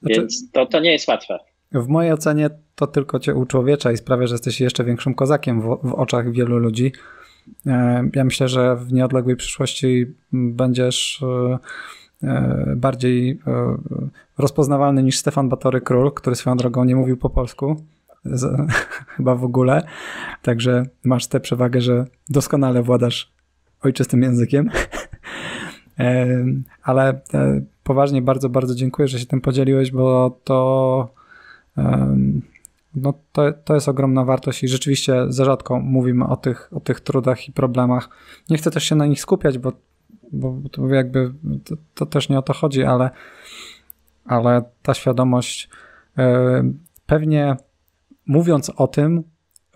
Znaczy, 0.01 0.19
Więc 0.19 0.51
to, 0.51 0.65
to 0.65 0.79
nie 0.79 0.91
jest 0.91 1.07
łatwe. 1.07 1.39
W 1.81 1.87
mojej 1.87 2.13
ocenie 2.13 2.49
to 2.75 2.87
tylko 2.87 3.19
cię 3.19 3.35
uczłowiecza 3.35 3.91
i 3.91 3.97
sprawia, 3.97 4.27
że 4.27 4.33
jesteś 4.33 4.61
jeszcze 4.61 4.83
większym 4.83 5.13
kozakiem 5.13 5.61
w, 5.61 5.79
w 5.83 5.93
oczach 5.93 6.31
wielu 6.31 6.57
ludzi. 6.57 6.91
E, 7.67 8.09
ja 8.15 8.23
myślę, 8.23 8.47
że 8.47 8.75
w 8.75 8.93
nieodległej 8.93 9.35
przyszłości 9.35 10.05
będziesz 10.31 11.23
e, 11.23 11.57
e, 12.27 12.73
bardziej 12.75 13.39
rozpoznawalny 14.37 15.03
niż 15.03 15.17
Stefan 15.17 15.49
Batory 15.49 15.81
Król, 15.81 16.11
który 16.11 16.35
swoją 16.35 16.57
drogą 16.57 16.83
nie 16.83 16.95
mówił 16.95 17.17
po 17.17 17.29
polsku. 17.29 17.83
Chyba 19.15 19.35
w 19.35 19.43
ogóle. 19.43 19.83
Także 20.41 20.85
masz 21.03 21.27
tę 21.27 21.39
przewagę, 21.39 21.81
że 21.81 22.05
doskonale 22.29 22.83
władasz 22.83 23.31
ojczystym 23.81 24.21
językiem. 24.21 24.69
Ale 26.83 27.21
poważnie 27.83 28.21
bardzo, 28.21 28.49
bardzo 28.49 28.75
dziękuję, 28.75 29.07
że 29.07 29.19
się 29.19 29.25
tym 29.25 29.41
podzieliłeś, 29.41 29.91
bo 29.91 30.39
to 30.43 31.09
no 32.95 33.13
to, 33.31 33.51
to 33.51 33.73
jest 33.73 33.89
ogromna 33.89 34.25
wartość 34.25 34.63
i 34.63 34.67
rzeczywiście 34.67 35.25
za 35.27 35.45
rzadko 35.45 35.79
mówimy 35.79 36.27
o 36.27 36.37
tych, 36.37 36.69
o 36.73 36.79
tych 36.79 36.99
trudach 36.99 37.47
i 37.47 37.51
problemach. 37.51 38.09
Nie 38.49 38.57
chcę 38.57 38.71
też 38.71 38.83
się 38.83 38.95
na 38.95 39.05
nich 39.05 39.21
skupiać, 39.21 39.57
bo, 39.57 39.71
bo 40.31 40.61
to 40.71 40.87
jakby 40.87 41.33
to, 41.63 41.75
to 41.93 42.05
też 42.05 42.29
nie 42.29 42.39
o 42.39 42.41
to 42.41 42.53
chodzi, 42.53 42.83
ale, 42.83 43.09
ale 44.25 44.63
ta 44.81 44.93
świadomość 44.93 45.69
pewnie 47.05 47.57
mówiąc 48.27 48.69
o 48.69 48.87
tym, 48.87 49.23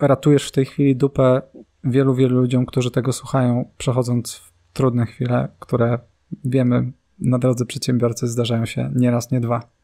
ratujesz 0.00 0.48
w 0.48 0.52
tej 0.52 0.64
chwili 0.64 0.96
dupę 0.96 1.42
wielu, 1.84 2.14
wielu 2.14 2.40
ludziom, 2.40 2.66
którzy 2.66 2.90
tego 2.90 3.12
słuchają, 3.12 3.70
przechodząc 3.78 4.34
w 4.34 4.52
trudne 4.72 5.06
chwile, 5.06 5.48
które 5.58 5.98
wiemy 6.44 6.92
na 7.18 7.38
drodze 7.38 7.66
przedsiębiorcy 7.66 8.28
zdarzają 8.28 8.66
się 8.66 8.90
nie 8.94 9.10
raz, 9.10 9.30
nie 9.30 9.40
dwa. 9.40 9.79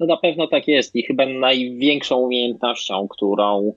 No 0.00 0.06
na 0.06 0.16
pewno 0.16 0.46
tak 0.46 0.68
jest 0.68 0.96
i 0.96 1.02
chyba 1.02 1.26
największą 1.26 2.16
umiejętnością, 2.16 3.08
którą 3.08 3.74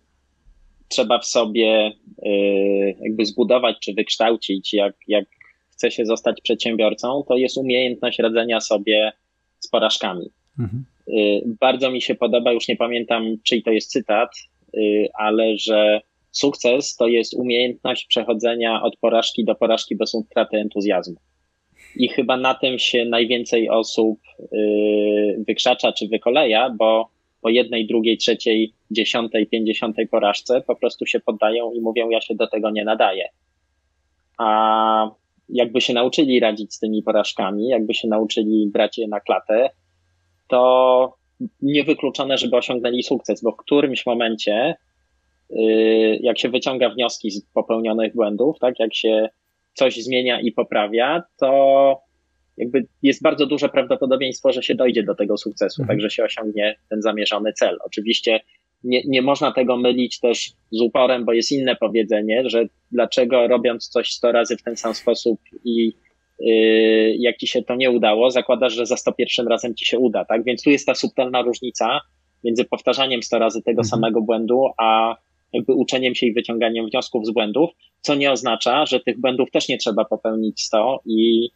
trzeba 0.88 1.20
w 1.20 1.26
sobie 1.26 1.92
y, 2.26 2.96
jakby 3.02 3.26
zbudować 3.26 3.78
czy 3.80 3.94
wykształcić, 3.94 4.74
jak, 4.74 4.96
jak 5.08 5.26
chce 5.70 5.92
się 5.92 6.06
zostać 6.06 6.42
przedsiębiorcą, 6.42 7.24
to 7.28 7.38
jest 7.38 7.58
umiejętność 7.58 8.20
radzenia 8.20 8.62
sobie 8.62 9.12
z 9.60 9.68
porażkami. 9.68 10.30
Mhm. 10.60 10.86
Y, 11.08 11.42
bardzo 11.60 11.92
mi 11.92 12.02
się 12.02 12.16
podoba, 12.16 12.52
już 12.52 12.68
nie 12.68 12.76
pamiętam, 12.76 13.38
czyj 13.44 13.64
to 13.64 13.72
jest 13.72 13.92
cytat, 13.92 14.30
y, 14.78 15.08
ale 15.14 15.58
że 15.58 16.02
sukces 16.32 16.96
to 16.96 17.08
jest 17.08 17.34
umiejętność 17.34 18.06
przechodzenia 18.06 18.82
od 18.82 18.98
porażki 18.98 19.46
do 19.46 19.56
porażki 19.56 19.96
bez 19.96 20.16
utraty 20.16 20.58
entuzjazmu 20.58 21.16
i 21.96 22.10
chyba 22.10 22.38
na 22.38 22.54
tym 22.54 22.80
się 22.80 23.06
najwięcej 23.06 23.70
osób 23.70 24.20
yy, 24.52 25.44
wykrzacza 25.48 25.92
czy 25.92 26.08
wykoleja, 26.08 26.70
bo 26.70 27.10
po 27.42 27.50
jednej, 27.50 27.88
drugiej, 27.88 28.18
trzeciej, 28.18 28.74
dziesiątej, 28.92 29.48
pięćdziesiątej 29.48 30.08
porażce 30.08 30.62
po 30.62 30.76
prostu 30.76 31.06
się 31.06 31.20
poddają 31.20 31.72
i 31.72 31.82
mówią, 31.82 32.10
ja 32.10 32.22
się 32.22 32.36
do 32.36 32.48
tego 32.48 32.70
nie 32.70 32.84
nadaję. 32.84 33.30
A 34.38 35.12
jakby 35.50 35.82
się 35.82 35.94
nauczyli 35.94 36.40
radzić 36.40 36.74
z 36.74 36.80
tymi 36.80 37.04
porażkami, 37.04 37.68
jakby 37.68 37.94
się 37.94 38.08
nauczyli 38.08 38.70
brać 38.74 38.98
je 38.98 39.08
na 39.08 39.20
klatę, 39.20 39.70
to 40.48 41.14
niewykluczone, 41.62 42.38
żeby 42.38 42.58
osiągnęli 42.58 43.04
sukces, 43.04 43.44
bo 43.44 43.52
w 43.52 43.58
którymś 43.58 44.06
momencie, 44.06 44.76
yy, 45.50 46.20
jak 46.22 46.40
się 46.40 46.50
wyciąga 46.50 46.90
wnioski 46.90 47.32
z 47.32 47.46
popełnionych 47.54 48.16
błędów, 48.16 48.60
tak, 48.60 48.80
jak 48.80 48.96
się 48.96 49.30
coś 49.74 50.04
zmienia 50.04 50.42
i 50.42 50.52
poprawia, 50.52 51.24
to 51.40 52.02
jakby 52.58 52.86
jest 53.02 53.22
bardzo 53.22 53.46
duże 53.46 53.70
prawdopodobieństwo, 53.70 54.52
że 54.52 54.64
się 54.64 54.76
dojdzie 54.76 55.04
do 55.04 55.16
tego 55.16 55.38
sukcesu, 55.38 55.82
mhm. 55.82 55.98
tak 55.98 56.02
że 56.02 56.10
się 56.16 56.24
osiągnie 56.24 56.76
ten 56.90 57.02
zamierzony 57.02 57.54
cel. 57.54 57.78
Oczywiście 57.86 58.40
nie, 58.84 59.02
nie 59.06 59.22
można 59.22 59.52
tego 59.52 59.78
mylić 59.78 60.20
też 60.20 60.52
z 60.72 60.82
uporem, 60.82 61.26
bo 61.26 61.34
jest 61.34 61.52
inne 61.52 61.76
powiedzenie, 61.76 62.50
że 62.50 62.66
dlaczego 62.92 63.48
robiąc 63.48 63.88
coś 63.88 64.12
100 64.12 64.32
razy 64.32 64.58
w 64.58 64.64
ten 64.64 64.76
sam 64.76 64.94
sposób 64.94 65.40
i 65.64 65.94
yy, 66.40 67.16
jak 67.20 67.38
ci 67.38 67.48
się 67.48 67.62
to 67.62 67.76
nie 67.76 67.92
udało, 67.92 68.32
zakładasz, 68.32 68.74
że 68.74 68.86
za 68.86 68.98
101 68.98 69.48
razem 69.48 69.76
ci 69.76 69.86
się 69.86 70.00
uda, 70.00 70.26
tak? 70.26 70.44
Więc 70.44 70.64
tu 70.64 70.70
jest 70.70 70.86
ta 70.86 70.96
subtelna 70.96 71.42
różnica 71.42 72.00
między 72.44 72.66
powtarzaniem 72.66 73.24
100 73.24 73.40
razy 73.40 73.62
tego 73.62 73.82
mhm. 73.82 73.90
samego 73.90 74.22
błędu, 74.22 74.66
a 74.78 75.16
jakby 75.54 75.74
uczeniem 75.74 76.16
się 76.16 76.26
i 76.26 76.34
wyciąganiem 76.34 76.86
wniosków 76.90 77.26
z 77.26 77.32
błędów, 77.32 77.70
co 78.02 78.16
nie 78.16 78.32
oznacza, 78.32 78.86
że 78.86 79.00
tych 79.00 79.22
błędów 79.22 79.52
też 79.52 79.70
nie 79.70 79.78
trzeba 79.78 80.06
popełnić 80.06 80.62
100 80.62 81.00
i, 81.06 81.50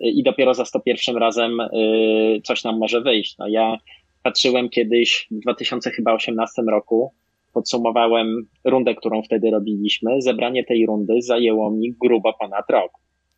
i 0.00 0.22
dopiero 0.22 0.54
za 0.54 0.64
101 0.64 1.16
razem 1.16 1.60
y, 1.60 2.40
coś 2.44 2.64
nam 2.64 2.78
może 2.78 3.00
wyjść. 3.00 3.38
No 3.38 3.48
ja 3.48 3.76
patrzyłem 4.22 4.68
kiedyś 4.68 5.28
w 5.30 5.40
2018 5.40 6.62
roku, 6.62 7.12
podsumowałem 7.54 8.48
rundę, 8.64 8.94
którą 8.94 9.22
wtedy 9.22 9.50
robiliśmy. 9.50 10.22
Zebranie 10.22 10.64
tej 10.64 10.86
rundy 10.86 11.22
zajęło 11.22 11.70
mi 11.70 11.94
grubo 12.00 12.32
ponad 12.40 12.64
rok. 12.70 12.92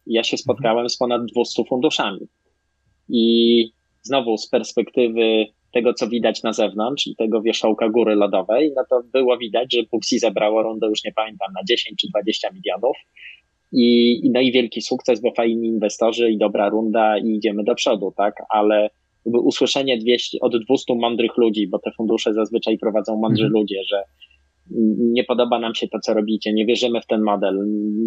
Ja 0.07 0.25
się 0.25 0.37
spotkałem 0.37 0.89
z 0.89 0.97
ponad 0.97 1.25
200 1.25 1.65
funduszami. 1.65 2.21
I 3.09 3.73
znowu 4.03 4.39
z 4.39 4.49
perspektywy 4.49 5.47
tego, 5.73 5.95
co 5.95 6.09
widać 6.09 6.43
na 6.43 6.53
zewnątrz, 6.53 7.11
tego 7.19 7.43
wierzchołka 7.43 7.89
góry 7.89 8.15
lodowej, 8.15 8.73
no 8.77 8.83
to 8.91 9.03
było 9.13 9.39
widać, 9.39 9.75
że 9.75 9.83
Puxi 9.91 10.19
zebrało 10.19 10.63
rundę, 10.63 10.87
już 10.87 11.05
nie 11.05 11.13
pamiętam, 11.13 11.53
na 11.55 11.61
10 11.69 12.01
czy 12.01 12.09
20 12.09 12.49
milionów. 12.51 12.97
I, 13.73 14.31
no 14.35 14.41
i 14.41 14.53
wielki 14.53 14.83
sukces, 14.83 15.21
bo 15.21 15.33
fajni 15.35 15.69
inwestorzy 15.69 16.31
i 16.31 16.39
dobra 16.39 16.69
runda 16.69 17.19
i 17.19 17.29
idziemy 17.29 17.65
do 17.65 17.75
przodu, 17.75 18.13
tak? 18.17 18.35
Ale 18.49 18.91
jakby 19.27 19.39
usłyszenie 19.41 19.99
200, 19.99 20.39
od 20.41 20.65
200 20.65 20.95
mądrych 20.95 21.37
ludzi, 21.37 21.69
bo 21.69 21.79
te 21.79 21.91
fundusze 21.97 22.35
zazwyczaj 22.35 22.79
prowadzą 22.79 23.17
mądrzy 23.17 23.45
mhm. 23.45 23.61
ludzie, 23.61 23.85
że 23.91 24.03
nie 24.99 25.25
podoba 25.25 25.59
nam 25.59 25.75
się 25.75 25.89
to, 25.89 25.99
co 25.99 26.15
robicie, 26.15 26.53
nie 26.53 26.67
wierzymy 26.67 27.01
w 27.01 27.07
ten 27.07 27.23
model, 27.23 27.59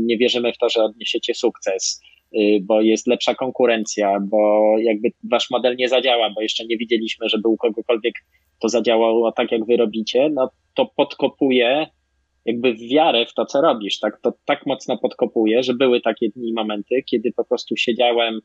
nie 0.05 0.17
wierzymy 0.17 0.53
w 0.53 0.57
to, 0.57 0.69
że 0.69 0.83
odniesiecie 0.83 1.33
sukces, 1.33 2.01
bo 2.61 2.81
jest 2.81 3.07
lepsza 3.07 3.35
konkurencja, 3.35 4.19
bo 4.19 4.63
jakby 4.79 5.09
wasz 5.31 5.49
model 5.51 5.75
nie 5.75 5.89
zadziała, 5.89 6.29
bo 6.29 6.41
jeszcze 6.41 6.65
nie 6.65 6.77
widzieliśmy, 6.77 7.29
żeby 7.29 7.47
u 7.47 7.57
kogokolwiek 7.57 8.13
to 8.59 8.69
zadziałało 8.69 9.31
tak, 9.31 9.51
jak 9.51 9.65
wy 9.65 9.77
robicie, 9.77 10.29
no 10.33 10.49
to 10.73 10.85
podkopuje 10.95 11.87
jakby 12.45 12.75
wiarę 12.75 13.25
w 13.25 13.33
to, 13.33 13.45
co 13.45 13.61
robisz, 13.61 13.99
tak? 13.99 14.21
To 14.21 14.33
tak 14.45 14.65
mocno 14.65 14.97
podkopuje, 14.97 15.63
że 15.63 15.73
były 15.73 16.01
takie 16.01 16.29
dni 16.29 16.49
i 16.49 16.53
momenty, 16.53 17.03
kiedy 17.05 17.31
po 17.31 17.45
prostu 17.45 17.77
siedziałem 17.77 18.39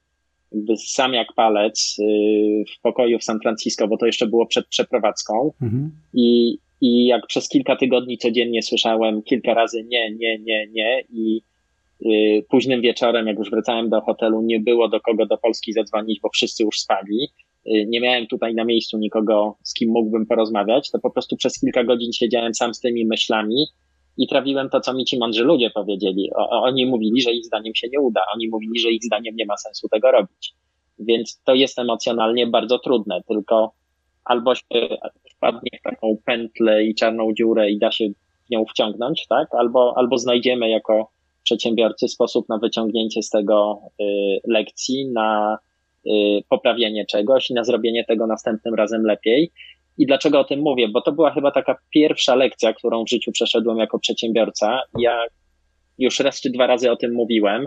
jakby 0.52 0.76
sam 0.76 1.12
jak 1.14 1.32
palec 1.32 1.96
y, 1.98 2.64
w 2.76 2.80
pokoju 2.80 3.18
w 3.18 3.24
San 3.24 3.40
Francisco, 3.40 3.88
bo 3.88 3.96
to 3.96 4.06
jeszcze 4.06 4.26
było 4.26 4.46
przed 4.46 4.66
przeprowadzką 4.66 5.52
mhm. 5.62 5.90
i, 6.14 6.58
i 6.80 7.06
jak 7.06 7.26
przez 7.26 7.48
kilka 7.48 7.76
tygodni 7.76 8.18
codziennie 8.18 8.62
słyszałem 8.62 9.22
kilka 9.22 9.54
razy 9.54 9.84
nie, 9.84 10.10
nie, 10.14 10.38
nie, 10.38 10.66
nie 10.72 11.02
i 11.10 11.40
Y, 11.40 11.47
późnym 12.48 12.80
wieczorem, 12.80 13.26
jak 13.26 13.38
już 13.38 13.50
wracałem 13.50 13.88
do 13.88 14.00
hotelu, 14.00 14.42
nie 14.42 14.60
było 14.60 14.88
do 14.88 15.00
kogo 15.00 15.26
do 15.26 15.38
Polski 15.38 15.72
zadzwonić, 15.72 16.20
bo 16.20 16.28
wszyscy 16.28 16.64
już 16.64 16.80
spali. 16.80 17.28
Y, 17.66 17.86
nie 17.88 18.00
miałem 18.00 18.26
tutaj 18.26 18.54
na 18.54 18.64
miejscu 18.64 18.98
nikogo, 18.98 19.56
z 19.62 19.74
kim 19.74 19.90
mógłbym 19.90 20.26
porozmawiać. 20.26 20.90
To 20.90 20.98
po 20.98 21.10
prostu 21.10 21.36
przez 21.36 21.60
kilka 21.60 21.84
godzin 21.84 22.12
siedziałem 22.12 22.54
sam 22.54 22.74
z 22.74 22.80
tymi 22.80 23.06
myślami 23.06 23.66
i 24.16 24.28
trawiłem 24.28 24.70
to, 24.70 24.80
co 24.80 24.94
mi 24.94 25.04
ci 25.04 25.18
mądrzy 25.18 25.44
ludzie 25.44 25.70
powiedzieli. 25.70 26.30
O, 26.36 26.62
oni 26.62 26.86
mówili, 26.86 27.20
że 27.20 27.32
ich 27.32 27.44
zdaniem 27.44 27.74
się 27.74 27.88
nie 27.88 28.00
uda. 28.00 28.20
Oni 28.34 28.48
mówili, 28.48 28.78
że 28.80 28.90
ich 28.90 29.04
zdaniem 29.04 29.36
nie 29.36 29.46
ma 29.46 29.56
sensu 29.56 29.88
tego 29.88 30.10
robić. 30.10 30.54
Więc 30.98 31.42
to 31.44 31.54
jest 31.54 31.78
emocjonalnie 31.78 32.46
bardzo 32.46 32.78
trudne, 32.78 33.20
tylko 33.28 33.72
albo 34.24 34.54
się 34.54 34.64
wpadnie 35.36 35.70
w 35.80 35.82
taką 35.82 36.16
pętlę 36.24 36.84
i 36.84 36.94
czarną 36.94 37.34
dziurę 37.34 37.70
i 37.70 37.78
da 37.78 37.92
się 37.92 38.04
w 38.46 38.50
nią 38.50 38.64
wciągnąć, 38.64 39.26
tak? 39.28 39.54
Albo, 39.54 39.94
albo 39.96 40.18
znajdziemy 40.18 40.68
jako 40.68 41.10
przedsiębiorcy 41.48 42.08
sposób 42.08 42.48
na 42.48 42.58
wyciągnięcie 42.58 43.22
z 43.22 43.30
tego 43.30 43.80
y, 44.00 44.04
lekcji, 44.44 45.06
na 45.12 45.58
poprawienie 46.48 47.06
czegoś 47.06 47.50
i 47.50 47.54
na 47.54 47.64
zrobienie 47.64 48.04
tego 48.04 48.26
następnym 48.26 48.74
razem 48.74 49.02
lepiej. 49.02 49.50
I 49.98 50.06
dlaczego 50.06 50.40
o 50.40 50.44
tym 50.44 50.60
mówię? 50.60 50.88
Bo 50.88 51.00
to 51.00 51.12
była 51.12 51.30
chyba 51.30 51.50
taka 51.50 51.76
pierwsza 51.90 52.34
lekcja, 52.34 52.72
którą 52.72 53.04
w 53.04 53.08
życiu 53.08 53.32
przeszedłem 53.32 53.78
jako 53.78 53.98
przedsiębiorca. 53.98 54.80
Ja 54.98 55.24
już 55.98 56.20
raz 56.20 56.40
czy 56.40 56.50
dwa 56.50 56.66
razy 56.66 56.90
o 56.90 56.96
tym 56.96 57.12
mówiłem. 57.12 57.66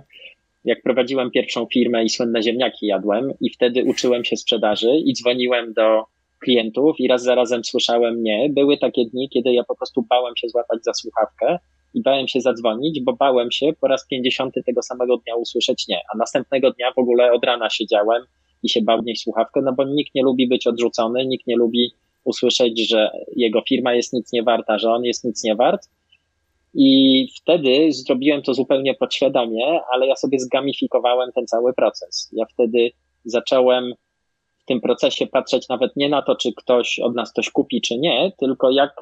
Jak 0.66 0.82
prowadziłem 0.82 1.32
pierwszą 1.32 1.68
firmę 1.74 2.04
i 2.04 2.10
słynne 2.10 2.44
ziemniaki 2.44 2.86
jadłem, 2.86 3.34
i 3.42 3.50
wtedy 3.50 3.84
uczyłem 3.84 4.26
się 4.26 4.36
sprzedaży 4.36 4.92
i 5.06 5.14
dzwoniłem 5.14 5.74
do 5.74 6.04
klientów 6.40 6.96
i 7.00 7.08
raz 7.08 7.24
za 7.24 7.36
razem 7.36 7.64
słyszałem 7.64 8.24
nie. 8.24 8.50
Były 8.50 8.78
takie 8.78 9.06
dni, 9.06 9.30
kiedy 9.30 9.54
ja 9.54 9.64
po 9.64 9.76
prostu 9.76 10.06
bałem 10.10 10.34
się 10.38 10.50
złapać 10.50 10.84
za 10.84 10.94
słuchawkę 10.94 11.60
i 11.94 12.02
bałem 12.02 12.28
się 12.28 12.42
zadzwonić, 12.42 13.02
bo 13.02 13.14
bałem 13.14 13.52
się 13.52 13.74
po 13.82 13.88
raz 13.88 14.08
pięćdziesiąty 14.08 14.64
tego 14.66 14.82
samego 14.82 15.18
dnia 15.18 15.36
usłyszeć 15.36 15.88
nie. 15.88 16.02
A 16.14 16.18
następnego 16.18 16.72
dnia 16.72 16.92
w 16.96 17.00
ogóle 17.00 17.32
od 17.32 17.46
rana 17.46 17.70
siedziałem 17.70 18.24
i 18.64 18.70
się 18.70 18.82
bał 18.82 19.02
wnieść 19.02 19.24
słuchawkę, 19.24 19.62
no 19.64 19.74
bo 19.74 19.84
nikt 19.84 20.16
nie 20.16 20.24
lubi 20.24 20.48
być 20.48 20.68
odrzucony, 20.68 21.26
nikt 21.26 21.48
nie 21.48 21.56
lubi 21.56 21.92
usłyszeć, 22.24 22.90
że 22.90 23.12
jego 23.36 23.62
firma 23.70 23.94
jest 23.94 24.14
nic 24.14 24.34
nie 24.34 24.44
warta, 24.44 24.78
że 24.78 24.92
on 24.92 25.04
jest 25.04 25.24
nic 25.24 25.44
nie 25.44 25.56
wart. 25.56 25.90
I 26.74 27.28
wtedy 27.42 27.92
zrobiłem 27.92 28.42
to 28.42 28.54
zupełnie 28.54 28.96
podświadomie, 28.96 29.80
ale 29.94 30.08
ja 30.08 30.16
sobie 30.16 30.40
zgamifikowałem 30.40 31.32
ten 31.32 31.48
cały 31.48 31.74
proces. 31.74 32.30
Ja 32.34 32.46
wtedy 32.46 32.92
zacząłem 33.26 33.94
w 34.62 34.66
tym 34.66 34.82
procesie 34.82 35.28
patrzeć 35.28 35.70
nawet 35.70 35.96
nie 35.96 36.10
na 36.10 36.22
to, 36.22 36.36
czy 36.36 36.54
ktoś 36.54 37.00
od 37.00 37.16
nas 37.16 37.34
coś 37.34 37.50
kupi, 37.50 37.82
czy 37.82 37.98
nie, 37.98 38.32
tylko 38.40 38.72
jak, 38.72 38.96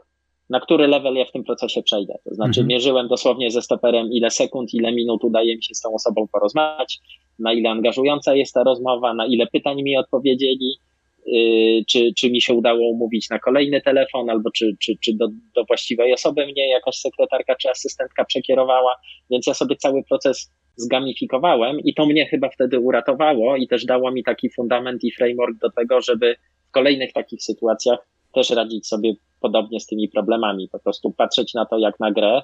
na 0.50 0.60
który 0.60 0.88
level 0.88 1.16
ja 1.16 1.26
w 1.26 1.32
tym 1.32 1.44
procesie 1.44 1.84
przejdę. 1.84 2.14
To 2.24 2.36
znaczy, 2.36 2.60
mhm. 2.60 2.68
mierzyłem 2.68 3.08
dosłownie 3.08 3.52
ze 3.52 3.62
stoperem, 3.62 4.08
ile 4.12 4.32
sekund, 4.32 4.74
ile 4.74 4.92
minut 4.92 5.24
udaje 5.24 5.56
mi 5.56 5.64
się 5.64 5.76
z 5.76 5.82
tą 5.82 5.94
osobą 5.94 6.28
porozmawiać, 6.32 7.00
na 7.40 7.54
ile 7.54 7.70
angażująca 7.70 8.36
jest 8.36 8.54
ta 8.54 8.64
rozmowa, 8.64 9.14
na 9.14 9.26
ile 9.26 9.48
pytań 9.48 9.84
mi 9.84 9.98
odpowiedzieli, 9.98 10.80
Y, 11.28 11.84
czy, 11.88 12.14
czy 12.18 12.32
mi 12.32 12.42
się 12.42 12.54
udało 12.54 12.90
umówić 12.90 13.30
na 13.30 13.40
kolejny 13.40 13.82
telefon, 13.82 14.30
albo 14.30 14.52
czy, 14.52 14.76
czy, 14.80 14.94
czy 15.02 15.14
do, 15.14 15.28
do 15.56 15.66
właściwej 15.66 16.14
osoby 16.14 16.46
mnie 16.46 16.70
jakaś 16.70 16.96
sekretarka 16.96 17.56
czy 17.56 17.70
asystentka 17.70 18.26
przekierowała, 18.26 18.96
więc 19.30 19.48
ja 19.48 19.54
sobie 19.54 19.76
cały 19.76 20.04
proces 20.04 20.52
zgamifikowałem 20.76 21.80
i 21.80 21.94
to 21.94 22.06
mnie 22.06 22.26
chyba 22.26 22.50
wtedy 22.50 22.80
uratowało 22.80 23.56
i 23.56 23.68
też 23.68 23.86
dało 23.86 24.12
mi 24.12 24.24
taki 24.24 24.50
fundament 24.50 25.04
i 25.04 25.12
framework 25.12 25.58
do 25.58 25.72
tego, 25.72 26.02
żeby 26.02 26.36
w 26.70 26.72
kolejnych 26.72 27.14
takich 27.14 27.44
sytuacjach 27.44 28.08
też 28.34 28.50
radzić 28.50 28.88
sobie 28.88 29.14
podobnie 29.40 29.80
z 29.80 29.86
tymi 29.86 30.10
problemami. 30.10 30.70
Po 30.72 30.80
prostu 30.80 31.12
patrzeć 31.12 31.54
na 31.54 31.66
to 31.66 31.78
jak 31.78 32.00
na 32.00 32.12
grę. 32.12 32.42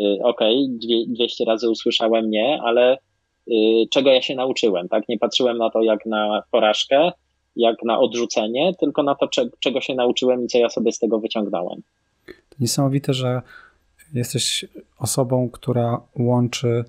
Y, 0.00 0.18
okej, 0.22 0.70
okay, 0.76 1.14
200 1.14 1.44
razy 1.44 1.70
usłyszałem 1.70 2.30
nie, 2.30 2.60
ale 2.62 2.98
y, 3.48 3.52
czego 3.90 4.10
ja 4.10 4.22
się 4.22 4.34
nauczyłem, 4.34 4.88
tak? 4.88 5.08
Nie 5.08 5.18
patrzyłem 5.18 5.58
na 5.58 5.70
to 5.70 5.82
jak 5.82 6.06
na 6.06 6.42
porażkę, 6.50 7.12
jak 7.56 7.76
na 7.84 7.98
odrzucenie, 7.98 8.72
tylko 8.80 9.02
na 9.02 9.14
to, 9.14 9.28
czego 9.60 9.80
się 9.80 9.94
nauczyłem 9.94 10.44
i 10.44 10.46
co 10.46 10.58
ja 10.58 10.68
sobie 10.68 10.92
z 10.92 10.98
tego 10.98 11.18
wyciągnąłem. 11.18 11.82
Niesamowite, 12.60 13.14
że 13.14 13.42
jesteś 14.14 14.64
osobą, 14.98 15.50
która 15.50 16.00
łączy 16.18 16.84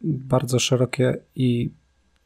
bardzo 0.00 0.58
szerokie 0.58 1.14
i 1.36 1.70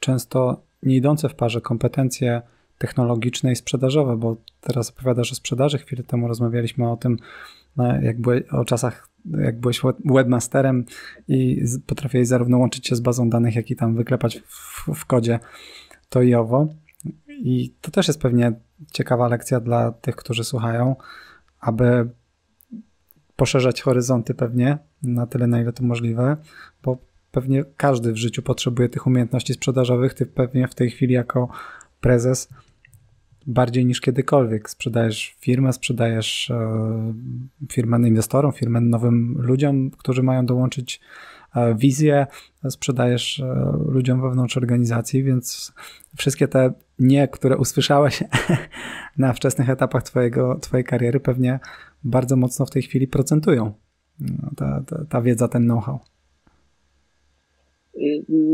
często 0.00 0.60
nie 0.82 0.96
idące 0.96 1.28
w 1.28 1.34
parze 1.34 1.60
kompetencje 1.60 2.42
technologiczne 2.80 3.52
i 3.52 3.56
sprzedażowe, 3.56 4.16
bo 4.16 4.36
teraz 4.60 4.90
opowiadasz 4.90 5.32
o 5.32 5.34
sprzedaży, 5.34 5.78
chwilę 5.78 6.02
temu 6.02 6.28
rozmawialiśmy 6.28 6.90
o 6.90 6.96
tym, 6.96 7.16
no, 7.76 8.00
jak 8.00 8.20
byłeś, 8.20 8.42
o 8.52 8.64
czasach, 8.64 9.08
jak 9.38 9.60
byłeś 9.60 9.80
webmasterem 10.04 10.84
i 11.28 11.64
potrafiłeś 11.86 12.28
zarówno 12.28 12.58
łączyć 12.58 12.86
się 12.86 12.96
z 12.96 13.00
bazą 13.00 13.30
danych, 13.30 13.54
jak 13.56 13.70
i 13.70 13.76
tam 13.76 13.94
wyklepać 13.94 14.42
w, 14.46 14.88
w 14.94 15.04
kodzie 15.06 15.40
to 16.08 16.22
i 16.22 16.34
owo. 16.34 16.68
I 17.28 17.74
to 17.80 17.90
też 17.90 18.08
jest 18.08 18.20
pewnie 18.20 18.52
ciekawa 18.92 19.28
lekcja 19.28 19.60
dla 19.60 19.92
tych, 19.92 20.16
którzy 20.16 20.44
słuchają, 20.44 20.96
aby 21.60 22.10
poszerzać 23.36 23.82
horyzonty 23.82 24.34
pewnie 24.34 24.78
na 25.02 25.26
tyle, 25.26 25.46
na 25.46 25.60
ile 25.60 25.72
to 25.72 25.84
możliwe, 25.84 26.36
bo 26.82 26.98
pewnie 27.32 27.64
każdy 27.76 28.12
w 28.12 28.16
życiu 28.16 28.42
potrzebuje 28.42 28.88
tych 28.88 29.06
umiejętności 29.06 29.52
sprzedażowych. 29.52 30.14
Ty 30.14 30.26
pewnie 30.26 30.68
w 30.68 30.74
tej 30.74 30.90
chwili 30.90 31.14
jako 31.14 31.48
prezes 32.00 32.48
bardziej 33.46 33.86
niż 33.86 34.00
kiedykolwiek 34.00 34.70
sprzedajesz 34.70 35.36
firmę, 35.40 35.72
sprzedajesz 35.72 36.50
e, 36.50 37.14
firmę 37.72 38.08
inwestorom, 38.08 38.52
firmę 38.52 38.80
nowym 38.80 39.36
ludziom, 39.38 39.90
którzy 39.90 40.22
mają 40.22 40.46
dołączyć 40.46 41.00
E, 41.54 41.74
wizję 41.74 42.26
sprzedajesz 42.70 43.40
e, 43.40 43.76
ludziom 43.86 44.22
wewnątrz 44.22 44.56
organizacji, 44.56 45.24
więc 45.24 45.72
wszystkie 46.16 46.48
te 46.48 46.72
nie, 46.98 47.28
które 47.28 47.56
usłyszałeś 47.56 48.22
na 49.18 49.32
wczesnych 49.32 49.70
etapach 49.70 50.02
twojego, 50.02 50.58
twojej 50.58 50.84
kariery 50.84 51.20
pewnie 51.20 51.60
bardzo 52.04 52.36
mocno 52.36 52.66
w 52.66 52.70
tej 52.70 52.82
chwili 52.82 53.08
procentują. 53.08 53.72
No, 54.20 54.50
ta, 54.56 54.82
ta, 54.86 55.04
ta 55.04 55.22
wiedza, 55.22 55.48
ten 55.48 55.64
know-how. 55.64 56.00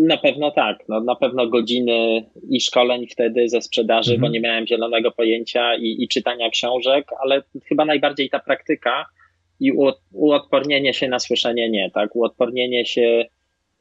Na 0.06 0.16
pewno 0.16 0.50
tak. 0.50 0.78
No, 0.88 1.00
na 1.00 1.14
pewno 1.14 1.46
godziny 1.46 2.24
i 2.50 2.60
szkoleń 2.60 3.06
wtedy 3.06 3.48
ze 3.48 3.62
sprzedaży, 3.62 4.14
mhm. 4.14 4.20
bo 4.20 4.34
nie 4.34 4.40
miałem 4.40 4.66
zielonego 4.66 5.10
pojęcia 5.10 5.76
i, 5.76 5.96
i 6.02 6.08
czytania 6.08 6.50
książek, 6.50 7.06
ale 7.22 7.42
chyba 7.68 7.84
najbardziej 7.84 8.30
ta 8.30 8.38
praktyka, 8.38 9.06
i 9.60 9.72
uodpornienie 10.12 10.94
się 10.94 11.08
na 11.08 11.18
słyszenie 11.18 11.70
nie, 11.70 11.90
tak? 11.90 12.16
Uodpornienie 12.16 12.86
się 12.86 13.24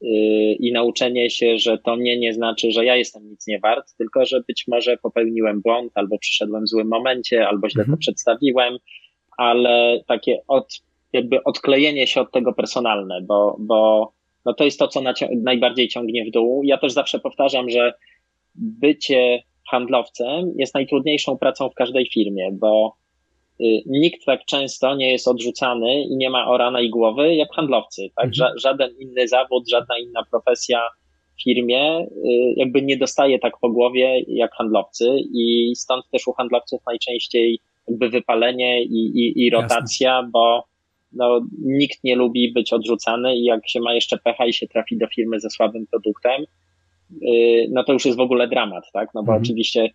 yy, 0.00 0.52
i 0.52 0.72
nauczenie 0.72 1.30
się, 1.30 1.58
że 1.58 1.78
to 1.78 1.96
nie 1.96 2.18
nie 2.18 2.32
znaczy, 2.32 2.72
że 2.72 2.84
ja 2.84 2.96
jestem 2.96 3.28
nic 3.28 3.46
nie 3.46 3.58
wart, 3.58 3.96
tylko 3.98 4.24
że 4.24 4.40
być 4.48 4.64
może 4.68 4.96
popełniłem 4.96 5.60
błąd, 5.62 5.92
albo 5.94 6.18
przyszedłem 6.18 6.64
w 6.64 6.68
złym 6.68 6.88
momencie, 6.88 7.48
albo 7.48 7.68
źle 7.68 7.82
mhm. 7.82 7.96
to 7.96 8.00
przedstawiłem, 8.00 8.76
ale 9.38 10.00
takie 10.06 10.38
od, 10.48 10.68
jakby 11.12 11.44
odklejenie 11.44 12.06
się 12.06 12.20
od 12.20 12.32
tego 12.32 12.52
personalne, 12.52 13.20
bo, 13.22 13.56
bo 13.60 14.12
no 14.46 14.54
to 14.54 14.64
jest 14.64 14.78
to, 14.78 14.88
co 14.88 15.02
najbardziej 15.42 15.88
ciągnie 15.88 16.24
w 16.24 16.30
dół. 16.30 16.62
Ja 16.64 16.78
też 16.78 16.92
zawsze 16.92 17.18
powtarzam, 17.18 17.70
że 17.70 17.92
bycie 18.54 19.42
handlowcem 19.70 20.52
jest 20.56 20.74
najtrudniejszą 20.74 21.38
pracą 21.38 21.68
w 21.68 21.74
każdej 21.74 22.10
firmie, 22.12 22.50
bo 22.52 22.96
Y, 23.60 23.82
nikt 23.86 24.24
tak 24.24 24.44
często 24.44 24.96
nie 24.96 25.12
jest 25.12 25.28
odrzucany 25.28 26.02
i 26.02 26.16
nie 26.16 26.30
ma 26.30 26.48
oranej 26.48 26.90
głowy 26.90 27.34
jak 27.34 27.48
handlowcy. 27.52 28.10
Tak? 28.16 28.26
Mhm. 28.26 28.58
Żaden 28.58 28.90
inny 29.00 29.28
zawód, 29.28 29.68
żadna 29.70 29.98
inna 29.98 30.24
profesja 30.30 30.80
w 31.38 31.42
firmie 31.42 32.00
y, 32.00 32.08
jakby 32.56 32.82
nie 32.82 32.96
dostaje 32.96 33.38
tak 33.38 33.52
po 33.60 33.70
głowie 33.70 34.24
jak 34.28 34.54
handlowcy 34.54 35.18
i 35.34 35.72
stąd 35.76 36.04
też 36.12 36.26
u 36.26 36.32
handlowców 36.32 36.80
najczęściej 36.86 37.60
jakby 37.88 38.08
wypalenie 38.08 38.82
i, 38.82 39.18
i, 39.18 39.46
i 39.46 39.50
rotacja, 39.50 40.12
Jasne. 40.12 40.30
bo 40.32 40.64
no, 41.12 41.40
nikt 41.64 42.04
nie 42.04 42.16
lubi 42.16 42.52
być 42.52 42.72
odrzucany 42.72 43.36
i 43.36 43.44
jak 43.44 43.68
się 43.68 43.80
ma 43.80 43.94
jeszcze 43.94 44.18
pecha 44.18 44.46
i 44.46 44.52
się 44.52 44.68
trafi 44.68 44.98
do 44.98 45.06
firmy 45.06 45.40
ze 45.40 45.50
słabym 45.50 45.86
produktem, 45.86 46.42
y, 47.22 47.66
no 47.70 47.84
to 47.84 47.92
już 47.92 48.04
jest 48.04 48.18
w 48.18 48.20
ogóle 48.20 48.48
dramat, 48.48 48.84
tak? 48.92 49.08
No 49.14 49.22
bo 49.22 49.32
mhm. 49.32 49.42
oczywiście 49.42 49.90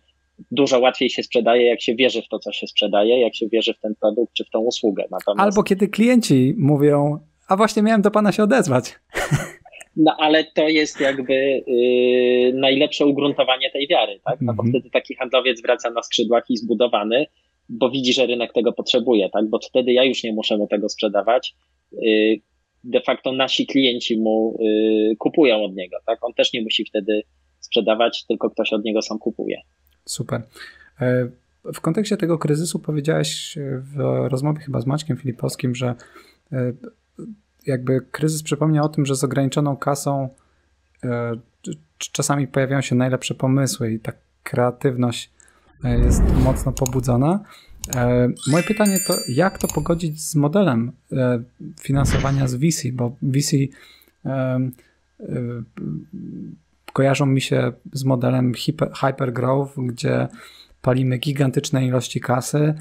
dużo 0.50 0.78
łatwiej 0.78 1.10
się 1.10 1.22
sprzedaje, 1.22 1.66
jak 1.66 1.82
się 1.82 1.94
wierzy 1.94 2.22
w 2.22 2.28
to, 2.28 2.38
co 2.38 2.52
się 2.52 2.66
sprzedaje, 2.66 3.20
jak 3.20 3.34
się 3.34 3.48
wierzy 3.48 3.74
w 3.74 3.80
ten 3.80 3.94
produkt 4.00 4.32
czy 4.32 4.44
w 4.44 4.50
tą 4.50 4.60
usługę. 4.60 5.04
Natomiast... 5.10 5.40
Albo 5.40 5.62
kiedy 5.62 5.88
klienci 5.88 6.54
mówią, 6.58 7.18
a 7.48 7.56
właśnie 7.56 7.82
miałem 7.82 8.02
do 8.02 8.10
pana 8.10 8.32
się 8.32 8.42
odezwać. 8.42 8.94
No 9.96 10.16
ale 10.18 10.44
to 10.44 10.68
jest 10.68 11.00
jakby 11.00 11.34
yy, 11.66 12.52
najlepsze 12.54 13.06
ugruntowanie 13.06 13.70
tej 13.70 13.88
wiary, 13.88 14.20
tak? 14.24 14.40
No 14.40 14.54
bo 14.54 14.62
-hmm. 14.62 14.68
wtedy 14.68 14.90
taki 14.90 15.14
handlowiec 15.14 15.62
wraca 15.62 15.90
na 15.90 16.02
skrzydłach 16.02 16.44
i 16.48 16.56
zbudowany, 16.56 17.26
bo 17.68 17.90
widzi, 17.90 18.12
że 18.12 18.26
rynek 18.26 18.52
tego 18.52 18.72
potrzebuje, 18.72 19.30
tak? 19.30 19.48
Bo 19.48 19.58
wtedy 19.58 19.92
ja 19.92 20.04
już 20.04 20.22
nie 20.22 20.32
muszę 20.32 20.56
mu 20.56 20.66
tego 20.66 20.88
sprzedawać. 20.88 21.54
Yy, 21.92 22.40
de 22.84 23.00
facto 23.00 23.32
nasi 23.32 23.66
klienci 23.66 24.20
mu 24.20 24.56
yy, 24.60 25.16
kupują 25.16 25.64
od 25.64 25.74
niego, 25.74 25.96
tak? 26.06 26.24
On 26.24 26.32
też 26.34 26.52
nie 26.52 26.62
musi 26.62 26.84
wtedy 26.84 27.22
sprzedawać, 27.60 28.24
tylko 28.26 28.50
ktoś 28.50 28.72
od 28.72 28.84
niego 28.84 29.02
sam 29.02 29.18
kupuje. 29.18 29.60
Super. 30.04 30.42
E, 31.00 31.28
w 31.64 31.80
kontekście 31.80 32.16
tego 32.16 32.38
kryzysu 32.38 32.78
powiedziałeś 32.78 33.58
w 33.80 33.98
rozmowie 34.28 34.60
chyba 34.60 34.80
z 34.80 34.86
Maćkiem 34.86 35.16
Filipowskim, 35.16 35.74
że 35.74 35.94
e, 36.52 36.72
jakby 37.66 38.00
kryzys 38.00 38.42
przypomniał 38.42 38.84
o 38.84 38.88
tym, 38.88 39.06
że 39.06 39.14
z 39.14 39.24
ograniczoną 39.24 39.76
kasą 39.76 40.28
e, 41.04 41.32
czasami 41.98 42.48
pojawiają 42.48 42.80
się 42.80 42.94
najlepsze 42.94 43.34
pomysły 43.34 43.92
i 43.92 44.00
ta 44.00 44.12
kreatywność 44.42 45.30
jest 45.84 46.22
mocno 46.44 46.72
pobudzona. 46.72 47.40
Moje 48.50 48.64
pytanie 48.64 49.00
to, 49.06 49.14
jak 49.28 49.58
to 49.58 49.68
pogodzić 49.68 50.22
z 50.22 50.34
modelem 50.34 50.92
finansowania 51.80 52.48
z 52.48 52.54
VC, 52.54 52.82
bo 52.92 53.16
VC 53.22 53.56
kojarzą 56.92 57.26
mi 57.26 57.40
się 57.40 57.72
z 57.92 58.04
modelem 58.04 58.52
hypergrowth, 59.00 59.74
gdzie 59.76 60.28
palimy 60.82 61.18
gigantyczne 61.18 61.86
ilości 61.86 62.20
kasy, 62.20 62.74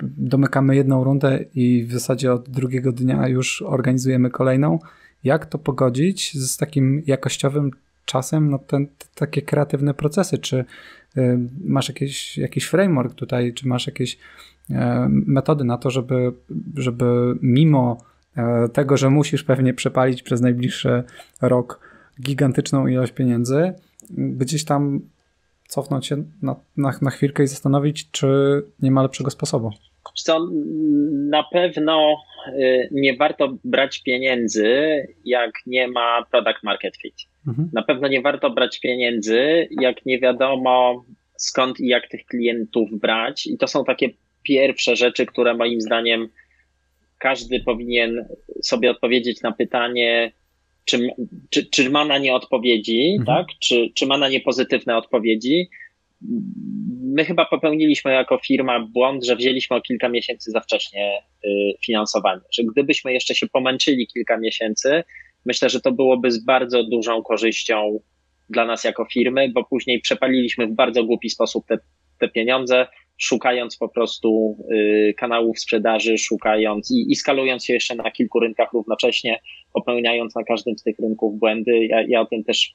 domykamy 0.00 0.76
jedną 0.76 1.04
rundę 1.04 1.44
i 1.54 1.84
w 1.84 1.92
zasadzie 1.92 2.32
od 2.32 2.50
drugiego 2.50 2.92
dnia 2.92 3.28
już 3.28 3.62
organizujemy 3.62 4.30
kolejną. 4.30 4.78
Jak 5.24 5.46
to 5.46 5.58
pogodzić 5.58 6.34
z 6.34 6.56
takim 6.56 7.02
jakościowym 7.06 7.70
czasem 8.04 8.50
no, 8.50 8.60
takie 9.14 9.42
kreatywne 9.42 9.94
procesy, 9.94 10.38
czy 10.38 10.64
masz 11.64 11.88
jakiś, 11.88 12.38
jakiś 12.38 12.64
framework 12.64 13.14
tutaj, 13.14 13.54
czy 13.54 13.68
masz 13.68 13.86
jakieś 13.86 14.18
e, 14.70 15.06
metody 15.10 15.64
na 15.64 15.78
to, 15.78 15.90
żeby, 15.90 16.32
żeby 16.76 17.04
mimo 17.42 18.04
e, 18.36 18.68
tego, 18.68 18.96
że 18.96 19.10
musisz 19.10 19.44
pewnie 19.44 19.74
przepalić 19.74 20.22
przez 20.22 20.40
najbliższy 20.40 21.02
rok 21.40 21.80
gigantyczną 22.22 22.86
ilość 22.86 23.12
pieniędzy, 23.12 23.72
gdzieś 24.10 24.64
tam 24.64 25.00
cofnąć 25.68 26.06
się 26.06 26.24
na, 26.42 26.56
na, 26.76 26.92
na 27.02 27.10
chwilkę 27.10 27.42
i 27.42 27.46
zastanowić, 27.46 28.10
czy 28.10 28.26
nie 28.82 28.90
ma 28.90 29.02
lepszego 29.02 29.30
sposobu. 29.30 29.70
Co, 30.14 30.46
na 31.30 31.44
pewno 31.52 32.16
y, 32.48 32.88
nie 32.92 33.16
warto 33.16 33.56
brać 33.64 34.02
pieniędzy, 34.02 34.66
jak 35.24 35.50
nie 35.66 35.88
ma 35.88 36.24
product 36.30 36.62
market 36.62 36.96
fit. 36.96 37.14
Mhm. 37.46 37.70
Na 37.72 37.82
pewno 37.82 38.08
nie 38.08 38.20
warto 38.20 38.50
brać 38.50 38.80
pieniędzy, 38.80 39.68
jak 39.80 40.06
nie 40.06 40.20
wiadomo 40.20 41.04
skąd 41.36 41.80
i 41.80 41.86
jak 41.86 42.08
tych 42.08 42.24
klientów 42.24 43.00
brać. 43.00 43.46
I 43.46 43.58
to 43.58 43.66
są 43.66 43.84
takie 43.84 44.08
pierwsze 44.42 44.96
rzeczy, 44.96 45.26
które 45.26 45.54
moim 45.54 45.80
zdaniem 45.80 46.28
każdy 47.18 47.60
powinien 47.60 48.28
sobie 48.62 48.90
odpowiedzieć 48.90 49.42
na 49.42 49.52
pytanie, 49.52 50.32
czy, 50.84 51.08
czy, 51.50 51.66
czy 51.66 51.90
ma 51.90 52.04
na 52.04 52.18
nie 52.18 52.34
odpowiedzi, 52.34 53.16
mhm. 53.18 53.26
tak? 53.26 53.58
Czy, 53.58 53.90
czy 53.94 54.06
ma 54.06 54.18
na 54.18 54.28
nie 54.28 54.40
pozytywne 54.40 54.96
odpowiedzi. 54.96 55.68
My 57.02 57.24
chyba 57.24 57.44
popełniliśmy 57.44 58.12
jako 58.12 58.38
firma 58.38 58.80
błąd, 58.80 59.24
że 59.24 59.36
wzięliśmy 59.36 59.76
o 59.76 59.80
kilka 59.80 60.08
miesięcy 60.08 60.50
za 60.50 60.60
wcześnie 60.60 61.22
y, 61.44 61.48
finansowanie. 61.86 62.40
Że 62.52 62.62
gdybyśmy 62.64 63.12
jeszcze 63.12 63.34
się 63.34 63.46
pomęczyli 63.46 64.06
kilka 64.06 64.38
miesięcy, 64.38 65.02
myślę, 65.46 65.68
że 65.68 65.80
to 65.80 65.92
byłoby 65.92 66.30
z 66.30 66.44
bardzo 66.44 66.84
dużą 66.84 67.22
korzyścią 67.22 68.00
dla 68.50 68.64
nas 68.64 68.84
jako 68.84 69.04
firmy, 69.12 69.48
bo 69.54 69.64
później 69.64 70.00
przepaliliśmy 70.00 70.66
w 70.66 70.72
bardzo 70.72 71.04
głupi 71.04 71.30
sposób 71.30 71.66
te, 71.66 71.78
te 72.18 72.28
pieniądze, 72.28 72.86
szukając 73.18 73.76
po 73.76 73.88
prostu 73.88 74.56
y, 74.72 75.14
kanałów 75.16 75.60
sprzedaży, 75.60 76.18
szukając 76.18 76.90
i, 76.90 77.12
i 77.12 77.16
skalując 77.16 77.64
się 77.64 77.72
jeszcze 77.72 77.94
na 77.94 78.10
kilku 78.10 78.40
rynkach 78.40 78.72
równocześnie, 78.72 79.40
popełniając 79.72 80.34
na 80.34 80.44
każdym 80.44 80.78
z 80.78 80.82
tych 80.82 80.98
rynków 80.98 81.38
błędy. 81.38 81.86
Ja, 81.86 82.02
ja 82.08 82.20
o 82.20 82.26
tym 82.26 82.44
też 82.44 82.74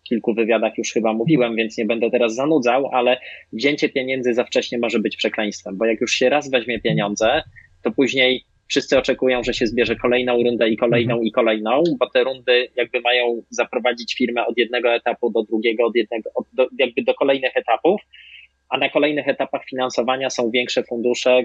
w 0.00 0.08
kilku 0.08 0.34
wywiadach 0.34 0.78
już 0.78 0.92
chyba 0.92 1.12
mówiłem, 1.12 1.56
więc 1.56 1.78
nie 1.78 1.84
będę 1.84 2.10
teraz 2.10 2.34
zanudzał, 2.34 2.90
ale 2.92 3.20
wzięcie 3.52 3.88
pieniędzy 3.88 4.34
za 4.34 4.44
wcześnie 4.44 4.78
może 4.78 4.98
być 4.98 5.16
przekleństwem, 5.16 5.78
bo 5.78 5.84
jak 5.84 6.00
już 6.00 6.12
się 6.12 6.28
raz 6.28 6.50
weźmie 6.50 6.80
pieniądze, 6.80 7.42
to 7.82 7.90
później 7.90 8.44
wszyscy 8.72 8.98
oczekują, 8.98 9.42
że 9.42 9.54
się 9.54 9.66
zbierze 9.66 9.96
kolejną 9.96 10.42
rundę 10.42 10.68
i 10.68 10.76
kolejną 10.76 11.14
mhm. 11.14 11.26
i 11.26 11.32
kolejną, 11.32 11.82
bo 11.98 12.10
te 12.10 12.24
rundy 12.24 12.68
jakby 12.76 13.00
mają 13.00 13.42
zaprowadzić 13.50 14.14
firmę 14.14 14.46
od 14.46 14.58
jednego 14.58 14.94
etapu 14.94 15.30
do 15.30 15.42
drugiego, 15.42 15.86
od 15.86 15.96
jednego, 15.96 16.30
od, 16.34 16.46
do, 16.52 16.66
jakby 16.78 17.02
do 17.02 17.14
kolejnych 17.14 17.56
etapów, 17.56 18.00
a 18.68 18.78
na 18.78 18.88
kolejnych 18.88 19.28
etapach 19.28 19.64
finansowania 19.70 20.30
są 20.30 20.50
większe 20.50 20.82
fundusze, 20.82 21.44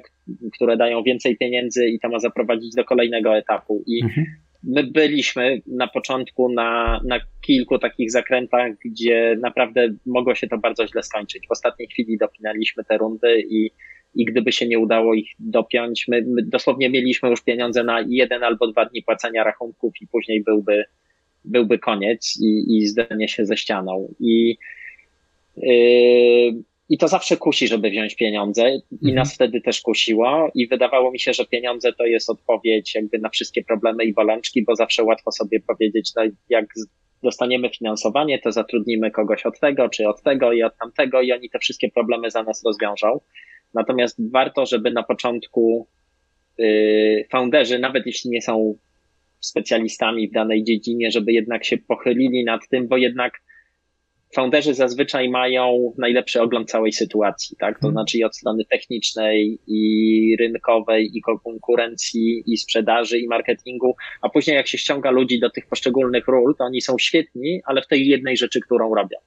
które 0.53 0.78
dają 0.78 1.03
więcej 1.03 1.38
pieniędzy 1.38 1.88
i 1.88 1.99
to 1.99 2.09
ma 2.09 2.19
zaprowadzić 2.19 2.75
do 2.75 2.84
kolejnego 2.84 3.38
etapu. 3.38 3.84
I 3.88 4.03
mhm. 4.03 4.25
my 4.63 4.84
byliśmy 4.84 5.61
na 5.67 5.88
początku 5.88 6.53
na, 6.53 7.01
na 7.05 7.19
kilku 7.45 7.80
takich 7.80 8.11
zakrętach, 8.11 8.71
gdzie 8.86 9.38
naprawdę 9.41 9.88
mogło 10.05 10.36
się 10.36 10.47
to 10.47 10.57
bardzo 10.57 10.88
źle 10.88 11.03
skończyć. 11.03 11.47
W 11.47 11.51
ostatniej 11.51 11.88
chwili 11.88 12.17
dopinaliśmy 12.17 12.84
te 12.84 12.97
rundy 12.97 13.43
i, 13.49 13.71
i 14.16 14.26
gdyby 14.26 14.51
się 14.51 14.68
nie 14.68 14.80
udało 14.80 15.14
ich 15.14 15.30
dopiąć, 15.39 16.08
my, 16.08 16.22
my 16.28 16.43
dosłownie 16.43 16.89
mieliśmy 16.89 17.30
już 17.30 17.43
pieniądze 17.43 17.84
na 17.84 18.05
jeden 18.08 18.43
albo 18.43 18.68
dwa 18.68 18.86
dni 18.86 19.03
płacenia 19.03 19.43
rachunków 19.43 19.93
i 20.01 20.08
później 20.08 20.43
byłby, 20.43 20.84
byłby 21.45 21.80
koniec 21.80 22.38
i, 22.41 22.78
i 22.78 22.88
zdanie 22.88 23.28
się 23.28 23.45
ze 23.45 23.58
ścianą. 23.58 24.14
I 24.20 24.58
yy, 25.58 26.64
i 26.89 26.97
to 26.97 27.08
zawsze 27.08 27.38
kusi, 27.38 27.68
żeby 27.68 27.89
wziąć 27.89 28.16
pieniądze 28.16 28.70
i 28.70 28.82
mhm. 28.93 29.16
nas 29.16 29.34
wtedy 29.34 29.62
też 29.62 29.82
kusiło 29.82 30.51
i 30.55 30.68
wydawało 30.68 31.12
mi 31.12 31.20
się, 31.20 31.34
że 31.34 31.45
pieniądze 31.45 31.93
to 31.93 32.05
jest 32.05 32.30
odpowiedź 32.30 32.95
jakby 32.95 33.20
na 33.20 33.30
wszystkie 33.30 33.64
problemy 33.64 34.03
i 34.03 34.14
bolączki, 34.14 34.64
bo 34.64 34.76
zawsze 34.76 35.03
łatwo 35.03 35.32
sobie 35.32 35.60
powiedzieć, 35.60 36.12
no 36.16 36.24
jak 36.49 36.66
dostaniemy 37.24 37.70
finansowanie, 37.70 38.39
to 38.39 38.51
zatrudnimy 38.51 39.12
kogoś 39.12 39.45
od 39.45 39.60
tego, 39.60 39.89
czy 39.89 40.08
od 40.08 40.22
tego 40.22 40.53
i 40.53 40.64
od 40.64 40.78
tamtego 40.78 41.22
i 41.22 41.32
oni 41.32 41.49
te 41.49 41.60
wszystkie 41.60 41.91
problemy 41.91 42.32
za 42.32 42.43
nas 42.43 42.64
rozwiążą. 42.66 43.20
Natomiast 43.74 44.32
warto, 44.32 44.65
żeby 44.65 44.91
na 44.91 45.03
początku 45.03 45.88
yy, 46.57 47.26
founderzy, 47.32 47.80
nawet 47.80 48.05
jeśli 48.05 48.30
nie 48.30 48.41
są 48.41 48.78
specjalistami 49.39 50.30
w 50.30 50.32
danej 50.32 50.63
dziedzinie, 50.63 51.11
żeby 51.11 51.34
jednak 51.34 51.65
się 51.65 51.78
pochylili 51.78 52.45
nad 52.45 52.68
tym, 52.70 52.88
bo 52.88 52.97
jednak 52.97 53.41
founderzy 54.36 54.74
zazwyczaj 54.74 55.30
mają 55.30 55.93
najlepszy 55.97 56.41
ogląd 56.41 56.70
całej 56.70 56.91
sytuacji, 56.91 57.57
tak? 57.59 57.80
To 57.80 57.88
mhm. 57.88 57.93
znaczy 57.93 58.18
i 58.18 58.24
od 58.24 58.38
strony 58.38 58.65
technicznej, 58.65 59.59
i 59.68 60.36
rynkowej, 60.39 61.11
i 61.13 61.22
konkurencji, 61.22 62.43
i 62.45 62.57
sprzedaży, 62.57 63.20
i 63.20 63.28
marketingu, 63.28 63.95
a 64.22 64.30
później 64.30 64.55
jak 64.55 64.68
się 64.68 64.78
ściąga 64.78 65.11
ludzi 65.11 65.39
do 65.39 65.49
tych 65.49 65.68
poszczególnych 65.68 66.28
ról, 66.28 66.55
to 66.57 66.63
oni 66.63 66.82
są 66.82 66.97
świetni, 66.99 67.61
ale 67.65 67.82
w 67.82 67.88
tej 67.88 68.07
jednej 68.07 68.38
rzeczy, 68.38 68.61
którą 68.61 68.95
robią. 68.95 69.18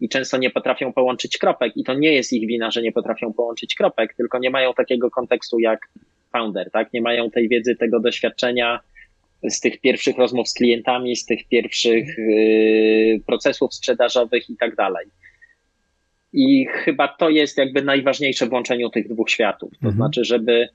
I 0.00 0.08
często 0.08 0.38
nie 0.38 0.50
potrafią 0.50 0.92
połączyć 0.92 1.38
kropek, 1.38 1.76
i 1.76 1.84
to 1.84 1.94
nie 1.94 2.12
jest 2.12 2.32
ich 2.32 2.48
wina, 2.48 2.70
że 2.70 2.82
nie 2.82 2.92
potrafią 2.92 3.32
połączyć 3.32 3.74
kropek, 3.74 4.14
tylko 4.14 4.38
nie 4.38 4.50
mają 4.50 4.74
takiego 4.74 5.10
kontekstu 5.10 5.58
jak 5.58 5.88
founder, 6.32 6.70
tak? 6.70 6.92
Nie 6.92 7.02
mają 7.02 7.30
tej 7.30 7.48
wiedzy, 7.48 7.76
tego 7.76 8.00
doświadczenia, 8.00 8.80
z 9.42 9.60
tych 9.60 9.80
pierwszych 9.80 10.18
rozmów 10.18 10.48
z 10.48 10.54
klientami, 10.54 11.16
z 11.16 11.26
tych 11.26 11.48
pierwszych 11.48 12.18
y, 12.18 13.20
procesów 13.26 13.74
sprzedażowych 13.74 14.50
i 14.50 14.56
tak 14.56 14.76
dalej. 14.76 15.06
I 16.32 16.66
chyba 16.66 17.08
to 17.08 17.30
jest 17.30 17.58
jakby 17.58 17.82
najważniejsze 17.82 18.46
w 18.46 18.52
łączeniu 18.52 18.90
tych 18.90 19.08
dwóch 19.08 19.30
światów. 19.30 19.70
To 19.70 19.76
mhm. 19.76 19.94
znaczy, 19.94 20.24
żeby, 20.24 20.68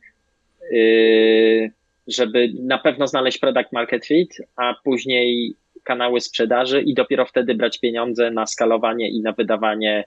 y, 0.74 1.71
żeby 2.07 2.53
na 2.59 2.78
pewno 2.78 3.07
znaleźć 3.07 3.38
product 3.38 3.71
market 3.71 4.05
fit, 4.05 4.38
a 4.55 4.76
później 4.84 5.55
kanały 5.84 6.22
sprzedaży 6.22 6.82
i 6.82 6.94
dopiero 6.94 7.26
wtedy 7.26 7.56
brać 7.56 7.80
pieniądze 7.80 8.32
na 8.32 8.48
skalowanie 8.48 9.10
i 9.10 9.22
na 9.22 9.32
wydawanie 9.32 10.06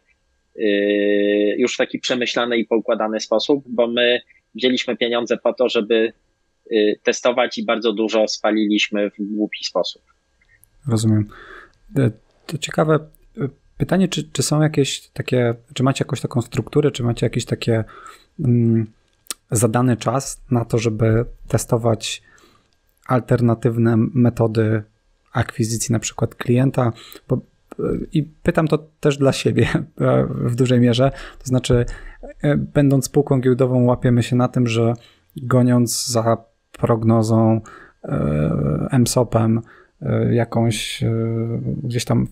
y, 0.56 1.56
już 1.58 1.74
w 1.74 1.76
taki 1.76 1.98
przemyślany 1.98 2.58
i 2.58 2.64
poukładany 2.64 3.20
sposób, 3.20 3.64
bo 3.66 3.86
my 3.86 4.20
wzięliśmy 4.54 4.96
pieniądze 4.96 5.36
po 5.36 5.52
to, 5.52 5.68
żeby 5.68 6.12
Y, 6.72 7.00
testować 7.02 7.58
i 7.58 7.64
bardzo 7.64 7.92
dużo 7.92 8.28
spaliliśmy 8.28 9.10
w 9.10 9.14
głupi 9.18 9.64
sposób. 9.64 10.02
Rozumiem. 10.88 11.28
E, 11.96 12.10
to 12.46 12.58
ciekawe 12.58 12.94
e, 12.94 13.48
pytanie, 13.78 14.08
czy, 14.08 14.30
czy 14.32 14.42
są 14.42 14.62
jakieś 14.62 15.08
takie, 15.08 15.54
czy 15.74 15.82
macie 15.82 16.04
jakąś 16.04 16.20
taką 16.20 16.42
strukturę, 16.42 16.90
czy 16.90 17.02
macie 17.02 17.26
jakieś 17.26 17.44
takie 17.44 17.84
mm, 18.40 18.86
zadany 19.50 19.96
czas 19.96 20.40
na 20.50 20.64
to, 20.64 20.78
żeby 20.78 21.24
testować 21.48 22.22
alternatywne 23.06 23.94
metody 23.96 24.82
akwizycji 25.32 25.92
na 25.92 25.98
przykład 25.98 26.34
klienta, 26.34 26.92
bo, 27.28 27.36
e, 27.36 27.82
i 28.12 28.22
pytam 28.22 28.68
to 28.68 28.78
też 29.00 29.18
dla 29.18 29.32
siebie 29.32 29.68
w 30.50 30.54
dużej 30.54 30.80
mierze, 30.80 31.10
to 31.38 31.46
znaczy 31.46 31.84
będąc 32.56 33.04
spółką 33.04 33.40
giełdową 33.40 33.84
łapiemy 33.84 34.22
się 34.22 34.36
na 34.36 34.48
tym, 34.48 34.66
że 34.66 34.94
goniąc 35.36 36.06
za 36.06 36.36
prognozą, 36.72 37.60
e, 38.04 38.88
MSOP-em, 38.90 39.60
e, 40.02 40.34
jakąś 40.34 41.02
e, 41.02 41.10
gdzieś 41.82 42.04
tam 42.04 42.26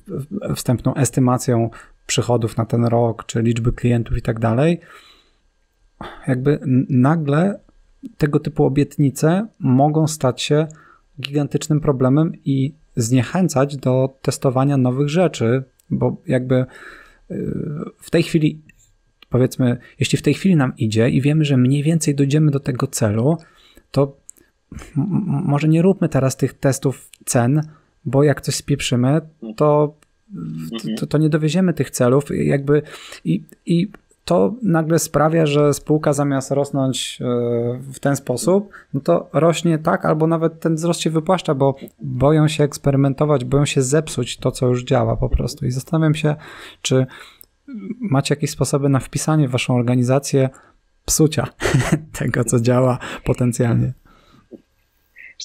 wstępną 0.57 0.95
estymacją 0.95 1.71
przychodów 2.07 2.57
na 2.57 2.65
ten 2.65 2.85
rok, 2.85 3.27
czy 3.27 3.43
liczby 3.43 3.73
klientów 3.73 4.17
i 4.17 4.23
tak 4.23 4.39
dalej, 4.39 4.81
jakby 6.27 6.61
nagle 6.89 7.61
tego 8.19 8.41
typu 8.41 8.65
obietnice 8.65 9.47
mogą 9.59 10.07
stać 10.07 10.43
się 10.43 10.67
gigantycznym 11.21 11.81
problemem 11.81 12.33
i 12.45 12.75
zniechęcać 12.97 13.77
do 13.77 14.19
testowania 14.23 14.77
nowych 14.77 15.09
rzeczy, 15.09 15.63
bo 15.91 16.17
jakby 16.27 16.67
w 18.01 18.11
tej 18.11 18.23
chwili, 18.23 18.63
powiedzmy, 19.29 19.79
jeśli 20.01 20.19
w 20.19 20.23
tej 20.23 20.35
chwili 20.35 20.57
nam 20.57 20.73
idzie 20.79 21.11
i 21.11 21.21
wiemy, 21.21 21.45
że 21.45 21.57
mniej 21.57 21.83
więcej 21.83 22.15
dojdziemy 22.15 22.51
do 22.51 22.61
tego 22.61 22.87
celu, 22.87 23.39
to 23.91 24.17
może 25.27 25.69
nie 25.69 25.83
róbmy 25.83 26.09
teraz 26.09 26.37
tych 26.37 26.55
testów 26.55 27.11
cen, 27.25 27.63
bo 28.05 28.23
jak 28.23 28.41
coś 28.41 28.55
spieprzymy, 28.55 29.21
to, 29.57 29.95
to, 30.97 31.07
to 31.07 31.19
nie 31.19 31.29
dowieziemy 31.29 31.75
tych 31.75 31.91
celów. 31.91 32.25
Jakby 32.31 32.83
i, 33.25 33.43
i 33.67 33.89
to 34.25 34.55
nagle 34.63 34.99
sprawia, 34.99 35.47
że 35.47 35.75
spółka 35.75 36.13
zamiast 36.13 36.51
rosnąć 36.51 37.19
e, 37.21 37.25
w 37.93 37.99
ten 38.01 38.17
sposób, 38.17 38.71
no 38.95 39.01
to 39.01 39.29
rośnie 39.33 39.79
tak, 39.79 40.05
albo 40.05 40.27
nawet 40.27 40.61
ten 40.61 40.75
wzrost 40.75 41.01
się 41.01 41.11
wypłaszcza, 41.11 41.55
bo 41.55 41.75
boją 42.03 42.49
się 42.49 42.65
eksperymentować, 42.65 43.45
boją 43.45 43.65
się 43.65 43.83
zepsuć 43.83 44.37
to, 44.37 44.51
co 44.51 44.67
już 44.67 44.85
działa 44.85 45.17
po 45.17 45.29
prostu. 45.29 45.67
I 45.67 45.71
zastanawiam 45.71 46.15
się, 46.15 46.37
czy 46.83 47.07
macie 48.01 48.35
jakieś 48.35 48.51
sposoby 48.51 48.89
na 48.89 49.01
wpisanie 49.01 49.49
w 49.49 49.51
waszą 49.51 49.75
organizację 49.75 50.51
psucia 51.05 51.47
tego, 52.19 52.45
co 52.45 52.61
działa 52.61 52.99
potencjalnie. 53.25 53.93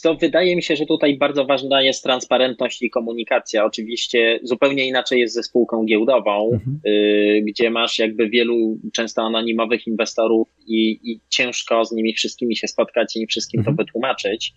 To 0.03 0.15
wydaje 0.15 0.55
mi 0.55 0.63
się, 0.63 0.75
że 0.75 0.85
tutaj 0.85 1.17
bardzo 1.17 1.45
ważna 1.45 1.81
jest 1.81 2.03
transparentność 2.03 2.81
i 2.81 2.89
komunikacja. 2.89 3.65
Oczywiście 3.65 4.39
zupełnie 4.43 4.87
inaczej 4.87 5.19
jest 5.19 5.33
ze 5.33 5.43
spółką 5.43 5.85
giełdową, 5.85 6.49
mhm. 6.53 6.79
y, 6.87 7.43
gdzie 7.47 7.69
masz 7.69 7.99
jakby 7.99 8.29
wielu 8.29 8.77
często 8.93 9.21
anonimowych 9.21 9.87
inwestorów 9.87 10.47
i, 10.67 10.99
i, 11.03 11.19
ciężko 11.29 11.85
z 11.85 11.91
nimi 11.91 12.13
wszystkimi 12.13 12.55
się 12.55 12.67
spotkać 12.67 13.15
i 13.15 13.27
wszystkim 13.27 13.59
mhm. 13.59 13.77
to 13.77 13.83
wytłumaczyć. 13.83 14.53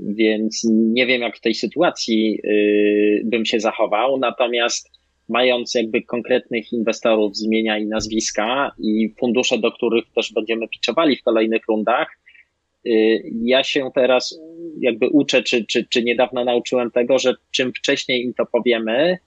Więc 0.00 0.66
nie 0.70 1.06
wiem, 1.06 1.22
jak 1.22 1.36
w 1.36 1.40
tej 1.40 1.54
sytuacji 1.54 2.40
y, 2.44 3.22
bym 3.24 3.44
się 3.44 3.60
zachował. 3.60 4.18
Natomiast 4.18 4.98
mając 5.28 5.74
jakby 5.74 6.02
konkretnych 6.02 6.72
inwestorów 6.72 7.36
z 7.36 7.44
imienia 7.44 7.78
i 7.78 7.86
nazwiska 7.86 8.72
i 8.78 9.14
fundusze, 9.20 9.58
do 9.58 9.72
których 9.72 10.04
też 10.14 10.32
będziemy 10.32 10.68
pitchowali 10.68 11.16
w 11.16 11.22
kolejnych 11.22 11.62
rundach, 11.68 12.08
ja 13.42 13.64
się 13.64 13.90
teraz 13.94 14.40
jakby 14.80 15.08
uczę, 15.08 15.42
czy, 15.42 15.66
czy, 15.66 15.86
czy 15.90 16.02
niedawno 16.02 16.44
nauczyłem 16.44 16.90
tego, 16.90 17.18
że 17.18 17.34
czym 17.50 17.72
wcześniej 17.72 18.24
im 18.24 18.34
to 18.34 18.46
powiemy 18.46 19.18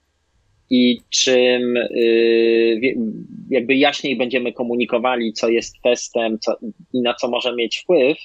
i 0.70 1.00
czym 1.10 1.76
y, 1.76 2.80
jakby 3.50 3.74
jaśniej 3.74 4.16
będziemy 4.16 4.52
komunikowali, 4.52 5.32
co 5.32 5.48
jest 5.48 5.76
testem 5.82 6.38
co, 6.38 6.56
i 6.92 7.02
na 7.02 7.14
co 7.14 7.28
może 7.28 7.54
mieć 7.54 7.78
wpływ, 7.78 8.18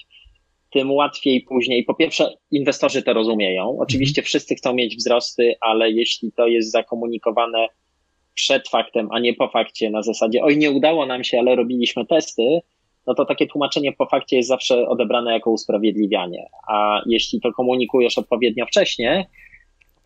tym 0.73 0.91
łatwiej 0.91 1.41
później. 1.41 1.83
Po 1.83 1.93
pierwsze, 1.93 2.33
inwestorzy 2.51 3.03
to 3.03 3.13
rozumieją. 3.13 3.77
Oczywiście 3.79 4.21
wszyscy 4.21 4.55
chcą 4.55 4.73
mieć 4.73 4.95
wzrosty, 4.95 5.55
ale 5.61 5.91
jeśli 5.91 6.31
to 6.31 6.47
jest 6.47 6.71
zakomunikowane 6.71 7.67
przed 8.33 8.67
faktem, 8.69 9.07
a 9.11 9.19
nie 9.19 9.33
po 9.33 9.47
fakcie, 9.47 9.89
na 9.89 10.01
zasadzie, 10.01 10.43
oj, 10.43 10.57
nie 10.57 10.71
udało 10.71 11.05
nam 11.05 11.23
się, 11.23 11.39
ale 11.39 11.55
robiliśmy 11.55 12.05
testy, 12.05 12.59
no 13.07 13.13
to 13.13 13.25
takie 13.25 13.47
tłumaczenie 13.47 13.93
po 13.93 14.05
fakcie 14.05 14.37
jest 14.37 14.49
zawsze 14.49 14.87
odebrane 14.87 15.33
jako 15.33 15.51
usprawiedliwianie. 15.51 16.45
A 16.67 17.01
jeśli 17.05 17.41
to 17.41 17.53
komunikujesz 17.53 18.17
odpowiednio 18.17 18.65
wcześnie, 18.65 19.27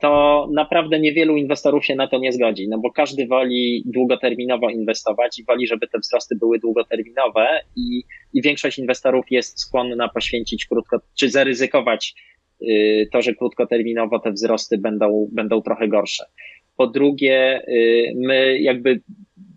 to 0.01 0.47
naprawdę 0.53 0.99
niewielu 0.99 1.37
inwestorów 1.37 1.85
się 1.85 1.95
na 1.95 2.07
to 2.07 2.19
nie 2.19 2.31
zgodzi, 2.31 2.67
no 2.69 2.77
bo 2.77 2.91
każdy 2.91 3.27
woli 3.27 3.83
długoterminowo 3.85 4.69
inwestować 4.69 5.39
i 5.39 5.43
woli, 5.43 5.67
żeby 5.67 5.87
te 5.87 5.99
wzrosty 5.99 6.35
były 6.35 6.59
długoterminowe 6.59 7.47
i, 7.75 8.03
i 8.33 8.41
większość 8.41 8.79
inwestorów 8.79 9.25
jest 9.31 9.59
skłonna 9.59 10.09
poświęcić 10.09 10.65
krótko, 10.65 10.97
czy 11.19 11.29
zaryzykować 11.29 12.15
y, 12.61 13.09
to, 13.11 13.21
że 13.21 13.33
krótkoterminowo 13.33 14.19
te 14.19 14.31
wzrosty 14.31 14.77
będą, 14.77 15.27
będą 15.31 15.61
trochę 15.61 15.87
gorsze. 15.87 16.25
Po 16.77 16.87
drugie, 16.87 17.61
y, 17.67 18.13
my 18.15 18.59
jakby 18.59 19.01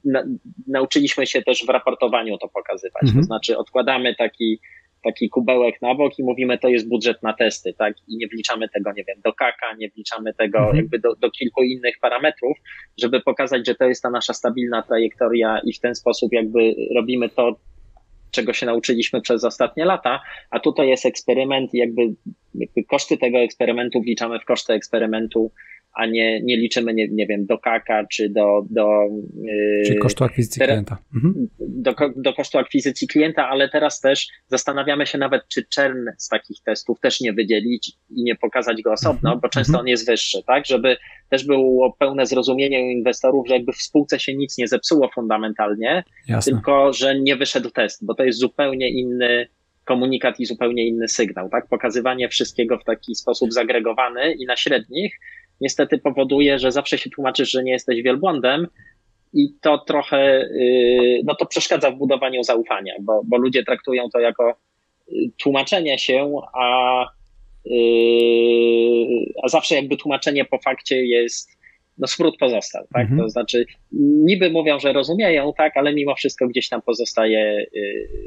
na, 0.05 0.24
nauczyliśmy 0.66 1.26
się 1.26 1.42
też 1.42 1.66
w 1.66 1.68
raportowaniu 1.68 2.38
to 2.38 2.48
pokazywać. 2.48 3.02
Mhm. 3.02 3.20
To 3.20 3.26
znaczy, 3.26 3.59
odkładamy 3.59 4.14
taki, 4.14 4.61
taki 5.05 5.28
kubełek 5.28 5.82
na 5.82 5.94
bok 5.94 6.18
i 6.18 6.24
mówimy, 6.24 6.59
to 6.59 6.68
jest 6.68 6.88
budżet 6.88 7.22
na 7.22 7.32
testy, 7.32 7.74
tak? 7.78 7.94
I 8.09 8.16
nie 8.16 8.28
wliczamy 8.28 8.68
tego, 8.68 8.92
nie 8.92 9.05
wiem, 9.05 9.20
do 9.24 9.32
kaka, 9.32 9.74
nie 9.78 9.90
wliczamy 9.90 10.34
tego 10.34 10.59
mhm. 10.59 10.76
jakby 10.76 10.98
do, 10.98 11.14
do 11.16 11.30
kilku 11.30 11.62
innych 11.62 11.94
parametrów, 12.00 12.59
żeby 13.00 13.20
pokazać, 13.20 13.66
że 13.66 13.74
to 13.74 13.84
jest 13.84 14.02
ta 14.02 14.11
nasza 14.11 14.34
stabilna 14.34 14.82
trajektoria 14.82 15.61
i 15.64 15.72
w 15.72 15.80
ten 15.80 15.94
sposób 15.94 16.32
jakby 16.32 16.74
robimy 16.96 17.28
to, 17.28 17.57
czego 18.30 18.52
się 18.52 18.66
nauczyliśmy 18.66 19.20
przez 19.20 19.44
ostatnie 19.44 19.84
lata, 19.84 20.20
a 20.50 20.61
tutaj 20.61 20.88
jest 20.88 21.07
eksperyment, 21.07 21.70
jakby, 21.74 22.02
jakby 22.55 22.84
koszty 22.84 23.18
tego 23.18 23.38
eksperymentu 23.38 24.00
wliczamy 24.00 24.40
w 24.40 24.44
koszty 24.44 24.72
eksperymentu 24.72 25.52
a 25.95 26.07
nie, 26.07 26.42
nie 26.42 26.57
liczymy, 26.57 26.95
nie, 26.95 27.09
nie 27.09 27.26
wiem, 27.26 27.47
do 27.47 27.59
kaka 27.59 28.07
czy 28.07 28.28
do. 28.28 28.62
do 28.70 28.88
yy, 29.42 29.84
Czyli 29.86 29.99
kosztu 29.99 30.24
akwizycji 30.24 30.62
klienta. 30.62 30.99
Mhm. 31.14 31.49
Do, 31.61 31.95
do 32.16 32.32
kosztu 32.32 32.59
akwizycji 32.59 33.09
klienta, 33.09 33.49
ale 33.49 33.68
teraz 33.68 34.01
też 34.01 34.28
zastanawiamy 34.49 35.07
się 35.07 35.18
nawet, 35.18 35.42
czy 35.49 35.64
czern 35.64 36.09
z 36.18 36.28
takich 36.28 36.62
testów 36.64 37.01
też 37.01 37.20
nie 37.20 37.32
wydzielić 37.32 37.92
i 38.11 38.22
nie 38.22 38.36
pokazać 38.36 38.82
go 38.82 38.92
osobno, 38.92 39.30
mhm. 39.30 39.40
bo 39.40 39.49
często 39.49 39.70
mhm. 39.70 39.80
on 39.80 39.88
jest 39.88 40.07
wyższy, 40.07 40.42
tak? 40.47 40.66
Żeby 40.66 40.97
też 41.30 41.47
było 41.47 41.92
pełne 41.92 42.26
zrozumienie 42.26 42.78
u 42.78 42.88
inwestorów, 42.88 43.49
że 43.49 43.55
jakby 43.55 43.72
w 43.72 43.82
spółce 43.82 44.20
się 44.20 44.34
nic 44.34 44.59
nie 44.59 44.68
zepsuło 44.68 45.11
fundamentalnie, 45.14 46.05
Jasne. 46.28 46.53
tylko 46.53 46.92
że 46.92 47.20
nie 47.20 47.36
wyszedł 47.36 47.70
test, 47.70 48.05
bo 48.07 48.14
to 48.14 48.24
jest 48.24 48.38
zupełnie 48.38 48.90
inny 48.90 49.49
komunikat 49.84 50.40
i 50.40 50.47
zupełnie 50.47 50.86
inny 50.86 51.09
sygnał, 51.09 51.49
tak? 51.49 51.68
Pokazywanie 51.68 52.28
wszystkiego 52.28 52.78
w 52.78 52.84
taki 52.84 53.14
sposób 53.14 53.53
zagregowany 53.53 54.32
i 54.32 54.47
na 54.47 54.57
średnich 54.57 55.20
niestety 55.61 55.98
powoduje, 55.98 56.59
że 56.59 56.72
zawsze 56.72 56.98
się 56.98 57.11
tłumaczysz, 57.11 57.50
że 57.50 57.64
nie 57.64 57.72
jesteś 57.72 58.02
wielbłądem 58.02 58.66
i 59.34 59.55
to 59.61 59.78
trochę, 59.78 60.42
y, 60.42 61.20
no 61.24 61.34
to 61.34 61.46
przeszkadza 61.46 61.90
w 61.90 61.96
budowaniu 61.96 62.42
zaufania, 62.42 62.94
bo, 63.00 63.22
bo 63.24 63.36
ludzie 63.36 63.64
traktują 63.64 64.11
to 64.12 64.20
jako 64.20 64.50
y, 65.09 65.12
tłumaczenie 65.42 65.98
się, 65.98 66.40
a, 66.55 67.05
y, 67.66 67.72
a 69.42 69.48
zawsze 69.48 69.74
jakby 69.74 69.96
tłumaczenie 69.96 70.44
po 70.44 70.59
fakcie 70.59 71.05
jest, 71.05 71.50
no 71.98 72.07
smród 72.07 72.36
pozostał, 72.38 72.86
tak? 72.92 73.02
Mhm. 73.02 73.20
To 73.20 73.28
znaczy, 73.28 73.66
niby 74.24 74.50
mówią, 74.50 74.80
że 74.80 74.92
rozumieją, 74.92 75.52
tak, 75.57 75.76
ale 75.76 75.94
mimo 75.94 76.14
wszystko 76.14 76.48
gdzieś 76.48 76.68
tam 76.68 76.82
pozostaje 76.82 77.66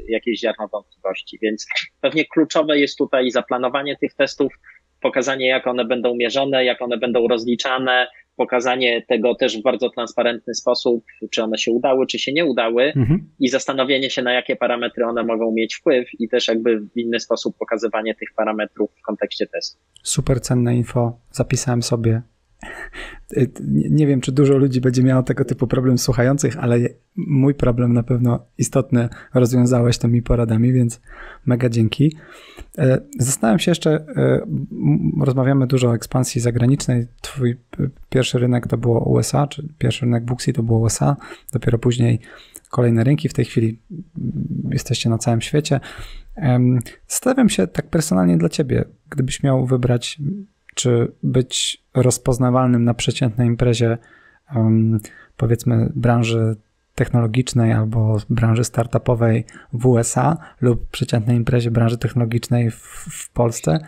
jakieś 0.08 0.40
ziarno 0.40 0.68
wątpliwości, 0.68 1.38
więc 1.42 1.66
pewnie 2.00 2.24
kluczowe 2.24 2.78
jest 2.78 2.98
tutaj 2.98 3.30
zaplanowanie 3.30 3.96
tych 3.96 4.14
testów, 4.14 4.52
pokazanie, 5.00 5.46
jak 5.46 5.66
one 5.66 5.84
będą 5.84 6.14
mierzone, 6.14 6.64
jak 6.64 6.82
one 6.82 6.98
będą 6.98 7.28
rozliczane, 7.28 8.06
pokazanie 8.38 9.02
tego 9.08 9.34
też 9.34 9.58
w 9.58 9.62
bardzo 9.62 9.90
transparentny 9.90 10.54
sposób, 10.54 11.04
czy 11.30 11.42
one 11.42 11.58
się 11.58 11.72
udały, 11.72 12.06
czy 12.06 12.18
się 12.18 12.32
nie 12.32 12.44
udały 12.44 12.82
mhm. 12.84 13.30
i 13.40 13.48
zastanowienie 13.48 14.10
się, 14.10 14.22
na 14.22 14.32
jakie 14.32 14.56
parametry 14.56 15.04
one 15.04 15.24
mogą 15.24 15.52
mieć 15.52 15.74
wpływ 15.74 16.08
i 16.18 16.28
też 16.28 16.48
jakby 16.48 16.80
w 16.80 16.96
inny 16.96 17.20
sposób 17.20 17.56
pokazywanie 17.58 18.14
tych 18.14 18.28
parametrów 18.36 18.90
w 18.98 19.02
kontekście 19.02 19.46
testu. 19.46 19.78
Super 20.02 20.40
cenne 20.40 20.76
info, 20.76 21.18
zapisałem 21.30 21.82
sobie 21.82 22.22
nie 23.90 24.06
wiem, 24.06 24.20
czy 24.20 24.32
dużo 24.32 24.56
ludzi 24.56 24.80
będzie 24.80 25.02
miało 25.02 25.22
tego 25.22 25.44
typu 25.44 25.66
problem 25.66 25.98
słuchających, 25.98 26.58
ale 26.58 26.78
mój 27.16 27.54
problem 27.54 27.92
na 27.92 28.02
pewno 28.02 28.46
istotny 28.58 29.08
rozwiązałeś 29.34 29.98
tymi 29.98 30.22
poradami, 30.22 30.72
więc 30.72 31.00
mega 31.46 31.68
dzięki. 31.68 32.16
E, 32.78 33.00
zastanawiam 33.18 33.58
się 33.58 33.70
jeszcze, 33.70 33.90
e, 34.16 34.46
rozmawiamy 35.20 35.66
dużo 35.66 35.88
o 35.88 35.94
ekspansji 35.94 36.40
zagranicznej. 36.40 37.06
Twój 37.20 37.56
pierwszy 38.08 38.38
rynek 38.38 38.66
to 38.66 38.78
było 38.78 39.08
USA, 39.08 39.46
czy 39.46 39.68
pierwszy 39.78 40.04
rynek 40.04 40.24
Booksy 40.24 40.52
to 40.52 40.62
było 40.62 40.78
USA, 40.78 41.16
dopiero 41.52 41.78
później 41.78 42.20
kolejne 42.70 43.04
rynki. 43.04 43.28
W 43.28 43.34
tej 43.34 43.44
chwili 43.44 43.78
jesteście 44.70 45.10
na 45.10 45.18
całym 45.18 45.40
świecie. 45.40 45.80
Zastanawiam 47.08 47.48
się 47.48 47.66
tak 47.66 47.90
personalnie 47.90 48.38
dla 48.38 48.48
ciebie, 48.48 48.84
gdybyś 49.10 49.42
miał 49.42 49.66
wybrać 49.66 50.18
czy 50.78 51.12
być 51.22 51.82
rozpoznawalnym 51.94 52.84
na 52.84 52.94
przeciętnej 52.94 53.46
imprezie, 53.46 53.98
powiedzmy, 55.36 55.92
branży 55.96 56.56
technologicznej 56.94 57.72
albo 57.72 58.16
branży 58.30 58.64
startupowej 58.64 59.44
w 59.72 59.86
USA 59.86 60.36
lub 60.60 60.88
przeciętnej 60.90 61.36
imprezie 61.36 61.70
branży 61.70 61.98
technologicznej 61.98 62.70
w, 62.70 62.76
w 63.10 63.30
Polsce, 63.32 63.78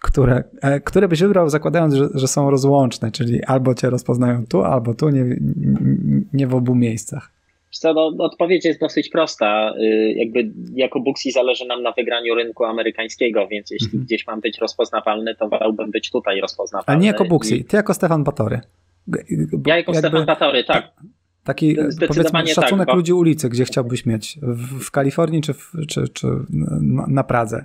które, 0.00 0.44
e, 0.60 0.80
które 0.80 1.08
byś 1.08 1.20
wybrał 1.20 1.48
zakładając, 1.48 1.94
że, 1.94 2.08
że 2.14 2.28
są 2.28 2.50
rozłączne, 2.50 3.10
czyli 3.10 3.44
albo 3.44 3.74
cię 3.74 3.90
rozpoznają 3.90 4.46
tu, 4.46 4.62
albo 4.64 4.94
tu, 4.94 5.08
nie, 5.08 5.36
nie 6.32 6.46
w 6.46 6.54
obu 6.54 6.74
miejscach. 6.74 7.30
Co, 7.72 7.92
no, 7.92 8.24
odpowiedź 8.24 8.64
jest 8.64 8.80
dosyć 8.80 9.08
prosta. 9.08 9.74
Y, 9.80 10.14
jakby 10.16 10.52
jako 10.74 11.00
Booksy 11.00 11.30
zależy 11.30 11.66
nam 11.66 11.82
na 11.82 11.92
wygraniu 11.92 12.34
rynku 12.34 12.64
amerykańskiego, 12.64 13.48
więc 13.48 13.70
jeśli 13.70 13.86
mhm. 13.86 14.04
gdzieś 14.04 14.26
mam 14.26 14.40
być 14.40 14.58
rozpoznawalny, 14.58 15.34
to 15.34 15.48
wolałbym 15.48 15.90
być 15.90 16.10
tutaj 16.10 16.40
rozpoznawalny. 16.40 16.86
Ale 16.86 16.98
nie 16.98 17.06
jako 17.06 17.24
Booksy, 17.24 17.56
I... 17.56 17.64
ty 17.64 17.76
jako 17.76 17.94
Stefan 17.94 18.24
Batory. 18.24 18.60
Ja 19.66 19.76
jako 19.76 19.92
jakby... 19.92 20.08
Stefan 20.08 20.26
Batory, 20.26 20.64
tak. 20.64 20.92
Taki 21.44 21.76
powiedzmy 22.08 22.46
szacunek 22.46 22.86
tak, 22.86 22.94
bo... 22.94 22.94
ludzi 22.94 23.12
ulicy, 23.12 23.48
gdzie 23.48 23.64
chciałbyś 23.64 24.06
mieć? 24.06 24.38
W, 24.42 24.84
w 24.84 24.90
Kalifornii 24.90 25.42
czy, 25.42 25.54
w, 25.54 25.72
czy, 25.88 26.08
czy 26.08 26.26
na, 26.80 27.06
na 27.08 27.24
Pradze? 27.24 27.64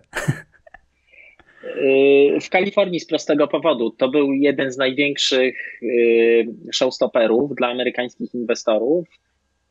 Y, 1.78 2.40
w 2.42 2.50
Kalifornii 2.50 3.00
z 3.00 3.08
prostego 3.08 3.48
powodu. 3.48 3.92
To 3.92 4.10
był 4.10 4.34
jeden 4.34 4.72
z 4.72 4.78
największych 4.78 5.82
y, 5.84 6.46
showstopperów 6.74 7.56
dla 7.56 7.68
amerykańskich 7.68 8.36
inwestorów 8.36 9.08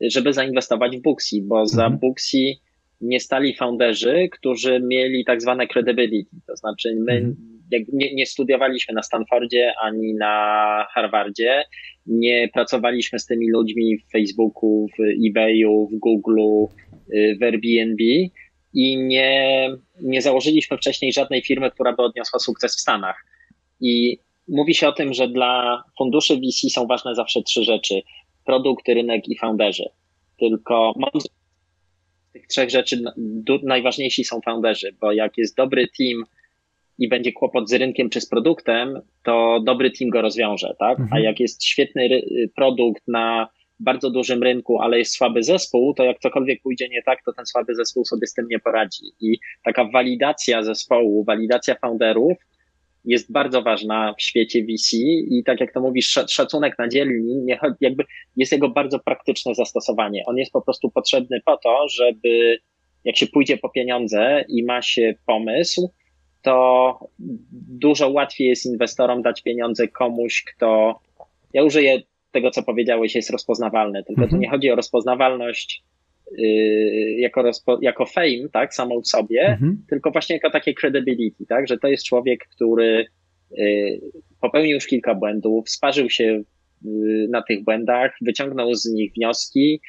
żeby 0.00 0.32
zainwestować 0.32 0.96
w 0.96 1.02
Booksy, 1.02 1.36
bo 1.42 1.66
za 1.66 1.84
mhm. 1.84 2.00
Booksy 2.00 2.54
nie 3.00 3.20
stali 3.20 3.54
founderzy, 3.54 4.28
którzy 4.32 4.80
mieli 4.80 5.24
tak 5.24 5.42
zwane 5.42 5.66
credibility. 5.66 6.36
To 6.46 6.56
znaczy, 6.56 6.94
my 6.98 7.12
mhm. 7.12 7.36
nie, 7.92 8.14
nie, 8.14 8.26
studiowaliśmy 8.26 8.94
na 8.94 9.02
Stanfordzie 9.02 9.72
ani 9.82 10.14
na 10.14 10.86
Harvardzie, 10.90 11.64
nie 12.06 12.48
pracowaliśmy 12.54 13.18
z 13.18 13.26
tymi 13.26 13.50
ludźmi 13.50 13.98
w 13.98 14.10
Facebooku, 14.12 14.86
w 14.98 15.26
eBayu, 15.28 15.88
w 15.88 15.94
Google'u, 16.06 16.66
w 17.40 17.42
Airbnb 17.42 18.04
i 18.74 18.96
nie, 18.96 19.68
nie 20.02 20.22
założyliśmy 20.22 20.76
wcześniej 20.76 21.12
żadnej 21.12 21.42
firmy, 21.42 21.70
która 21.70 21.92
by 21.92 22.02
odniosła 22.02 22.38
sukces 22.38 22.76
w 22.76 22.80
Stanach. 22.80 23.24
I 23.80 24.18
mówi 24.48 24.74
się 24.74 24.88
o 24.88 24.92
tym, 24.92 25.14
że 25.14 25.28
dla 25.28 25.82
funduszy 25.98 26.36
VC 26.36 26.70
są 26.70 26.86
ważne 26.86 27.14
zawsze 27.14 27.42
trzy 27.42 27.64
rzeczy 27.64 28.02
produkt, 28.46 28.88
rynek 28.88 29.28
i 29.28 29.38
founderzy. 29.38 29.84
Tylko 30.38 30.94
z 31.20 31.28
tych 32.32 32.46
trzech 32.46 32.70
rzeczy 32.70 33.02
najważniejsi 33.62 34.24
są 34.24 34.40
founderzy, 34.40 34.96
bo 35.00 35.12
jak 35.12 35.38
jest 35.38 35.56
dobry 35.56 35.86
team 35.98 36.24
i 36.98 37.08
będzie 37.08 37.32
kłopot 37.32 37.70
z 37.70 37.72
rynkiem 37.72 38.10
czy 38.10 38.20
z 38.20 38.28
produktem, 38.28 39.00
to 39.24 39.60
dobry 39.64 39.90
team 39.90 40.10
go 40.10 40.22
rozwiąże, 40.22 40.74
tak? 40.78 41.00
Mhm. 41.00 41.12
A 41.12 41.20
jak 41.20 41.40
jest 41.40 41.64
świetny 41.64 42.22
produkt 42.56 43.08
na 43.08 43.48
bardzo 43.80 44.10
dużym 44.10 44.42
rynku, 44.42 44.80
ale 44.80 44.98
jest 44.98 45.16
słaby 45.16 45.42
zespół, 45.42 45.94
to 45.94 46.04
jak 46.04 46.18
cokolwiek 46.18 46.62
pójdzie 46.62 46.88
nie 46.88 47.02
tak, 47.02 47.18
to 47.24 47.32
ten 47.32 47.46
słaby 47.46 47.74
zespół 47.74 48.04
sobie 48.04 48.26
z 48.26 48.34
tym 48.34 48.46
nie 48.50 48.58
poradzi. 48.58 49.04
I 49.20 49.38
taka 49.64 49.84
walidacja 49.84 50.62
zespołu, 50.62 51.24
walidacja 51.24 51.74
founderów 51.74 52.38
jest 53.06 53.32
bardzo 53.32 53.62
ważna 53.62 54.14
w 54.18 54.22
świecie 54.22 54.62
VC 54.62 54.96
i 55.30 55.42
tak 55.46 55.60
jak 55.60 55.72
to 55.72 55.80
mówisz, 55.80 56.18
szacunek 56.28 56.78
na 56.78 56.88
dzielni 56.88 57.46
jakby 57.80 58.04
jest 58.36 58.52
jego 58.52 58.68
bardzo 58.68 58.98
praktyczne 58.98 59.54
zastosowanie. 59.54 60.22
On 60.26 60.36
jest 60.36 60.52
po 60.52 60.62
prostu 60.62 60.90
potrzebny 60.90 61.40
po 61.44 61.56
to, 61.56 61.88
żeby 61.88 62.58
jak 63.04 63.16
się 63.16 63.26
pójdzie 63.26 63.56
po 63.56 63.68
pieniądze 63.68 64.44
i 64.48 64.64
ma 64.64 64.82
się 64.82 65.14
pomysł, 65.26 65.92
to 66.42 66.98
dużo 67.68 68.08
łatwiej 68.08 68.48
jest 68.48 68.66
inwestorom 68.66 69.22
dać 69.22 69.42
pieniądze 69.42 69.88
komuś, 69.88 70.44
kto, 70.44 71.00
ja 71.52 71.62
użyję 71.62 72.02
tego, 72.32 72.50
co 72.50 72.62
powiedziałeś, 72.62 73.14
jest 73.14 73.30
rozpoznawalny, 73.30 74.04
tylko 74.04 74.22
mhm. 74.22 74.30
tu 74.30 74.36
nie 74.36 74.50
chodzi 74.50 74.70
o 74.70 74.76
rozpoznawalność 74.76 75.82
jako, 77.18 77.42
rozpo, 77.42 77.78
jako 77.82 78.06
fame, 78.06 78.48
tak, 78.52 78.74
samą 78.74 79.00
w 79.00 79.08
sobie, 79.08 79.40
mhm. 79.40 79.84
tylko 79.90 80.10
właśnie 80.10 80.36
jako 80.36 80.50
takie 80.50 80.74
credibility, 80.74 81.46
tak, 81.46 81.68
że 81.68 81.78
to 81.78 81.88
jest 81.88 82.04
człowiek, 82.04 82.46
który 82.48 83.06
yy, 83.50 84.00
popełnił 84.40 84.74
już 84.74 84.86
kilka 84.86 85.14
błędów, 85.14 85.70
sparzył 85.70 86.10
się 86.10 86.42
yy, 86.84 87.28
na 87.30 87.42
tych 87.42 87.64
błędach, 87.64 88.16
wyciągnął 88.20 88.74
z 88.74 88.84
nich 88.84 89.12
wnioski, 89.12 89.80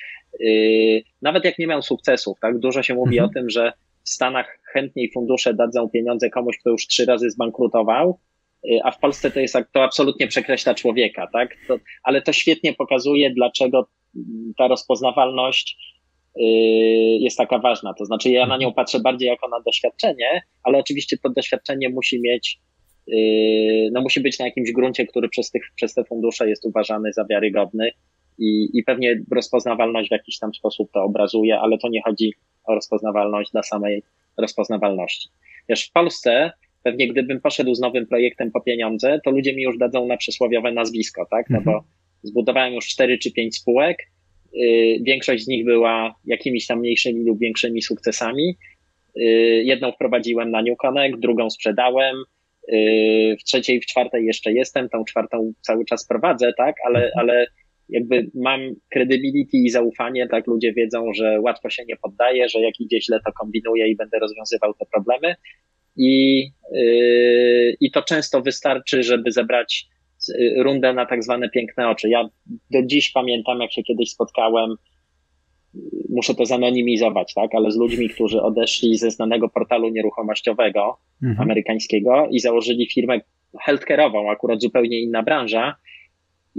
nawet 1.21 1.45
jak 1.45 1.59
nie 1.59 1.67
miał 1.67 1.81
sukcesów, 1.81 2.39
tak, 2.41 2.59
dużo 2.59 2.83
się 2.83 2.93
mówi 2.93 3.17
mhm. 3.17 3.29
o 3.29 3.33
tym, 3.33 3.49
że 3.49 3.73
w 4.07 4.09
Stanach 4.09 4.59
chętniej 4.73 5.11
fundusze 5.11 5.53
dadzą 5.53 5.89
pieniądze 5.89 6.29
komuś, 6.29 6.57
kto 6.57 6.69
już 6.69 6.87
trzy 6.87 7.05
razy 7.05 7.29
zbankrutował, 7.29 8.19
y, 8.65 8.79
a 8.83 8.91
w 8.91 8.99
Polsce 8.99 9.31
to 9.31 9.39
jest 9.39 9.57
to 9.73 9.83
absolutnie 9.83 10.27
przekreśla 10.27 10.75
człowieka, 10.75 11.27
tak? 11.33 11.55
To, 11.67 11.77
ale 12.03 12.21
to 12.21 12.33
świetnie 12.33 12.73
pokazuje, 12.73 13.33
dlaczego 13.33 13.87
ta 14.57 14.67
rozpoznawalność 14.67 15.77
y, 15.77 15.96
jest 17.19 17.37
taka 17.37 17.59
ważna. 17.59 17.93
To 17.93 18.05
znaczy, 18.05 18.29
ja 18.29 18.45
na 18.45 18.57
nią 18.57 18.73
patrzę 18.73 18.99
bardziej 18.99 19.27
jako 19.27 19.47
na 19.47 19.61
doświadczenie, 19.61 20.41
ale 20.63 20.77
oczywiście 20.77 21.17
to 21.23 21.29
doświadczenie 21.29 21.89
musi 21.89 22.21
mieć, 22.21 22.59
y, 23.13 23.89
no 23.91 24.01
musi 24.01 24.19
być 24.19 24.39
na 24.39 24.45
jakimś 24.45 24.71
gruncie, 24.71 25.05
który 25.05 25.29
przez, 25.29 25.51
tych, 25.51 25.63
przez 25.75 25.93
te 25.93 26.03
fundusze 26.03 26.49
jest 26.49 26.65
uważany 26.65 27.13
za 27.13 27.25
wiarygodny 27.25 27.91
i, 28.37 28.69
i 28.73 28.83
pewnie 28.83 29.21
rozpoznawalność 29.31 30.09
w 30.09 30.11
jakiś 30.11 30.39
tam 30.39 30.53
sposób 30.53 30.91
to 30.93 31.03
obrazuje, 31.03 31.59
ale 31.59 31.77
to 31.77 31.89
nie 31.89 32.01
chodzi 32.01 32.33
o 32.63 32.75
rozpoznawalność 32.75 33.51
dla 33.51 33.63
samej 33.63 34.03
rozpoznawalności. 34.37 35.29
Wiesz, 35.69 35.87
w 35.87 35.91
Polsce 35.91 36.51
pewnie 36.83 37.07
gdybym 37.07 37.41
poszedł 37.41 37.75
z 37.75 37.79
nowym 37.79 38.07
projektem 38.07 38.51
po 38.51 38.61
pieniądze, 38.61 39.19
to 39.25 39.31
ludzie 39.31 39.55
mi 39.55 39.63
już 39.63 39.77
dadzą 39.77 40.07
na 40.07 40.17
przysłowiowe 40.17 40.71
nazwisko, 40.71 41.25
tak? 41.31 41.49
No 41.49 41.61
bo 41.61 41.71
mhm. 41.71 41.91
zbudowałem 42.23 42.73
już 42.73 42.87
cztery 42.87 43.17
czy 43.17 43.31
pięć 43.31 43.55
spółek, 43.55 43.97
yy, 43.97 44.16
większość 45.01 45.43
z 45.43 45.47
nich 45.47 45.65
była 45.65 46.15
jakimiś 46.25 46.67
tam 46.67 46.79
mniejszymi 46.79 47.25
lub 47.25 47.39
większymi 47.39 47.81
sukcesami. 47.81 48.57
Yy, 49.15 49.63
jedną 49.63 49.91
wprowadziłem 49.91 50.51
na 50.51 50.61
New 50.61 50.77
Connect, 50.77 51.19
drugą 51.19 51.49
sprzedałem, 51.49 52.15
yy, 52.67 53.37
w 53.37 53.43
trzeciej, 53.43 53.81
w 53.81 53.85
czwartej 53.85 54.25
jeszcze 54.25 54.51
jestem, 54.51 54.89
tą 54.89 55.05
czwartą 55.05 55.53
cały 55.61 55.85
czas 55.85 56.07
prowadzę, 56.07 56.53
tak? 56.57 56.75
Ale, 56.85 57.05
mhm. 57.05 57.19
ale 57.19 57.47
jakby 57.89 58.31
mam 58.35 58.59
credibility 58.93 59.57
i 59.57 59.69
zaufanie, 59.69 60.27
tak 60.27 60.47
ludzie 60.47 60.73
wiedzą, 60.73 61.13
że 61.13 61.41
łatwo 61.41 61.69
się 61.69 61.83
nie 61.85 61.95
poddaje, 61.95 62.49
że 62.49 62.59
jak 62.59 62.79
idzie 62.79 63.01
źle, 63.01 63.19
to 63.25 63.31
kombinuję 63.31 63.87
i 63.87 63.95
będę 63.95 64.19
rozwiązywał 64.19 64.73
te 64.73 64.85
problemy. 64.85 65.35
I, 65.97 66.43
yy, 66.71 67.75
i 67.79 67.91
to 67.91 68.01
często 68.01 68.41
wystarczy, 68.41 69.03
żeby 69.03 69.31
zebrać 69.31 69.85
y, 69.85 69.96
rundę 70.57 70.93
na 70.93 71.05
tak 71.05 71.23
zwane 71.23 71.49
piękne 71.49 71.89
oczy. 71.89 72.09
Ja 72.09 72.29
do 72.71 72.83
dziś 72.83 73.11
pamiętam, 73.11 73.59
jak 73.59 73.73
się 73.73 73.83
kiedyś 73.83 74.11
spotkałem, 74.11 74.75
muszę 76.09 76.35
to 76.35 76.45
zanonimizować, 76.45 77.33
tak, 77.33 77.55
ale 77.55 77.71
z 77.71 77.75
ludźmi, 77.75 78.09
którzy 78.09 78.41
odeszli 78.41 78.97
ze 78.97 79.11
znanego 79.11 79.49
portalu 79.49 79.89
nieruchomościowego 79.89 80.97
mhm. 81.23 81.41
amerykańskiego 81.41 82.27
i 82.31 82.39
założyli 82.39 82.89
firmę 82.93 83.19
healthcare'ową, 83.67 84.31
akurat 84.31 84.61
zupełnie 84.61 85.01
inna 85.01 85.23
branża, 85.23 85.75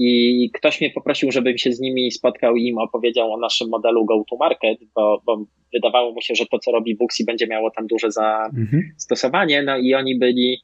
i 0.01 0.51
ktoś 0.55 0.81
mnie 0.81 0.91
poprosił, 0.91 1.33
żebym 1.33 1.59
się 1.59 1.73
z 1.73 1.81
nimi 1.81 2.11
spotkał 2.11 2.57
i 2.57 2.67
im 2.67 2.79
opowiedział 2.79 3.33
o 3.33 3.37
naszym 3.37 3.69
modelu 3.69 4.05
go-to-market, 4.05 4.79
bo, 4.95 5.23
bo 5.27 5.45
wydawało 5.73 6.13
mu 6.13 6.23
się, 6.23 6.35
że 6.35 6.47
to, 6.47 6.59
co 6.59 6.73
robi 6.73 6.97
Booksy, 6.97 7.25
będzie 7.25 7.47
miało 7.47 7.71
tam 7.71 7.87
duże 7.87 8.09
zastosowanie. 8.11 9.63
No 9.63 9.79
i 9.79 9.95
oni 9.95 10.19
byli 10.19 10.59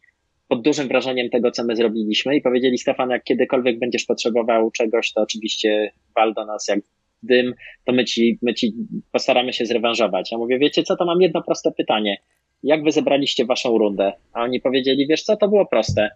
pod 0.55 0.63
dużym 0.63 0.89
wrażeniem 0.89 1.31
tego, 1.31 1.51
co 1.51 1.65
my 1.65 1.77
zrobiliśmy 1.77 2.37
i 2.37 2.41
powiedzieli, 2.41 2.79
Stefan, 2.79 3.11
jak 3.11 3.25
kiedykolwiek 3.25 3.79
będziesz 3.79 4.05
potrzebował 4.05 4.71
czegoś, 4.71 5.13
to 5.13 5.21
oczywiście 5.21 5.93
wal 6.17 6.35
do 6.35 6.45
nas 6.45 6.69
jak 6.69 6.81
dym, 7.23 7.55
to 7.85 7.93
my 7.93 8.05
ci, 8.05 8.39
my 8.43 8.55
ci 8.55 8.73
postaramy 9.13 9.53
się 9.53 9.67
zrewanżować. 9.67 10.33
Ja 10.33 10.39
mówię, 10.39 10.59
wiecie 10.59 10.83
co, 10.83 10.97
to 10.97 11.05
mam 11.05 11.23
jedno 11.23 11.43
proste 11.43 11.73
pytanie. 11.73 12.17
Jak 12.63 12.85
wy 12.85 12.93
zebraliście 12.93 13.45
waszą 13.45 13.79
rundę? 13.79 14.13
A 14.33 14.43
oni 14.43 14.61
powiedzieli, 14.61 15.07
wiesz 15.07 15.23
co, 15.23 15.37
to 15.37 15.49
było 15.49 15.67
proste. 15.67 16.11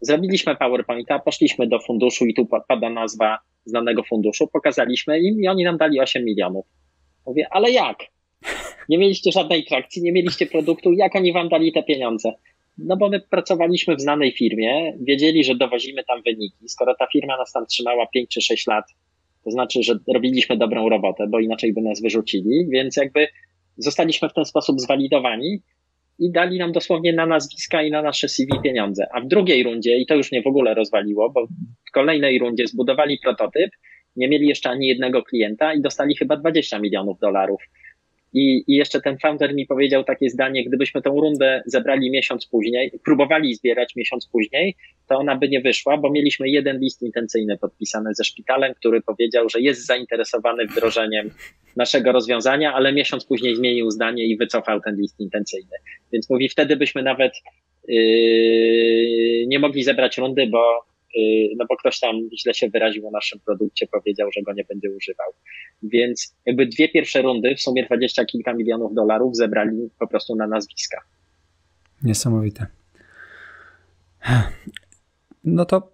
Zrobiliśmy 0.00 0.56
PowerPointa, 0.56 1.18
poszliśmy 1.18 1.66
do 1.66 1.80
funduszu 1.80 2.26
i 2.26 2.34
tu 2.34 2.46
pada 2.68 2.90
nazwa 2.90 3.38
znanego 3.64 4.02
funduszu, 4.02 4.48
pokazaliśmy 4.52 5.20
im 5.20 5.40
i 5.40 5.48
oni 5.48 5.64
nam 5.64 5.76
dali 5.76 6.00
8 6.00 6.24
milionów. 6.24 6.66
Mówię, 7.26 7.46
ale 7.50 7.70
jak? 7.70 7.98
Nie 8.88 8.98
mieliście 8.98 9.32
żadnej 9.32 9.64
trakcji, 9.64 10.02
nie 10.02 10.12
mieliście 10.12 10.46
produktu, 10.46 10.92
jak 10.92 11.16
oni 11.16 11.32
wam 11.32 11.48
dali 11.48 11.72
te 11.72 11.82
pieniądze? 11.82 12.32
No 12.78 12.96
bo 12.96 13.08
my 13.08 13.20
pracowaliśmy 13.20 13.96
w 13.96 14.00
znanej 14.00 14.32
firmie, 14.32 14.92
wiedzieli, 15.00 15.44
że 15.44 15.54
dowozimy 15.54 16.04
tam 16.04 16.22
wyniki. 16.22 16.68
Skoro 16.68 16.94
ta 16.98 17.06
firma 17.12 17.36
nas 17.36 17.52
tam 17.52 17.66
trzymała 17.66 18.06
5 18.06 18.28
czy 18.28 18.40
6 18.40 18.66
lat, 18.66 18.84
to 19.44 19.50
znaczy, 19.50 19.82
że 19.82 19.98
robiliśmy 20.14 20.56
dobrą 20.56 20.88
robotę, 20.88 21.26
bo 21.30 21.40
inaczej 21.40 21.72
by 21.72 21.80
nas 21.80 22.02
wyrzucili, 22.02 22.66
więc 22.70 22.96
jakby 22.96 23.26
zostaliśmy 23.76 24.28
w 24.28 24.34
ten 24.34 24.44
sposób 24.44 24.80
zwalidowani 24.80 25.62
i 26.18 26.32
dali 26.32 26.58
nam 26.58 26.72
dosłownie 26.72 27.12
na 27.12 27.26
nazwiska 27.26 27.82
i 27.82 27.90
na 27.90 28.02
nasze 28.02 28.28
CV 28.28 28.52
pieniądze. 28.62 29.06
A 29.12 29.20
w 29.20 29.26
drugiej 29.26 29.62
rundzie, 29.62 29.98
i 29.98 30.06
to 30.06 30.14
już 30.14 30.32
mnie 30.32 30.42
w 30.42 30.46
ogóle 30.46 30.74
rozwaliło, 30.74 31.30
bo 31.30 31.46
w 31.88 31.92
kolejnej 31.92 32.38
rundzie 32.38 32.66
zbudowali 32.66 33.18
prototyp, 33.22 33.70
nie 34.16 34.28
mieli 34.28 34.48
jeszcze 34.48 34.70
ani 34.70 34.86
jednego 34.86 35.22
klienta 35.22 35.74
i 35.74 35.80
dostali 35.80 36.16
chyba 36.16 36.36
20 36.36 36.78
milionów 36.78 37.18
dolarów. 37.18 37.62
I, 38.34 38.64
I 38.66 38.74
jeszcze 38.76 39.00
ten 39.00 39.18
founder 39.18 39.54
mi 39.54 39.66
powiedział 39.66 40.04
takie 40.04 40.30
zdanie, 40.30 40.64
gdybyśmy 40.64 41.02
tę 41.02 41.10
rundę 41.10 41.62
zebrali 41.66 42.10
miesiąc 42.10 42.46
później, 42.46 42.92
próbowali 43.04 43.54
zbierać 43.54 43.96
miesiąc 43.96 44.28
później, 44.32 44.76
to 45.08 45.16
ona 45.16 45.36
by 45.36 45.48
nie 45.48 45.60
wyszła, 45.60 45.96
bo 45.96 46.10
mieliśmy 46.10 46.48
jeden 46.48 46.80
list 46.80 47.02
intencyjny 47.02 47.58
podpisany 47.58 48.14
ze 48.14 48.24
szpitalem, 48.24 48.74
który 48.74 49.00
powiedział, 49.02 49.48
że 49.48 49.60
jest 49.60 49.86
zainteresowany 49.86 50.66
wdrożeniem 50.66 51.30
naszego 51.76 52.12
rozwiązania, 52.12 52.74
ale 52.74 52.92
miesiąc 52.92 53.24
później 53.24 53.56
zmienił 53.56 53.90
zdanie 53.90 54.26
i 54.26 54.36
wycofał 54.36 54.80
ten 54.80 54.96
list 54.96 55.20
intencyjny. 55.20 55.76
Więc 56.12 56.30
mówi, 56.30 56.48
wtedy 56.48 56.76
byśmy 56.76 57.02
nawet 57.02 57.32
yy, 57.88 59.46
nie 59.46 59.58
mogli 59.58 59.82
zebrać 59.82 60.18
rundy, 60.18 60.46
bo 60.46 60.93
no 61.56 61.64
bo 61.68 61.76
ktoś 61.76 62.00
tam 62.00 62.16
źle 62.42 62.54
się 62.54 62.68
wyraził 62.68 63.08
o 63.08 63.10
naszym 63.10 63.40
produkcie, 63.40 63.86
powiedział, 63.86 64.28
że 64.32 64.42
go 64.42 64.52
nie 64.52 64.64
będzie 64.64 64.90
używał. 64.90 65.32
Więc 65.82 66.36
jakby 66.46 66.66
dwie 66.66 66.88
pierwsze 66.88 67.22
rundy, 67.22 67.54
w 67.54 67.60
sumie 67.60 67.86
dwadzieścia 67.86 68.24
kilka 68.24 68.54
milionów 68.54 68.94
dolarów 68.94 69.36
zebrali 69.36 69.90
po 69.98 70.08
prostu 70.08 70.36
na 70.36 70.46
nazwiska. 70.46 71.00
Niesamowite. 72.02 72.66
No 75.44 75.64
to 75.64 75.92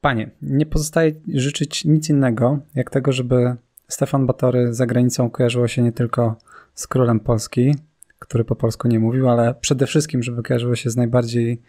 panie, 0.00 0.30
nie 0.42 0.66
pozostaje 0.66 1.12
życzyć 1.34 1.84
nic 1.84 2.10
innego, 2.10 2.58
jak 2.74 2.90
tego, 2.90 3.12
żeby 3.12 3.56
Stefan 3.88 4.26
Batory 4.26 4.74
za 4.74 4.86
granicą 4.86 5.30
kojarzyło 5.30 5.68
się 5.68 5.82
nie 5.82 5.92
tylko 5.92 6.36
z 6.74 6.86
królem 6.86 7.20
Polski, 7.20 7.74
który 8.18 8.44
po 8.44 8.56
polsku 8.56 8.88
nie 8.88 8.98
mówił, 8.98 9.28
ale 9.28 9.54
przede 9.60 9.86
wszystkim, 9.86 10.22
żeby 10.22 10.42
kojarzyło 10.42 10.76
się 10.76 10.90
z 10.90 10.96
najbardziej 10.96 11.62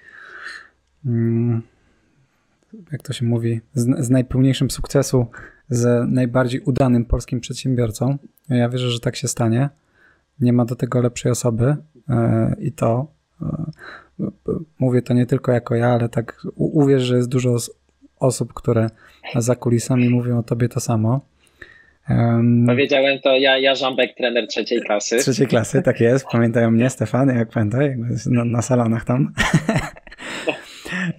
mm, 1.06 1.62
jak 2.92 3.02
to 3.02 3.14
się 3.14 3.26
mówi, 3.26 3.62
z, 3.74 4.06
z 4.06 4.10
najpełniejszym 4.10 4.72
sukcesu, 4.72 5.26
z 5.70 6.12
najbardziej 6.12 6.62
udanym 6.62 7.06
polskim 7.06 7.40
przedsiębiorcą. 7.40 8.18
Ja 8.50 8.70
wierzę, 8.70 8.90
że 8.90 9.00
tak 9.00 9.16
się 9.16 9.28
stanie. 9.28 9.70
Nie 10.40 10.54
ma 10.54 10.66
do 10.66 10.76
tego 10.76 11.02
lepszej 11.02 11.32
osoby 11.32 11.76
e, 12.10 12.56
i 12.60 12.72
to 12.72 13.08
e, 13.42 13.72
mówię 14.80 15.02
to 15.02 15.14
nie 15.14 15.26
tylko 15.26 15.52
jako 15.52 15.76
ja, 15.76 15.88
ale 15.88 16.10
tak 16.10 16.42
uwierz, 16.56 17.02
że 17.02 17.16
jest 17.16 17.30
dużo 17.30 17.56
osób, 18.20 18.54
które 18.54 18.90
za 19.36 19.56
kulisami 19.56 20.10
mówią 20.10 20.40
o 20.40 20.44
tobie 20.44 20.70
to 20.70 20.80
samo. 20.80 21.22
Powiedziałem 22.66 23.20
to 23.20 23.36
ja, 23.36 23.58
ja 23.58 23.76
Żambek, 23.76 24.16
trener 24.18 24.48
trzeciej 24.48 24.82
klasy. 24.82 25.18
Trzeciej 25.18 25.48
klasy, 25.48 25.82
tak 25.82 26.00
jest. 26.00 26.26
Pamiętają 26.32 26.72
mnie, 26.72 26.90
Stefan, 26.90 27.30
jak 27.30 27.50
pamiętaj, 27.50 27.98
na, 28.26 28.46
na 28.46 28.62
salonach 28.62 29.06
tam. 29.06 29.34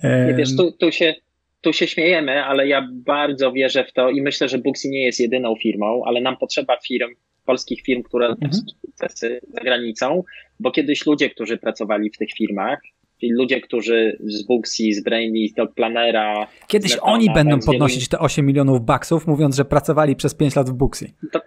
Nie 0.04 0.34
wiesz, 0.34 0.56
tu, 0.56 0.72
tu, 0.72 0.92
się, 0.92 1.14
tu 1.62 1.72
się 1.72 1.86
śmiejemy, 1.86 2.44
ale 2.44 2.68
ja 2.68 2.88
bardzo 2.92 3.52
wierzę 3.52 3.84
w 3.84 3.92
to 3.92 4.10
i 4.10 4.22
myślę, 4.22 4.48
że 4.48 4.58
Booksy 4.58 4.88
nie 4.88 5.02
jest 5.02 5.20
jedyną 5.20 5.54
firmą, 5.56 6.02
ale 6.06 6.20
nam 6.20 6.36
potrzeba 6.36 6.76
firm, 6.86 7.10
polskich 7.44 7.82
firm, 7.82 8.02
które 8.02 8.26
mhm. 8.26 8.52
sukcesy 8.52 9.40
za 9.48 9.60
granicą, 9.60 10.22
bo 10.60 10.70
kiedyś 10.70 11.06
ludzie, 11.06 11.30
którzy 11.30 11.58
pracowali 11.58 12.10
w 12.10 12.18
tych 12.18 12.32
firmach, 12.32 12.80
Czyli 13.22 13.32
ludzie, 13.32 13.60
którzy 13.60 14.18
z 14.20 14.42
Booksy, 14.46 14.82
z 14.92 15.04
Brainly, 15.04 15.48
z 15.48 15.54
Dogplanera. 15.54 16.46
Kiedyś 16.66 16.96
oni 17.00 17.30
będą 17.34 17.58
podnosić 17.66 18.08
te 18.08 18.18
8 18.18 18.46
milionów 18.46 18.84
baksów, 18.84 19.26
mówiąc, 19.26 19.56
że 19.56 19.64
pracowali 19.64 20.16
przez 20.16 20.34
5 20.34 20.56
lat 20.56 20.70
w 20.70 20.72
Booksy. 20.72 21.12
Do, 21.32 21.40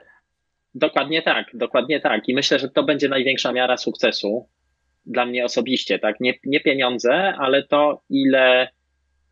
dokładnie 0.76 1.22
tak, 1.22 1.45
dokładnie 1.53 1.99
tak. 1.99 2.30
I 2.30 2.34
myślę, 2.34 2.59
że 2.59 2.70
to 2.70 2.84
będzie 2.84 3.09
największa 3.09 3.51
miara 3.51 3.78
sukcesu 3.78 4.49
dla 5.05 5.26
mnie 5.26 5.45
osobiście, 5.45 5.99
tak? 5.99 6.20
Nie, 6.20 6.34
nie 6.45 6.59
pieniądze, 6.59 7.13
ale 7.38 7.63
to, 7.63 8.01
ile 8.09 8.68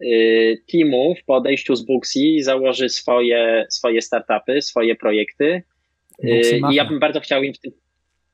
y, 0.03 0.61
teamów 0.71 1.17
po 1.25 1.35
odejściu 1.35 1.75
z 1.75 1.85
Booksy 1.85 2.19
założy 2.39 2.89
swoje, 2.89 3.65
swoje 3.69 4.01
startupy, 4.01 4.61
swoje 4.61 4.95
projekty. 4.95 5.63
Y, 6.23 6.59
I 6.71 6.75
ja 6.75 6.85
bym 6.85 6.99
bardzo 6.99 7.19
chciał 7.19 7.43
im 7.43 7.53
w 7.53 7.59
tym, 7.59 7.71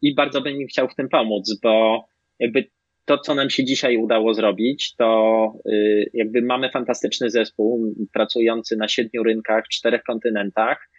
i 0.02 0.16
bardzo 0.16 0.42
bym 0.42 0.62
im 0.62 0.68
chciał 0.68 0.88
w 0.90 0.96
tym 0.96 1.10
pomóc, 1.10 1.60
bo 1.64 2.06
jakby 2.40 2.68
to, 3.06 3.18
co 3.18 3.36
nam 3.36 3.50
się 3.50 3.64
dzisiaj 3.64 3.98
udało 3.98 4.34
zrobić, 4.34 4.96
to 4.96 5.54
y, 5.66 6.10
jakby 6.14 6.42
mamy 6.42 6.70
fantastyczny 6.70 7.30
zespół 7.30 7.96
pracujący 8.14 8.78
na 8.78 8.88
siedmiu 8.88 9.24
rynkach, 9.24 9.64
czterech 9.68 10.04
kontynentach 10.04 10.90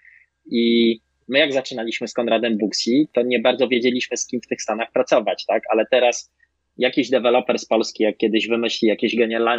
i 0.50 0.96
my 1.28 1.38
jak 1.38 1.52
zaczynaliśmy 1.52 2.08
z 2.08 2.14
Konradem 2.14 2.58
Buxi, 2.58 3.08
to 3.12 3.22
nie 3.22 3.40
bardzo 3.40 3.68
wiedzieliśmy 3.68 4.16
z 4.16 4.26
kim 4.26 4.40
w 4.40 4.46
tych 4.46 4.62
Stanach 4.62 4.92
pracować, 4.92 5.44
tak? 5.46 5.62
Ale 5.70 5.86
teraz 5.90 6.32
jakiś 6.80 7.10
deweloper 7.10 7.58
z 7.58 7.66
Polski, 7.66 8.02
jak 8.02 8.16
kiedyś 8.16 8.48
wymyśli 8.48 8.88
jakieś 8.88 9.16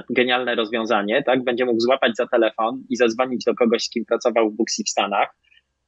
genialne 0.10 0.56
rozwiązanie, 0.56 1.24
tak? 1.24 1.44
Będzie 1.44 1.66
mógł 1.66 1.80
złapać 1.80 2.16
za 2.16 2.28
telefon 2.28 2.84
i 2.90 2.96
zadzwonić 2.96 3.44
do 3.46 3.56
kogoś, 3.56 3.84
z 3.84 3.90
kim 3.90 4.06
pracował 4.06 4.52
w 4.52 4.56
Buxi 4.56 4.84
w 4.84 4.90
Stanach, 4.90 5.36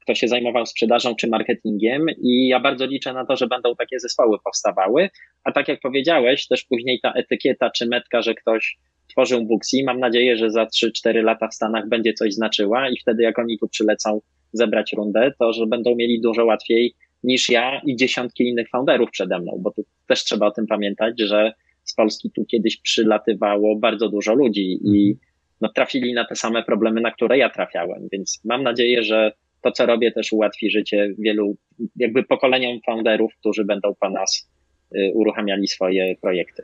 kto 0.02 0.16
się 0.16 0.28
zajmował 0.28 0.66
sprzedażą 0.66 1.16
czy 1.16 1.28
marketingiem 1.28 2.06
i 2.24 2.48
ja 2.48 2.60
bardzo 2.60 2.86
liczę 2.86 3.14
na 3.14 3.26
to, 3.26 3.36
że 3.36 3.48
będą 3.48 3.76
takie 3.76 4.00
zespoły 4.00 4.38
powstawały, 4.44 5.10
a 5.44 5.52
tak 5.52 5.68
jak 5.68 5.80
powiedziałeś, 5.80 6.48
też 6.48 6.64
później 6.64 7.00
ta 7.04 7.12
etykieta 7.12 7.70
czy 7.70 7.88
metka, 7.88 8.22
że 8.22 8.36
ktoś 8.36 8.78
tworzył 9.10 9.46
Booksy, 9.46 9.78
mam 9.86 10.00
nadzieję, 10.00 10.38
że 10.38 10.52
za 10.52 10.64
3-4 10.64 11.24
lata 11.24 11.48
w 11.48 11.54
Stanach 11.54 11.90
będzie 11.90 12.14
coś 12.14 12.34
znaczyła 12.34 12.90
i 12.90 12.98
wtedy 13.02 13.24
jak 13.24 13.40
oni 13.40 13.60
tu 13.60 13.68
przylecą 13.68 14.22
zebrać 14.54 14.94
rundę, 14.94 15.32
to 15.40 15.54
że 15.54 15.68
będą 15.68 15.96
mieli 15.96 16.22
dużo 16.22 16.46
łatwiej 16.46 16.94
niż 17.24 17.50
ja 17.50 17.82
i 17.86 17.96
dziesiątki 17.96 18.44
innych 18.44 18.70
founderów 18.70 19.10
przede 19.12 19.40
mną, 19.40 19.60
bo 19.60 19.72
tu 19.72 19.84
też 20.08 20.24
trzeba 20.24 20.47
o 20.47 20.51
tym 20.51 20.68
pamiętać, 20.68 21.20
że 21.20 21.54
z 21.84 21.95
Polski 21.95 22.32
tu 22.32 22.45
kiedyś 22.45 22.78
przylatywało 22.78 23.76
bardzo 23.76 24.10
dużo 24.10 24.34
ludzi 24.34 24.80
i 24.84 25.10
mhm. 25.12 25.30
no, 25.62 25.70
trafili 25.70 26.14
na 26.14 26.26
te 26.26 26.36
same 26.36 26.64
problemy, 26.64 27.01
na 27.01 27.12
które 27.12 27.38
ja 27.38 27.49
trafiałem, 27.49 28.08
więc 28.12 28.41
mam 28.45 28.64
nadzieję, 28.64 29.04
że 29.04 29.32
to, 29.62 29.72
co 29.72 29.86
robię, 29.86 30.12
też 30.12 30.34
ułatwi 30.34 30.70
życie 30.70 31.14
wielu, 31.20 31.58
jakby 31.95 32.24
pokoleniom 32.24 32.80
founderów, 32.86 33.34
którzy 33.39 33.66
będą 33.66 33.95
po 33.99 34.10
nas 34.10 34.49
y, 34.95 35.12
uruchamiali 35.14 35.68
swoje 35.68 36.16
projekty. 36.22 36.64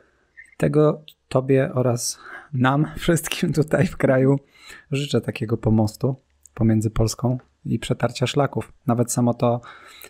Tego 0.56 1.04
Tobie 1.28 1.70
oraz 1.74 2.18
nam, 2.52 2.86
wszystkim 2.98 3.52
tutaj 3.52 3.86
w 3.86 3.96
kraju, 3.96 4.38
życzę 4.90 5.20
takiego 5.20 5.56
pomostu 5.56 6.16
pomiędzy 6.54 6.90
Polską 6.90 7.38
i 7.66 7.78
przetarcia 7.78 8.26
szlaków. 8.26 8.72
Nawet 8.86 9.12
samo 9.12 9.34
to, 9.34 9.60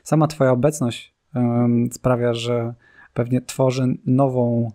sama 0.02 0.26
Twoja 0.26 0.50
obecność 0.50 1.14
sprawia, 1.92 2.34
że 2.34 2.74
pewnie 3.14 3.40
tworzy 3.40 3.86
nową, 4.06 4.72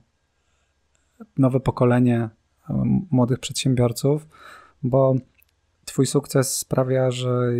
nowe 1.37 1.59
pokolenie 1.59 2.29
młodych 3.11 3.39
przedsiębiorców, 3.39 4.27
bo 4.83 5.15
Twój 5.85 6.05
sukces 6.05 6.57
sprawia, 6.57 7.11
że 7.11 7.51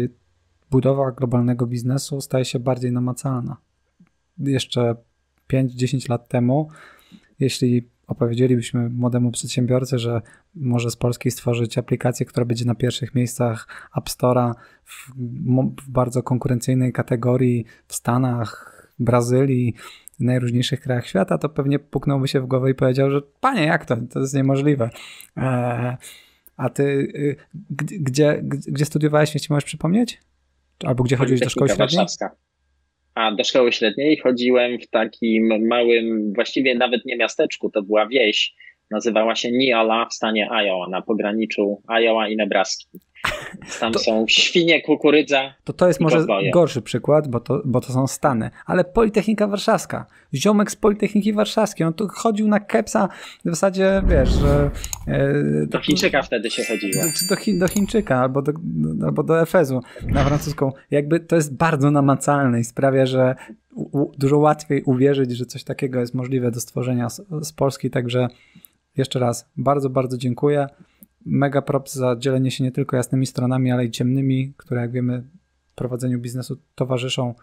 budowa 0.71 1.11
globalnego 1.11 1.67
biznesu 1.67 2.21
staje 2.21 2.45
się 2.45 2.59
bardziej 2.59 2.91
namacalna. 2.91 3.57
Jeszcze 4.37 4.95
5-10 5.49 6.09
lat 6.09 6.27
temu, 6.27 6.69
jeśli 7.39 7.89
opowiedzielibyśmy 8.07 8.89
młodemu 8.89 9.31
przedsiębiorcy, 9.31 9.99
że 9.99 10.21
może 10.55 10.91
z 10.91 10.95
Polski 10.95 11.31
stworzyć 11.31 11.77
aplikację, 11.77 12.25
która 12.25 12.45
będzie 12.45 12.65
na 12.65 12.75
pierwszych 12.75 13.15
miejscach 13.15 13.67
App 13.97 14.05
Store'a 14.05 14.53
w, 14.83 15.11
w 15.85 15.89
bardzo 15.89 16.23
konkurencyjnej 16.23 16.93
kategorii 16.93 17.65
w 17.87 17.95
Stanach, 17.95 18.74
Brazylii, 18.99 19.73
najróżniejszych 20.19 20.81
krajach 20.81 21.07
świata, 21.07 21.37
to 21.37 21.49
pewnie 21.49 21.79
puknąłby 21.79 22.27
się 22.27 22.41
w 22.41 22.45
głowę 22.45 22.71
i 22.71 22.75
powiedział, 22.75 23.11
że 23.11 23.21
panie, 23.39 23.63
jak 23.63 23.85
to? 23.85 23.97
To 24.13 24.19
jest 24.19 24.35
niemożliwe. 24.35 24.89
Eee, 25.37 25.95
a 26.57 26.69
ty 26.69 26.83
y, 26.83 27.35
gdzie, 27.79 28.39
gdzie 28.67 28.85
studiowałeś, 28.85 29.33
jeśli 29.33 29.53
możesz 29.53 29.65
przypomnieć? 29.65 30.19
Albo 30.85 31.03
gdzie 31.03 31.15
chodziłeś 31.15 31.41
do 31.41 31.49
szkoły 31.49 31.67
średniej? 31.67 31.87
Warszawska. 31.87 32.35
A 33.15 33.31
do 33.31 33.43
szkoły 33.43 33.71
średniej 33.71 34.17
chodziłem 34.17 34.79
w 34.79 34.87
takim 34.87 35.67
małym, 35.67 36.33
właściwie 36.33 36.75
nawet 36.75 37.05
nie 37.05 37.17
miasteczku, 37.17 37.69
to 37.69 37.83
była 37.83 38.07
wieś. 38.07 38.53
Nazywała 38.91 39.35
się 39.35 39.51
Niola 39.51 40.05
w 40.05 40.13
stanie 40.13 40.49
Iowa, 40.51 40.89
na 40.89 41.01
pograniczu 41.01 41.81
Iowa 41.89 42.27
i 42.27 42.35
Nebraski. 42.35 42.87
Tam 43.79 43.93
to, 43.93 43.99
są 43.99 44.25
świnie, 44.29 44.81
kukurydza. 44.81 45.53
To 45.63 45.73
to 45.73 45.87
jest 45.87 45.99
może 45.99 46.25
gorszy 46.53 46.81
przykład, 46.81 47.27
bo 47.27 47.39
to, 47.39 47.61
bo 47.65 47.81
to 47.81 47.93
są 47.93 48.07
Stany. 48.07 48.49
Ale 48.65 48.83
Politechnika 48.83 49.47
Warszawska. 49.47 50.05
Ziomek 50.33 50.71
z 50.71 50.75
Politechniki 50.75 51.33
Warszawskiej. 51.33 51.87
On 51.87 51.93
tu 51.93 52.07
chodził 52.07 52.47
na 52.47 52.59
kepsa 52.59 53.09
w 53.45 53.49
zasadzie, 53.49 54.01
wiesz, 54.07 54.29
że. 54.29 54.71
E, 55.07 55.33
do 55.67 55.79
Chińczyka 55.79 56.21
wtedy 56.21 56.51
się 56.51 56.63
chodziło. 56.63 57.03
Do, 57.29 57.35
do, 57.35 57.59
do 57.59 57.67
Chińczyka 57.67 58.21
albo 58.21 58.41
do, 58.41 58.51
albo 59.05 59.23
do 59.23 59.41
Efezu 59.41 59.81
na 60.07 60.23
francuską. 60.23 60.71
Jakby 60.91 61.19
to 61.19 61.35
jest 61.35 61.55
bardzo 61.55 61.91
namacalne 61.91 62.59
i 62.59 62.63
sprawia, 62.63 63.05
że 63.05 63.35
u, 63.75 64.11
dużo 64.17 64.37
łatwiej 64.37 64.83
uwierzyć, 64.83 65.31
że 65.31 65.45
coś 65.45 65.63
takiego 65.63 65.99
jest 65.99 66.13
możliwe 66.13 66.51
do 66.51 66.59
stworzenia 66.59 67.09
z, 67.09 67.21
z 67.41 67.53
Polski. 67.53 67.89
Także 67.89 68.27
jeszcze 68.97 69.19
raz 69.19 69.49
bardzo, 69.57 69.89
bardzo 69.89 70.17
dziękuję 70.17 70.67
mega 71.25 71.61
props 71.61 71.93
za 71.95 72.15
dzielenie 72.15 72.51
się 72.51 72.63
nie 72.63 72.71
tylko 72.71 72.95
jasnymi 72.95 73.25
stronami, 73.25 73.71
ale 73.71 73.85
i 73.85 73.91
ciemnymi, 73.91 74.53
które 74.57 74.81
jak 74.81 74.91
wiemy 74.91 75.23
w 75.71 75.75
prowadzeniu 75.75 76.19
biznesu 76.19 76.57
towarzyszą. 76.75 77.35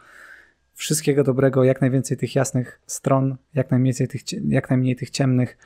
Wszystkiego 0.75 1.25
dobrego, 1.25 1.65
jak 1.65 1.81
najwięcej 1.81 2.17
tych 2.17 2.35
jasnych 2.35 2.81
stron, 2.87 3.37
jak 3.55 3.71
najmniej 3.71 3.95
tych, 3.95 4.23
jak 4.49 4.71
najmniej 4.71 4.97
tych 4.97 5.11
ciemnych. 5.11 5.59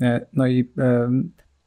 E, 0.00 0.26
no 0.32 0.46
i 0.46 0.68
e, 0.78 1.10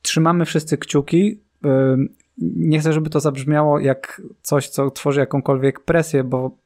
trzymamy 0.01 0.45
wszyscy 0.45 0.77
kciuki. 0.77 1.39
E, 1.65 1.97
nie 2.37 2.79
chcę, 2.79 2.93
żeby 2.93 3.09
to 3.09 3.19
zabrzmiało 3.19 3.79
jak 3.79 4.21
coś, 4.41 4.69
co 4.69 4.91
tworzy 4.91 5.19
jakąkolwiek 5.19 5.79
presję, 5.79 6.23
bo 6.23 6.57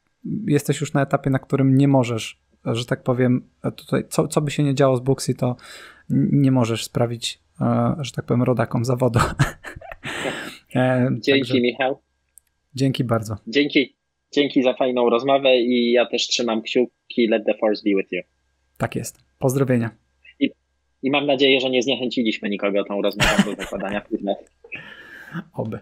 jesteś 0.45 0.81
już 0.81 0.93
na 0.93 1.01
etapie, 1.01 1.29
na 1.29 1.39
którym 1.39 1.77
nie 1.77 1.87
możesz, 1.87 2.41
że 2.65 2.85
tak 2.85 3.03
powiem, 3.03 3.41
tutaj, 3.75 4.03
co, 4.09 4.27
co 4.27 4.41
by 4.41 4.51
się 4.51 4.63
nie 4.63 4.75
działo 4.75 4.97
z 4.97 4.99
Booksy, 4.99 5.33
to 5.33 5.55
nie 6.09 6.51
możesz 6.51 6.83
sprawić 6.83 7.46
E, 7.46 7.46
że 7.99 8.11
tak 8.11 8.25
powiem, 8.25 8.43
rodakom 8.43 8.85
zawodu. 8.85 9.19
E, 10.75 11.09
Dzięki, 11.11 11.31
Także, 11.31 11.61
Michał. 11.61 11.99
Dzięki 12.75 13.03
bardzo. 13.03 13.37
Dzięki, 13.47 13.95
dzięki 14.31 14.63
za 14.63 14.73
fajną 14.73 15.09
rozmowę 15.09 15.57
i 15.57 15.91
ja 15.91 16.05
też 16.05 16.27
trzymam 16.27 16.61
kciuki. 16.61 17.27
Let 17.29 17.45
the 17.45 17.53
force 17.53 17.81
be 17.85 18.01
with 18.01 18.11
you. 18.11 18.21
Tak 18.77 18.95
jest. 18.95 19.19
Pozdrowienia. 19.39 19.89
I, 20.39 20.49
i 21.03 21.11
mam 21.11 21.25
nadzieję, 21.25 21.59
że 21.61 21.69
nie 21.69 21.81
zniechęciliśmy 21.83 22.49
nikogo 22.49 22.83
tą 22.83 23.01
rozmową 23.01 23.43
do 23.45 23.63
zakładania 23.63 24.01
firmy. 24.09 24.35
Oby. 25.53 25.79